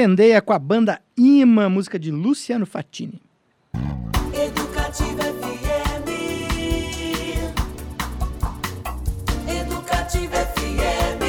Incendeia 0.00 0.40
com 0.40 0.54
a 0.54 0.58
banda 0.58 0.98
Imã, 1.14 1.68
música 1.68 1.98
de 1.98 2.10
Luciano 2.10 2.64
Fatini. 2.64 3.20
Educativa 4.32 5.24
FM. 5.24 6.08
Educativa 9.46 10.36
FM. 10.36 11.20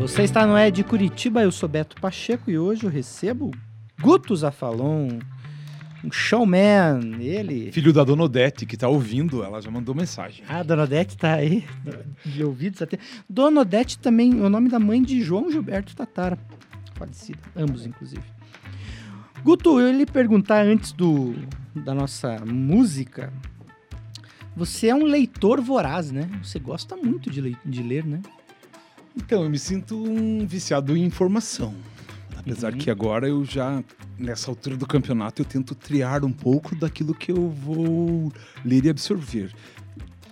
Você 0.00 0.24
está 0.24 0.44
no 0.44 0.56
É 0.56 0.72
de 0.72 0.82
Curitiba, 0.82 1.40
eu 1.40 1.52
sou 1.52 1.68
Beto 1.68 2.00
Pacheco 2.00 2.50
e 2.50 2.58
hoje 2.58 2.82
eu 2.82 2.90
recebo 2.90 3.52
Guto 4.00 4.34
Zafalon, 4.34 5.20
um 6.04 6.10
showman, 6.12 7.16
ele... 7.20 7.72
Filho 7.72 7.92
da 7.92 8.04
Dona 8.04 8.22
Odete, 8.24 8.64
que 8.66 8.76
tá 8.76 8.88
ouvindo, 8.88 9.42
ela 9.42 9.60
já 9.60 9.70
mandou 9.70 9.94
mensagem. 9.94 10.44
Ah, 10.48 10.62
Dona 10.62 10.84
Odete 10.84 11.16
tá 11.16 11.34
aí, 11.34 11.64
de 12.24 12.44
ouvidos 12.44 12.80
até. 12.82 12.98
Dona 13.28 13.60
Odete 13.62 13.98
também, 13.98 14.38
é 14.38 14.42
o 14.44 14.48
nome 14.48 14.68
da 14.68 14.78
mãe 14.78 15.02
de 15.02 15.20
João 15.22 15.50
Gilberto 15.50 15.94
Tatara, 15.96 16.38
falecida, 16.94 17.38
ambos 17.56 17.84
inclusive. 17.84 18.22
Guto, 19.42 19.80
eu 19.80 19.92
lhe 19.92 20.04
perguntar 20.06 20.64
antes 20.64 20.92
do, 20.92 21.34
da 21.74 21.94
nossa 21.94 22.38
música, 22.44 23.32
você 24.56 24.88
é 24.88 24.94
um 24.94 25.04
leitor 25.04 25.60
voraz, 25.60 26.10
né? 26.10 26.28
Você 26.42 26.58
gosta 26.58 26.96
muito 26.96 27.30
de, 27.30 27.40
lei- 27.40 27.56
de 27.64 27.82
ler, 27.82 28.04
né? 28.04 28.20
Então, 29.16 29.42
eu 29.42 29.50
me 29.50 29.58
sinto 29.58 29.96
um 29.96 30.46
viciado 30.46 30.96
em 30.96 31.04
informação. 31.04 31.74
Apesar 32.36 32.72
Uhum. 32.72 32.78
que 32.78 32.90
agora 32.90 33.28
eu 33.28 33.44
já, 33.44 33.82
nessa 34.18 34.50
altura 34.50 34.76
do 34.76 34.86
campeonato, 34.86 35.42
eu 35.42 35.46
tento 35.46 35.74
triar 35.74 36.24
um 36.24 36.32
pouco 36.32 36.74
daquilo 36.74 37.14
que 37.14 37.30
eu 37.30 37.48
vou 37.48 38.32
ler 38.64 38.84
e 38.84 38.90
absorver. 38.90 39.52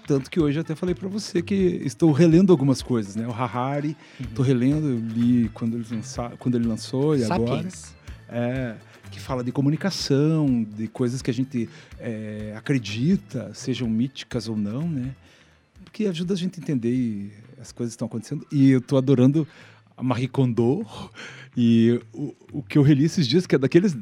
Tanto 0.07 0.31
que 0.31 0.39
hoje 0.39 0.59
até 0.59 0.75
falei 0.75 0.95
pra 0.95 1.09
você 1.09 1.43
que 1.43 1.55
estou 1.55 2.13
relendo 2.13 2.53
algumas 2.53 2.81
coisas, 2.81 3.17
né? 3.17 3.27
O 3.27 3.33
Harari, 3.33 3.97
estou 4.21 4.45
relendo, 4.45 4.89
eu 4.89 4.99
li 4.99 5.49
quando 5.53 5.77
ele, 5.77 5.87
lança, 5.91 6.31
quando 6.39 6.57
ele 6.57 6.67
lançou 6.67 7.17
e 7.17 7.25
agora. 7.25 7.63
Sapiens. 7.63 7.97
É, 8.29 8.77
que 9.11 9.21
fala 9.21 9.43
de 9.43 9.53
comunicação, 9.53 10.65
de 10.65 10.89
coisas 10.89 11.23
que 11.23 11.31
a 11.31 11.35
gente 11.35 11.69
é, 11.99 12.55
acredita, 12.57 13.53
sejam 13.55 13.89
míticas 13.89 14.49
ou 14.49 14.57
não, 14.57 14.89
né? 14.89 15.15
Porque 15.85 16.07
ajuda 16.07 16.35
a 16.35 16.37
gente 16.37 16.59
a 16.59 16.63
entender 16.63 17.33
as 17.61 17.73
coisas 17.73 17.95
que 17.95 17.97
estão 17.97 18.07
acontecendo. 18.07 18.47
E 18.51 18.71
eu 18.71 18.81
tô 18.81 18.97
adorando 18.97 19.47
a 19.97 20.03
Marie 20.03 20.29
Kondo. 20.29 20.85
E 21.57 22.01
o, 22.13 22.35
o 22.53 22.63
que 22.63 22.77
eu 22.77 22.83
reli 22.83 23.05
esses 23.05 23.27
dias, 23.27 23.47
que 23.47 23.55
é 23.55 23.59
daqueles 23.59 23.97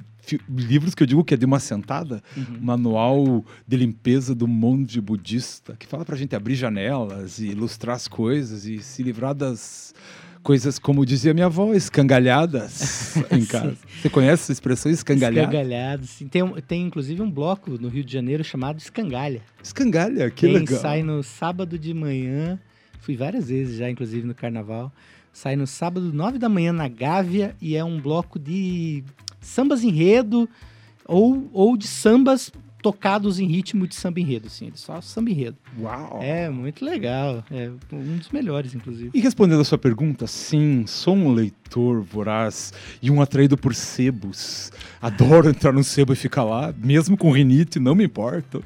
livros 0.49 0.95
que 0.95 1.03
eu 1.03 1.07
digo 1.07 1.23
que 1.23 1.35
é 1.35 1.37
de 1.37 1.45
uma 1.45 1.61
sentada, 1.61 2.23
manual 2.61 3.45
de 3.67 3.77
limpeza 3.77 4.35
do 4.35 4.49
monge 4.49 5.01
budista, 5.01 5.77
que 5.79 5.87
fala 5.87 6.05
pra 6.05 6.17
gente 6.17 6.35
abrir 6.35 6.55
janelas 6.55 7.39
e 7.39 7.49
ilustrar 7.49 7.95
as 7.95 8.09
coisas 8.09 8.65
e 8.65 8.79
se 8.79 9.03
livrar 9.03 9.35
das 9.35 9.95
coisas, 10.43 10.79
como 10.79 11.05
dizia 11.07 11.33
minha 11.33 11.47
avó, 11.47 11.73
escangalhadas 11.73 13.17
em 13.33 13.45
casa. 13.45 13.77
Você 14.01 14.11
conhece 14.11 14.45
essa 14.45 14.53
expressão 14.53 14.93
escangalhada? 14.93 15.49
Escangalhado, 15.49 16.07
sim. 16.07 16.29
Tem, 16.29 16.43
tem 16.63 16.83
inclusive 16.83 17.23
um 17.23 17.31
bloco 17.31 17.79
no 17.81 17.89
Rio 17.89 18.05
de 18.05 18.13
Janeiro 18.13 18.45
chamado 18.45 18.79
Escangalha. 18.79 19.41
Escangalha, 19.63 20.31
que 20.31 20.47
tem, 20.47 20.59
legal. 20.59 20.81
sai 20.81 21.03
no 21.03 21.23
sábado 21.23 21.79
de 21.79 21.95
manhã. 21.95 22.59
Fui 23.01 23.17
várias 23.17 23.49
vezes 23.49 23.79
já, 23.79 23.91
inclusive 23.91 24.27
no 24.27 24.35
carnaval. 24.35 24.93
Sai 25.35 25.57
no 25.57 25.67
sábado, 25.67 26.13
nove 26.13 26.39
da 26.39 26.49
manhã, 26.49 26.73
na 26.73 26.87
Gávea, 26.87 27.57
e 27.61 27.75
é 27.75 27.83
um 27.85 28.01
bloco 28.01 28.39
de 28.39 29.03
sambas 29.41 29.83
enredo 29.83 30.49
ou, 31.05 31.51
ou 31.53 31.77
de 31.77 31.89
sambas 31.89 32.53
tocados 32.81 33.41
em 33.41 33.47
ritmo 33.47 33.89
de 33.89 33.97
samba 33.97 34.21
enredo, 34.21 34.47
assim. 34.47 34.69
Eles 34.69 34.79
só 34.79 35.01
samba 35.01 35.31
enredo. 35.31 35.57
Uau! 35.81 36.21
É, 36.23 36.49
muito 36.49 36.85
legal. 36.85 37.43
É 37.51 37.69
um 37.91 38.17
dos 38.17 38.29
melhores, 38.29 38.77
inclusive. 38.77 39.11
E 39.13 39.21
respondendo 39.21 39.61
a 39.61 39.65
sua 39.65 39.77
pergunta, 39.77 40.29
sim, 40.29 40.85
sou 40.87 41.17
um 41.17 41.33
leitor 41.33 42.01
voraz 42.01 42.73
e 43.03 43.11
um 43.11 43.21
atraído 43.21 43.57
por 43.57 43.75
sebos. 43.75 44.71
Adoro 45.03 45.49
entrar 45.49 45.73
num 45.73 45.83
sebo 45.83 46.13
e 46.13 46.17
ficar 46.17 46.45
lá, 46.45 46.73
mesmo 46.79 47.17
com 47.17 47.33
rinite, 47.33 47.81
não 47.81 47.97
me 47.97 48.05
importo. 48.05 48.63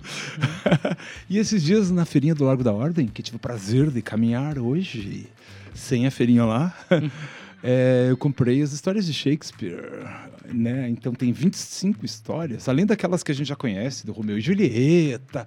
e 1.30 1.38
esses 1.38 1.62
dias 1.62 1.90
na 1.90 2.04
feirinha 2.04 2.34
do 2.34 2.44
Largo 2.44 2.62
da 2.62 2.74
Ordem, 2.74 3.06
que 3.06 3.22
tive 3.22 3.38
o 3.38 3.40
prazer 3.40 3.90
de 3.90 4.02
caminhar 4.02 4.58
hoje, 4.58 5.28
sem 5.74 6.06
a 6.06 6.10
feirinha 6.10 6.44
lá, 6.44 6.74
é, 7.62 8.06
eu 8.10 8.16
comprei 8.16 8.62
as 8.62 8.72
histórias 8.72 9.06
de 9.06 9.12
Shakespeare. 9.12 10.06
Né? 10.52 10.88
Então 10.88 11.12
tem 11.12 11.30
25 11.32 12.04
histórias, 12.04 12.68
além 12.68 12.86
daquelas 12.86 13.22
que 13.22 13.30
a 13.30 13.34
gente 13.34 13.48
já 13.48 13.56
conhece, 13.56 14.06
do 14.06 14.12
Romeu 14.12 14.38
e 14.38 14.40
Julieta, 14.40 15.46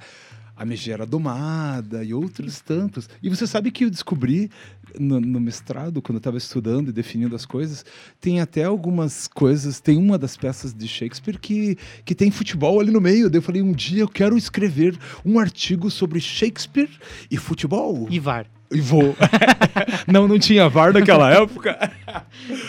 a 0.61 0.65
Megera 0.65 1.07
Domada 1.07 2.03
e 2.03 2.13
outros 2.13 2.61
tantos. 2.61 3.09
E 3.21 3.29
você 3.29 3.47
sabe 3.47 3.71
que 3.71 3.83
eu 3.83 3.89
descobri 3.89 4.51
no, 4.99 5.19
no 5.19 5.39
mestrado, 5.39 6.01
quando 6.03 6.17
eu 6.17 6.19
estava 6.19 6.37
estudando 6.37 6.89
e 6.89 6.91
definindo 6.91 7.35
as 7.35 7.47
coisas, 7.47 7.83
tem 8.19 8.39
até 8.39 8.63
algumas 8.63 9.27
coisas. 9.27 9.79
Tem 9.79 9.97
uma 9.97 10.19
das 10.19 10.37
peças 10.37 10.71
de 10.71 10.87
Shakespeare 10.87 11.39
que, 11.39 11.77
que 12.05 12.13
tem 12.13 12.29
futebol 12.29 12.79
ali 12.79 12.91
no 12.91 13.01
meio. 13.01 13.27
Daí 13.27 13.39
eu 13.39 13.43
falei: 13.43 13.61
um 13.61 13.73
dia 13.73 14.03
eu 14.03 14.07
quero 14.07 14.37
escrever 14.37 14.95
um 15.25 15.39
artigo 15.39 15.89
sobre 15.89 16.19
Shakespeare 16.19 16.89
e 17.29 17.37
futebol. 17.37 18.07
E 18.09 18.19
VAR. 18.19 18.45
E 18.71 18.79
vou. 18.79 19.15
não, 20.07 20.27
não 20.27 20.39
tinha 20.39 20.69
VAR 20.69 20.93
naquela 20.93 21.31
época. 21.31 21.77
Agora 22.07 22.25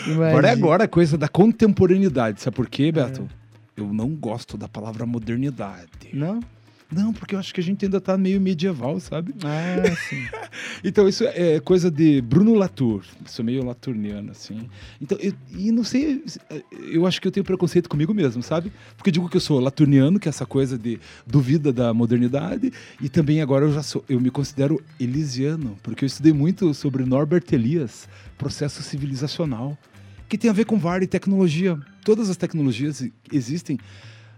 é 0.07 0.11
Imagina. 0.11 0.51
agora 0.51 0.83
a 0.83 0.87
coisa 0.87 1.17
da 1.17 1.27
contemporaneidade. 1.27 2.41
Sabe 2.41 2.55
por 2.55 2.67
quê, 2.69 2.91
Beto? 2.91 3.27
Eu 3.75 3.91
não 3.93 4.09
gosto 4.09 4.57
da 4.57 4.67
palavra 4.67 5.05
modernidade. 5.05 5.89
Não? 6.13 6.39
Não, 6.93 7.13
porque 7.13 7.35
eu 7.35 7.39
acho 7.39 7.53
que 7.53 7.59
a 7.59 7.63
gente 7.63 7.85
ainda 7.85 7.99
tá 7.99 8.17
meio 8.17 8.39
medieval, 8.39 8.99
sabe? 8.99 9.33
Ah, 9.43 9.95
sim. 10.09 10.23
Então, 10.83 11.07
isso 11.07 11.23
é 11.23 11.59
coisa 11.59 11.89
de 11.89 12.21
Bruno 12.21 12.53
Latour. 12.53 13.03
Sou 13.25 13.43
meio 13.43 13.65
laturniano, 13.65 14.31
assim. 14.31 14.69
Então, 15.01 15.17
eu, 15.19 15.33
e 15.57 15.71
não 15.71 15.83
sei, 15.83 16.23
eu 16.91 17.07
acho 17.07 17.19
que 17.19 17.27
eu 17.27 17.31
tenho 17.31 17.43
preconceito 17.43 17.89
comigo 17.89 18.13
mesmo, 18.13 18.43
sabe? 18.43 18.71
Porque 18.95 19.09
digo 19.09 19.29
que 19.29 19.37
eu 19.37 19.41
sou 19.41 19.59
laturniano, 19.59 20.19
que 20.19 20.27
é 20.27 20.31
essa 20.31 20.45
coisa 20.45 20.77
de 20.77 20.99
duvida 21.25 21.73
da 21.73 21.93
modernidade, 21.93 22.71
e 23.01 23.09
também 23.09 23.41
agora 23.41 23.65
eu 23.65 23.73
já 23.73 23.81
sou, 23.81 24.03
eu 24.07 24.19
me 24.19 24.29
considero 24.29 24.81
elisiano, 24.99 25.77
porque 25.81 26.03
eu 26.03 26.07
estudei 26.07 26.33
muito 26.33 26.73
sobre 26.73 27.03
Norbert 27.05 27.45
Elias, 27.51 28.07
processo 28.37 28.83
civilizacional, 28.83 29.77
que 30.27 30.37
tem 30.37 30.49
a 30.49 30.53
ver 30.53 30.65
com 30.65 30.77
VAR 30.77 31.01
e 31.01 31.07
tecnologia. 31.07 31.79
Todas 32.03 32.29
as 32.29 32.37
tecnologias 32.37 33.07
existem 33.31 33.79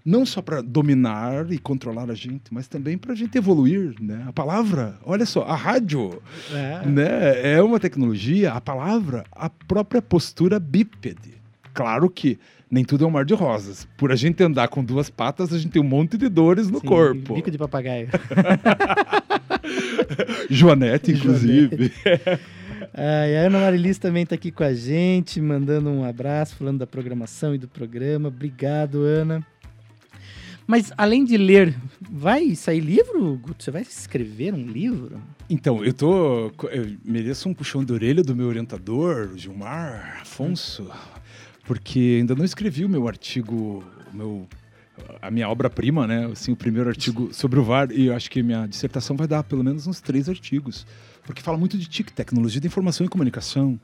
não 0.06 0.24
só 0.26 0.42
para 0.42 0.62
dominar 0.62 1.52
e 1.52 1.58
controlar 1.58 2.10
a 2.12 2.14
gente, 2.14 2.54
mas 2.54 2.68
também 2.68 2.96
para 2.98 3.14
a 3.14 3.16
gente 3.16 3.36
evoluir, 3.38 3.96
né? 4.00 4.24
A 4.28 4.32
palavra, 4.32 4.96
olha 5.04 5.26
só, 5.26 5.42
a 5.44 5.56
rádio, 5.56 6.22
É. 6.54 6.86
né? 6.86 7.54
É 7.56 7.62
uma 7.64 7.80
tecnologia, 7.80 8.52
a 8.54 8.62
palavra, 8.62 9.24
a 9.32 9.50
própria 9.50 10.02
postura 10.04 10.60
bípede. 10.60 11.34
Claro 11.74 12.08
que 12.10 12.38
nem 12.70 12.84
tudo 12.84 13.04
é 13.04 13.08
um 13.08 13.12
mar 13.12 13.26
de 13.26 13.34
rosas. 13.34 13.88
Por 13.98 14.12
a 14.12 14.16
gente 14.16 14.44
andar 14.44 14.68
com 14.68 14.84
duas 14.84 15.10
patas, 15.10 15.52
a 15.52 15.58
gente 15.58 15.72
tem 15.72 15.82
um 15.82 15.86
monte 15.86 16.18
de 16.18 16.30
dores 16.30 16.70
no 16.70 16.80
Sim, 16.80 16.88
corpo. 16.88 17.34
Bico 17.36 17.50
de 17.50 17.58
papagaio. 17.58 18.10
Joanete, 20.50 21.12
inclusive. 21.12 21.92
Ah, 22.94 23.24
a 23.44 23.48
Ana 23.48 23.60
Marilis 23.60 23.98
também 23.98 24.24
está 24.24 24.36
aqui 24.36 24.52
com 24.52 24.64
a 24.64 24.74
gente, 24.74 25.42
mandando 25.42 25.90
um 25.90 26.04
abraço, 26.04 26.56
falando 26.56 26.80
da 26.80 26.88
programação 26.88 27.56
e 27.56 27.58
do 27.58 27.68
programa. 27.68 28.28
Obrigado, 28.30 29.04
Ana. 29.04 29.46
Mas 30.68 30.92
além 30.98 31.24
de 31.24 31.38
ler, 31.38 31.76
vai 32.02 32.56
sair 32.56 32.80
livro, 32.80 33.38
Guto? 33.38 33.64
Você 33.64 33.72
vai 33.72 33.84
escrever 33.84 34.54
um 34.54 34.66
livro? 34.66 35.22
Então, 35.50 35.84
eu 35.84 35.94
tô. 35.94 36.52
Eu 36.72 36.96
mereço 37.04 37.48
um 37.48 37.54
puxão 37.54 37.84
de 37.84 37.94
orelha 37.94 38.24
do 38.24 38.36
meu 38.36 38.48
orientador, 38.48 39.32
Gilmar 39.36 40.20
Afonso, 40.22 40.90
porque 41.66 42.18
ainda 42.20 42.34
não 42.36 42.44
escrevi 42.44 42.84
o 42.84 42.90
meu 42.90 43.08
artigo, 43.08 43.84
o 44.12 44.18
meu, 44.18 44.48
a 45.22 45.30
minha 45.30 45.48
obra-prima, 45.48 46.08
né? 46.08 46.26
Assim, 46.32 46.52
o 46.52 46.56
primeiro 46.56 46.90
artigo 46.90 47.32
sobre 47.32 47.60
o 47.60 47.64
VAR, 47.64 47.92
e 47.92 48.08
eu 48.08 48.16
acho 48.16 48.30
que 48.32 48.42
minha 48.42 48.66
dissertação 48.66 49.16
vai 49.16 49.28
dar 49.28 49.44
pelo 49.44 49.64
menos 49.64 49.86
uns 49.86 50.02
três 50.02 50.28
artigos. 50.28 50.86
Porque 51.24 51.42
fala 51.42 51.58
muito 51.58 51.78
de 51.78 51.88
TIC, 51.88 52.12
tecnologia 52.12 52.62
de 52.62 52.68
informação 52.68 53.06
e 53.06 53.10
comunicação. 53.10 53.80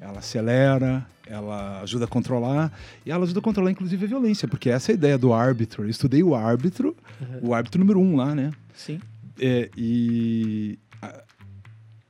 Ela 0.00 0.18
acelera, 0.18 1.06
ela 1.30 1.80
ajuda 1.82 2.04
a 2.04 2.08
controlar, 2.08 2.72
e 3.06 3.10
ela 3.10 3.24
ajuda 3.24 3.38
a 3.38 3.42
controlar, 3.42 3.70
inclusive, 3.70 4.04
a 4.04 4.08
violência, 4.08 4.48
porque 4.48 4.68
essa 4.68 4.90
é 4.90 4.92
a 4.92 4.96
ideia 4.96 5.16
do 5.16 5.32
árbitro. 5.32 5.84
Eu 5.84 5.88
estudei 5.88 6.22
o 6.22 6.34
árbitro, 6.34 6.96
o 7.40 7.54
árbitro 7.54 7.78
número 7.78 8.00
um 8.00 8.16
lá, 8.16 8.34
né? 8.34 8.50
Sim. 8.74 9.00
É, 9.40 9.70
e 9.76 10.78
a- 11.00 11.22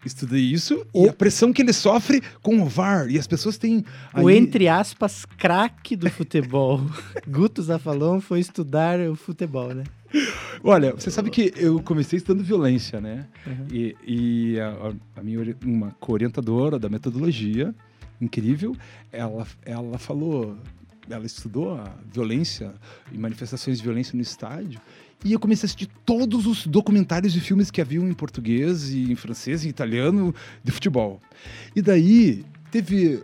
estudei 0.04 0.40
isso 0.40 0.84
e 0.94 1.08
a 1.08 1.12
pressão 1.12 1.52
que 1.52 1.60
ele 1.62 1.72
sofre 1.72 2.22
com 2.42 2.60
o 2.62 2.64
VAR. 2.64 3.08
E 3.10 3.18
as 3.18 3.26
pessoas 3.26 3.58
têm. 3.58 3.84
O 4.14 4.26
aí- 4.28 4.36
entre 4.38 4.66
aspas 4.68 5.24
craque 5.36 5.94
do 5.94 6.10
futebol. 6.10 6.80
Guto 7.28 7.62
Zafalon 7.62 8.20
foi 8.20 8.40
estudar 8.40 8.98
o 9.00 9.14
futebol, 9.14 9.74
né? 9.74 9.84
Olha, 10.64 10.92
você 10.92 11.10
sabe 11.10 11.30
que 11.30 11.52
eu 11.56 11.80
comecei 11.82 12.16
estudando 12.16 12.42
violência, 12.44 13.00
né? 13.00 13.26
Uhum. 13.46 13.66
E, 13.70 13.96
e 14.06 14.60
a, 14.60 14.92
a 15.16 15.22
minha 15.22 15.56
uma 15.64 15.92
co-orientadora 16.00 16.78
da 16.80 16.88
metodologia, 16.88 17.72
incrível, 18.20 18.76
ela, 19.12 19.46
ela 19.64 19.98
falou. 19.98 20.56
Ela 21.08 21.26
estudou 21.26 21.74
a 21.74 21.92
violência 22.12 22.72
e 23.10 23.18
manifestações 23.18 23.78
de 23.78 23.82
violência 23.82 24.14
no 24.14 24.22
estádio. 24.22 24.80
E 25.24 25.32
eu 25.32 25.40
comecei 25.40 25.64
a 25.64 25.66
assistir 25.66 25.88
todos 26.06 26.46
os 26.46 26.66
documentários 26.66 27.34
e 27.34 27.40
filmes 27.40 27.70
que 27.70 27.80
haviam 27.80 28.08
em 28.08 28.14
português 28.14 28.90
e 28.90 29.10
em 29.10 29.16
francês 29.16 29.64
e 29.64 29.68
italiano 29.68 30.32
de 30.62 30.70
futebol. 30.70 31.20
E 31.74 31.82
daí 31.82 32.44
teve. 32.70 33.22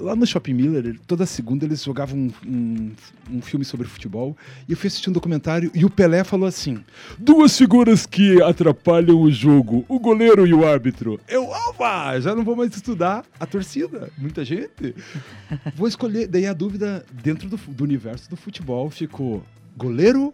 Lá 0.00 0.16
no 0.16 0.26
Shopping 0.26 0.54
Miller, 0.54 0.98
toda 1.06 1.26
segunda 1.26 1.64
eles 1.64 1.82
jogavam 1.82 2.18
um, 2.18 2.32
um, 2.46 2.92
um 3.30 3.42
filme 3.42 3.64
sobre 3.64 3.86
futebol. 3.86 4.36
E 4.68 4.72
eu 4.72 4.76
fui 4.76 4.88
assistir 4.88 5.10
um 5.10 5.12
documentário 5.12 5.70
e 5.74 5.84
o 5.84 5.90
Pelé 5.90 6.24
falou 6.24 6.46
assim: 6.46 6.82
Duas 7.18 7.56
figuras 7.56 8.06
que 8.06 8.42
atrapalham 8.42 9.20
o 9.20 9.30
jogo, 9.30 9.84
o 9.88 9.98
goleiro 9.98 10.46
e 10.46 10.54
o 10.54 10.66
árbitro. 10.66 11.20
Eu, 11.28 11.44
opa, 11.44 12.18
já 12.20 12.34
não 12.34 12.44
vou 12.44 12.56
mais 12.56 12.74
estudar 12.74 13.24
a 13.38 13.46
torcida. 13.46 14.10
Muita 14.16 14.44
gente. 14.44 14.94
Vou 15.74 15.88
escolher. 15.88 16.26
Daí 16.26 16.46
a 16.46 16.52
dúvida 16.52 17.04
dentro 17.12 17.48
do, 17.48 17.56
do 17.56 17.84
universo 17.84 18.28
do 18.30 18.36
futebol 18.36 18.90
ficou: 18.90 19.42
goleiro 19.76 20.32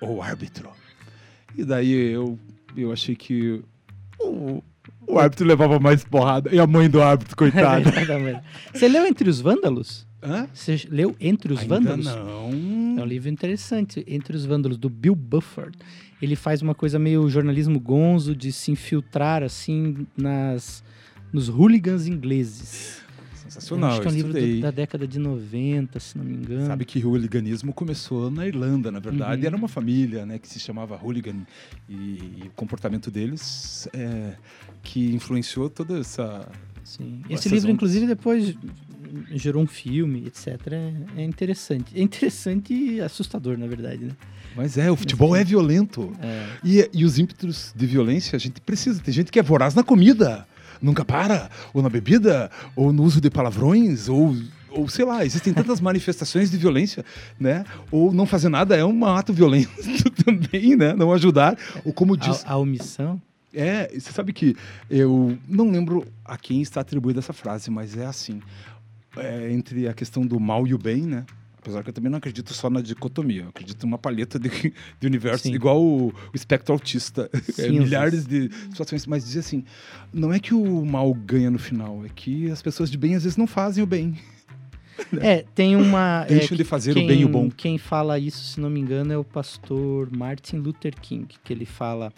ou 0.00 0.22
árbitro? 0.22 0.70
E 1.56 1.64
daí 1.64 1.92
eu, 1.92 2.38
eu 2.76 2.92
achei 2.92 3.16
que 3.16 3.62
o, 4.18 4.62
o 5.06 5.18
árbitro 5.18 5.46
levava 5.46 5.78
mais 5.78 6.04
porrada. 6.04 6.54
E 6.54 6.58
a 6.58 6.66
mãe 6.66 6.88
do 6.88 7.00
árbitro, 7.02 7.36
coitada. 7.36 7.90
Você 8.72 8.88
leu 8.88 9.06
Entre 9.06 9.28
os 9.28 9.40
Vândalos? 9.40 10.06
Hã? 10.22 10.48
Você 10.52 10.80
leu 10.90 11.14
Entre 11.20 11.52
os 11.52 11.60
Ainda 11.60 11.76
Vândalos? 11.76 12.06
não. 12.06 12.96
É 12.98 13.02
um 13.02 13.06
livro 13.06 13.28
interessante, 13.28 14.04
Entre 14.08 14.36
os 14.36 14.44
Vândalos, 14.44 14.78
do 14.78 14.88
Bill 14.88 15.14
Bufford. 15.14 15.76
Ele 16.20 16.34
faz 16.34 16.62
uma 16.62 16.74
coisa 16.74 16.98
meio 16.98 17.28
jornalismo 17.28 17.78
gonzo 17.78 18.34
de 18.34 18.50
se 18.50 18.70
infiltrar, 18.70 19.42
assim, 19.42 20.06
nas, 20.16 20.82
nos 21.32 21.48
hooligans 21.48 22.06
ingleses. 22.06 23.02
Sensacional, 23.48 23.90
Acho 23.92 24.00
que 24.02 24.08
é 24.08 24.10
um 24.10 24.14
livro 24.14 24.32
do- 24.32 24.60
da 24.60 24.70
década 24.70 25.06
de 25.06 25.18
90, 25.18 26.00
se 26.00 26.16
não 26.18 26.24
me 26.24 26.34
engano. 26.34 26.66
Sabe 26.66 26.84
que 26.84 27.04
o 27.04 27.10
hooliganismo 27.10 27.72
começou 27.72 28.30
na 28.30 28.46
Irlanda, 28.46 28.90
na 28.90 28.98
verdade. 29.00 29.42
Uhum. 29.42 29.46
Era 29.46 29.56
uma 29.56 29.68
família 29.68 30.26
né, 30.26 30.38
que 30.38 30.48
se 30.48 30.58
chamava 30.58 30.96
hooligan. 30.96 31.36
E, 31.88 31.94
e 31.94 32.42
o 32.46 32.50
comportamento 32.56 33.10
deles 33.10 33.88
é, 33.92 34.34
que 34.82 35.14
influenciou 35.14 35.70
toda 35.70 35.98
essa... 35.98 36.48
Sim. 36.84 37.22
Esse 37.28 37.48
livro, 37.48 37.64
ondas. 37.68 37.74
inclusive, 37.74 38.06
depois 38.06 38.54
gerou 39.32 39.62
um 39.62 39.66
filme, 39.66 40.24
etc. 40.26 40.48
É, 40.72 40.92
é 41.22 41.24
interessante. 41.24 41.98
É 41.98 42.02
interessante 42.02 42.72
e 42.74 43.00
assustador, 43.00 43.56
na 43.58 43.66
verdade, 43.66 44.04
né? 44.04 44.12
Mas 44.54 44.78
é, 44.78 44.90
o 44.90 44.96
futebol 44.96 45.36
é 45.36 45.44
violento. 45.44 46.12
É. 46.20 46.46
E, 46.64 46.88
e 46.92 47.04
os 47.04 47.18
ímpetos 47.18 47.72
de 47.76 47.86
violência 47.86 48.36
a 48.36 48.38
gente 48.38 48.60
precisa. 48.60 49.00
Tem 49.02 49.12
gente 49.12 49.30
que 49.30 49.38
é 49.38 49.42
voraz 49.42 49.74
na 49.74 49.82
comida, 49.82 50.46
nunca 50.80 51.04
para, 51.04 51.50
ou 51.72 51.82
na 51.82 51.88
bebida, 51.88 52.50
ou 52.74 52.92
no 52.92 53.02
uso 53.02 53.20
de 53.20 53.30
palavrões, 53.30 54.08
ou, 54.08 54.36
ou 54.70 54.88
sei 54.88 55.04
lá, 55.04 55.24
existem 55.24 55.52
tantas 55.52 55.80
manifestações 55.80 56.50
de 56.50 56.56
violência, 56.56 57.04
né? 57.38 57.64
Ou 57.90 58.12
não 58.12 58.26
fazer 58.26 58.48
nada 58.48 58.76
é 58.76 58.84
um 58.84 59.04
ato 59.04 59.32
violento 59.32 59.70
também, 60.24 60.76
né? 60.76 60.94
Não 60.94 61.12
ajudar. 61.12 61.56
Ou 61.84 61.92
como 61.92 62.16
diz. 62.16 62.44
A, 62.44 62.52
a 62.52 62.56
omissão. 62.56 63.20
É, 63.54 63.88
você 63.88 64.12
sabe 64.12 64.32
que 64.32 64.54
eu 64.90 65.38
não 65.48 65.70
lembro 65.70 66.06
a 66.24 66.36
quem 66.36 66.60
está 66.60 66.82
atribuída 66.82 67.20
essa 67.20 67.32
frase, 67.32 67.70
mas 67.70 67.96
é 67.96 68.04
assim. 68.04 68.40
É, 69.16 69.50
entre 69.50 69.88
a 69.88 69.94
questão 69.94 70.26
do 70.26 70.38
mal 70.38 70.66
e 70.66 70.74
o 70.74 70.78
bem, 70.78 71.02
né? 71.02 71.24
Apesar 71.66 71.82
que 71.82 71.90
eu 71.90 71.92
também 71.92 72.08
não 72.08 72.18
acredito 72.18 72.54
só 72.54 72.70
na 72.70 72.80
dicotomia, 72.80 73.42
eu 73.42 73.48
acredito 73.48 73.84
numa 73.84 73.98
palheta 73.98 74.38
de, 74.38 74.48
de 75.00 75.06
universo, 75.06 75.48
Sim. 75.48 75.54
igual 75.54 75.82
o, 75.82 76.10
o 76.10 76.32
espectro 76.32 76.72
autista. 76.72 77.28
É, 77.58 77.68
milhares 77.70 78.26
de 78.26 78.50
situações, 78.70 79.06
mas 79.06 79.24
diz 79.24 79.36
assim: 79.38 79.64
não 80.12 80.32
é 80.32 80.38
que 80.38 80.52
o 80.52 80.84
mal 80.84 81.12
ganha 81.14 81.50
no 81.50 81.58
final, 81.58 82.04
é 82.04 82.08
que 82.14 82.50
as 82.50 82.60
pessoas 82.60 82.90
de 82.90 82.98
bem 82.98 83.14
às 83.14 83.22
vezes 83.22 83.36
não 83.36 83.46
fazem 83.46 83.82
o 83.82 83.86
bem. 83.86 84.16
É, 85.20 85.44
tem 85.54 85.76
uma. 85.76 86.24
é, 86.24 86.36
Deixam 86.36 86.56
de 86.56 86.64
fazer 86.64 86.94
quem, 86.94 87.04
o 87.04 87.06
bem 87.06 87.20
e 87.20 87.24
o 87.24 87.28
bom. 87.28 87.50
Quem 87.50 87.76
fala 87.76 88.18
isso, 88.18 88.42
se 88.42 88.58
não 88.58 88.70
me 88.70 88.80
engano, 88.80 89.12
é 89.12 89.18
o 89.18 89.22
pastor 89.22 90.10
Martin 90.10 90.56
Luther 90.56 90.94
King, 90.98 91.26
que 91.44 91.52
ele 91.52 91.66
fala. 91.66 92.10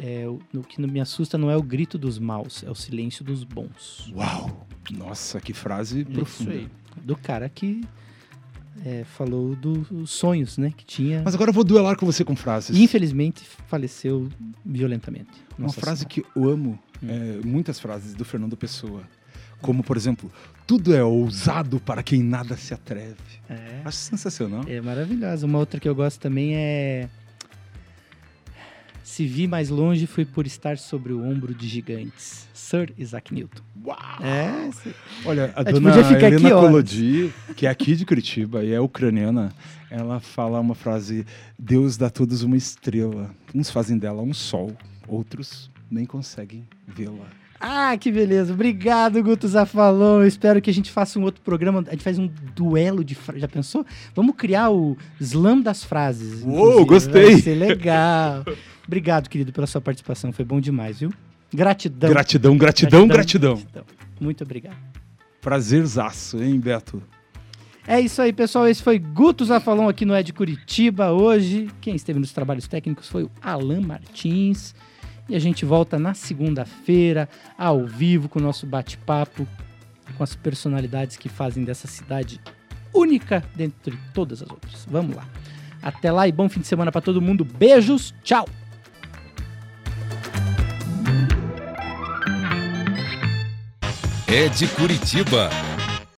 É, 0.00 0.28
o 0.28 0.40
o 0.54 0.62
que 0.62 0.80
me 0.80 1.00
assusta 1.00 1.36
não 1.36 1.50
é 1.50 1.56
o 1.56 1.62
grito 1.62 1.98
dos 1.98 2.20
maus, 2.20 2.62
é 2.62 2.70
o 2.70 2.74
silêncio 2.76 3.24
dos 3.24 3.42
bons. 3.42 4.12
Uau! 4.14 4.66
Nossa, 4.92 5.40
que 5.40 5.52
frase 5.52 6.04
profunda. 6.04 6.54
Isso 6.54 6.60
aí. 6.62 6.68
Do 7.04 7.16
cara 7.16 7.48
que 7.48 7.82
é, 8.84 9.04
falou 9.04 9.54
dos 9.54 10.10
sonhos, 10.10 10.58
né? 10.58 10.72
Que 10.76 10.84
tinha. 10.84 11.22
Mas 11.24 11.34
agora 11.34 11.50
eu 11.50 11.54
vou 11.54 11.64
duelar 11.64 11.96
com 11.96 12.06
você 12.06 12.24
com 12.24 12.34
frases. 12.34 12.76
Infelizmente 12.76 13.44
faleceu 13.66 14.28
violentamente. 14.64 15.30
Uma 15.58 15.72
frase 15.72 16.06
que 16.06 16.24
eu 16.34 16.48
amo, 16.48 16.78
é, 17.02 17.40
muitas 17.44 17.78
frases 17.78 18.14
do 18.14 18.24
Fernando 18.24 18.56
Pessoa. 18.56 19.02
Como, 19.60 19.82
por 19.84 19.96
exemplo, 19.96 20.30
tudo 20.66 20.92
é 20.94 21.04
ousado 21.04 21.78
para 21.78 22.02
quem 22.02 22.20
nada 22.22 22.56
se 22.56 22.74
atreve. 22.74 23.14
É, 23.48 23.82
Acho 23.84 23.98
sensacional. 23.98 24.64
é 24.66 24.80
maravilhosa. 24.80 25.46
Uma 25.46 25.58
outra 25.58 25.78
que 25.78 25.88
eu 25.88 25.94
gosto 25.94 26.18
também 26.20 26.56
é. 26.56 27.08
Se 29.02 29.26
vi 29.26 29.46
mais 29.48 29.68
longe 29.68 30.06
foi 30.06 30.24
por 30.24 30.46
estar 30.46 30.78
sobre 30.78 31.12
o 31.12 31.22
ombro 31.24 31.54
de 31.54 31.66
gigantes. 31.68 32.48
Sir 32.54 32.92
Isaac 32.96 33.34
Newton. 33.34 33.62
Uau! 33.84 33.96
É, 34.22 34.68
esse- 34.68 34.94
Olha, 35.24 35.52
a 35.56 35.60
A 35.60 35.64
gente 35.64 35.74
dona 35.74 35.90
podia 35.92 36.04
ficar 36.04 36.32
Helena. 36.32 36.50
Kolodi, 36.50 37.32
que 37.56 37.66
é 37.66 37.70
aqui 37.70 37.94
de 37.96 38.06
Curitiba 38.06 38.64
e 38.64 38.72
é 38.72 38.80
ucraniana, 38.80 39.52
ela 39.90 40.20
fala 40.20 40.60
uma 40.60 40.74
frase: 40.74 41.26
Deus 41.58 41.96
dá 41.96 42.06
a 42.06 42.10
todos 42.10 42.42
uma 42.42 42.56
estrela. 42.56 43.30
Uns 43.54 43.70
fazem 43.70 43.98
dela 43.98 44.22
um 44.22 44.32
sol, 44.32 44.72
outros 45.06 45.70
nem 45.90 46.06
conseguem 46.06 46.66
vê-la. 46.86 47.26
Ah, 47.64 47.96
que 47.96 48.10
beleza. 48.10 48.52
Obrigado, 48.54 49.22
Guto 49.22 49.46
Zafalon. 49.46 50.22
Eu 50.22 50.26
espero 50.26 50.60
que 50.60 50.68
a 50.68 50.72
gente 50.74 50.90
faça 50.90 51.16
um 51.18 51.22
outro 51.22 51.40
programa. 51.42 51.84
A 51.86 51.90
gente 51.92 52.02
faz 52.02 52.18
um 52.18 52.28
duelo 52.56 53.04
de 53.04 53.14
frases. 53.14 53.40
Já 53.40 53.46
pensou? 53.46 53.86
Vamos 54.16 54.34
criar 54.34 54.70
o 54.70 54.96
slam 55.20 55.60
das 55.60 55.84
frases. 55.84 56.42
Uou, 56.42 56.80
inclusive. 56.80 56.84
gostei. 56.86 57.24
Vai 57.32 57.40
ser 57.40 57.54
legal. 57.54 58.44
Obrigado, 58.86 59.28
querido, 59.28 59.52
pela 59.52 59.66
sua 59.66 59.80
participação. 59.80 60.32
Foi 60.32 60.44
bom 60.44 60.60
demais, 60.60 61.00
viu? 61.00 61.12
Gratidão. 61.52 62.10
Gratidão, 62.10 62.56
gratidão, 62.56 63.06
gratidão. 63.06 63.60
Muito 64.20 64.44
obrigado. 64.44 64.76
Prazerzaço, 65.40 66.42
hein, 66.42 66.58
Beto? 66.58 67.02
É 67.86 68.00
isso 68.00 68.22
aí, 68.22 68.32
pessoal. 68.32 68.68
Esse 68.68 68.82
foi 68.82 68.98
Guto 68.98 69.44
Zafalon 69.44 69.88
aqui 69.88 70.04
no 70.04 70.16
Ed 70.16 70.32
Curitiba 70.32 71.10
hoje. 71.10 71.68
Quem 71.80 71.96
esteve 71.96 72.18
nos 72.18 72.32
trabalhos 72.32 72.68
técnicos 72.68 73.08
foi 73.08 73.24
o 73.24 73.30
Alan 73.42 73.80
Martins. 73.80 74.74
E 75.28 75.34
a 75.34 75.38
gente 75.38 75.64
volta 75.64 75.98
na 75.98 76.14
segunda-feira, 76.14 77.28
ao 77.58 77.86
vivo, 77.86 78.28
com 78.28 78.38
o 78.38 78.42
nosso 78.42 78.66
bate-papo 78.66 79.46
com 80.16 80.22
as 80.22 80.34
personalidades 80.34 81.16
que 81.16 81.28
fazem 81.28 81.64
dessa 81.64 81.88
cidade 81.88 82.40
única 82.94 83.42
dentre 83.54 83.98
todas 84.12 84.42
as 84.42 84.50
outras. 84.50 84.86
Vamos 84.88 85.16
lá. 85.16 85.26
Até 85.82 86.12
lá 86.12 86.28
e 86.28 86.32
bom 86.32 86.48
fim 86.48 86.60
de 86.60 86.66
semana 86.66 86.92
para 86.92 87.00
todo 87.00 87.20
mundo. 87.20 87.44
Beijos, 87.44 88.14
tchau! 88.22 88.46
É 94.34 94.48
de 94.48 94.66
Curitiba. 94.66 95.50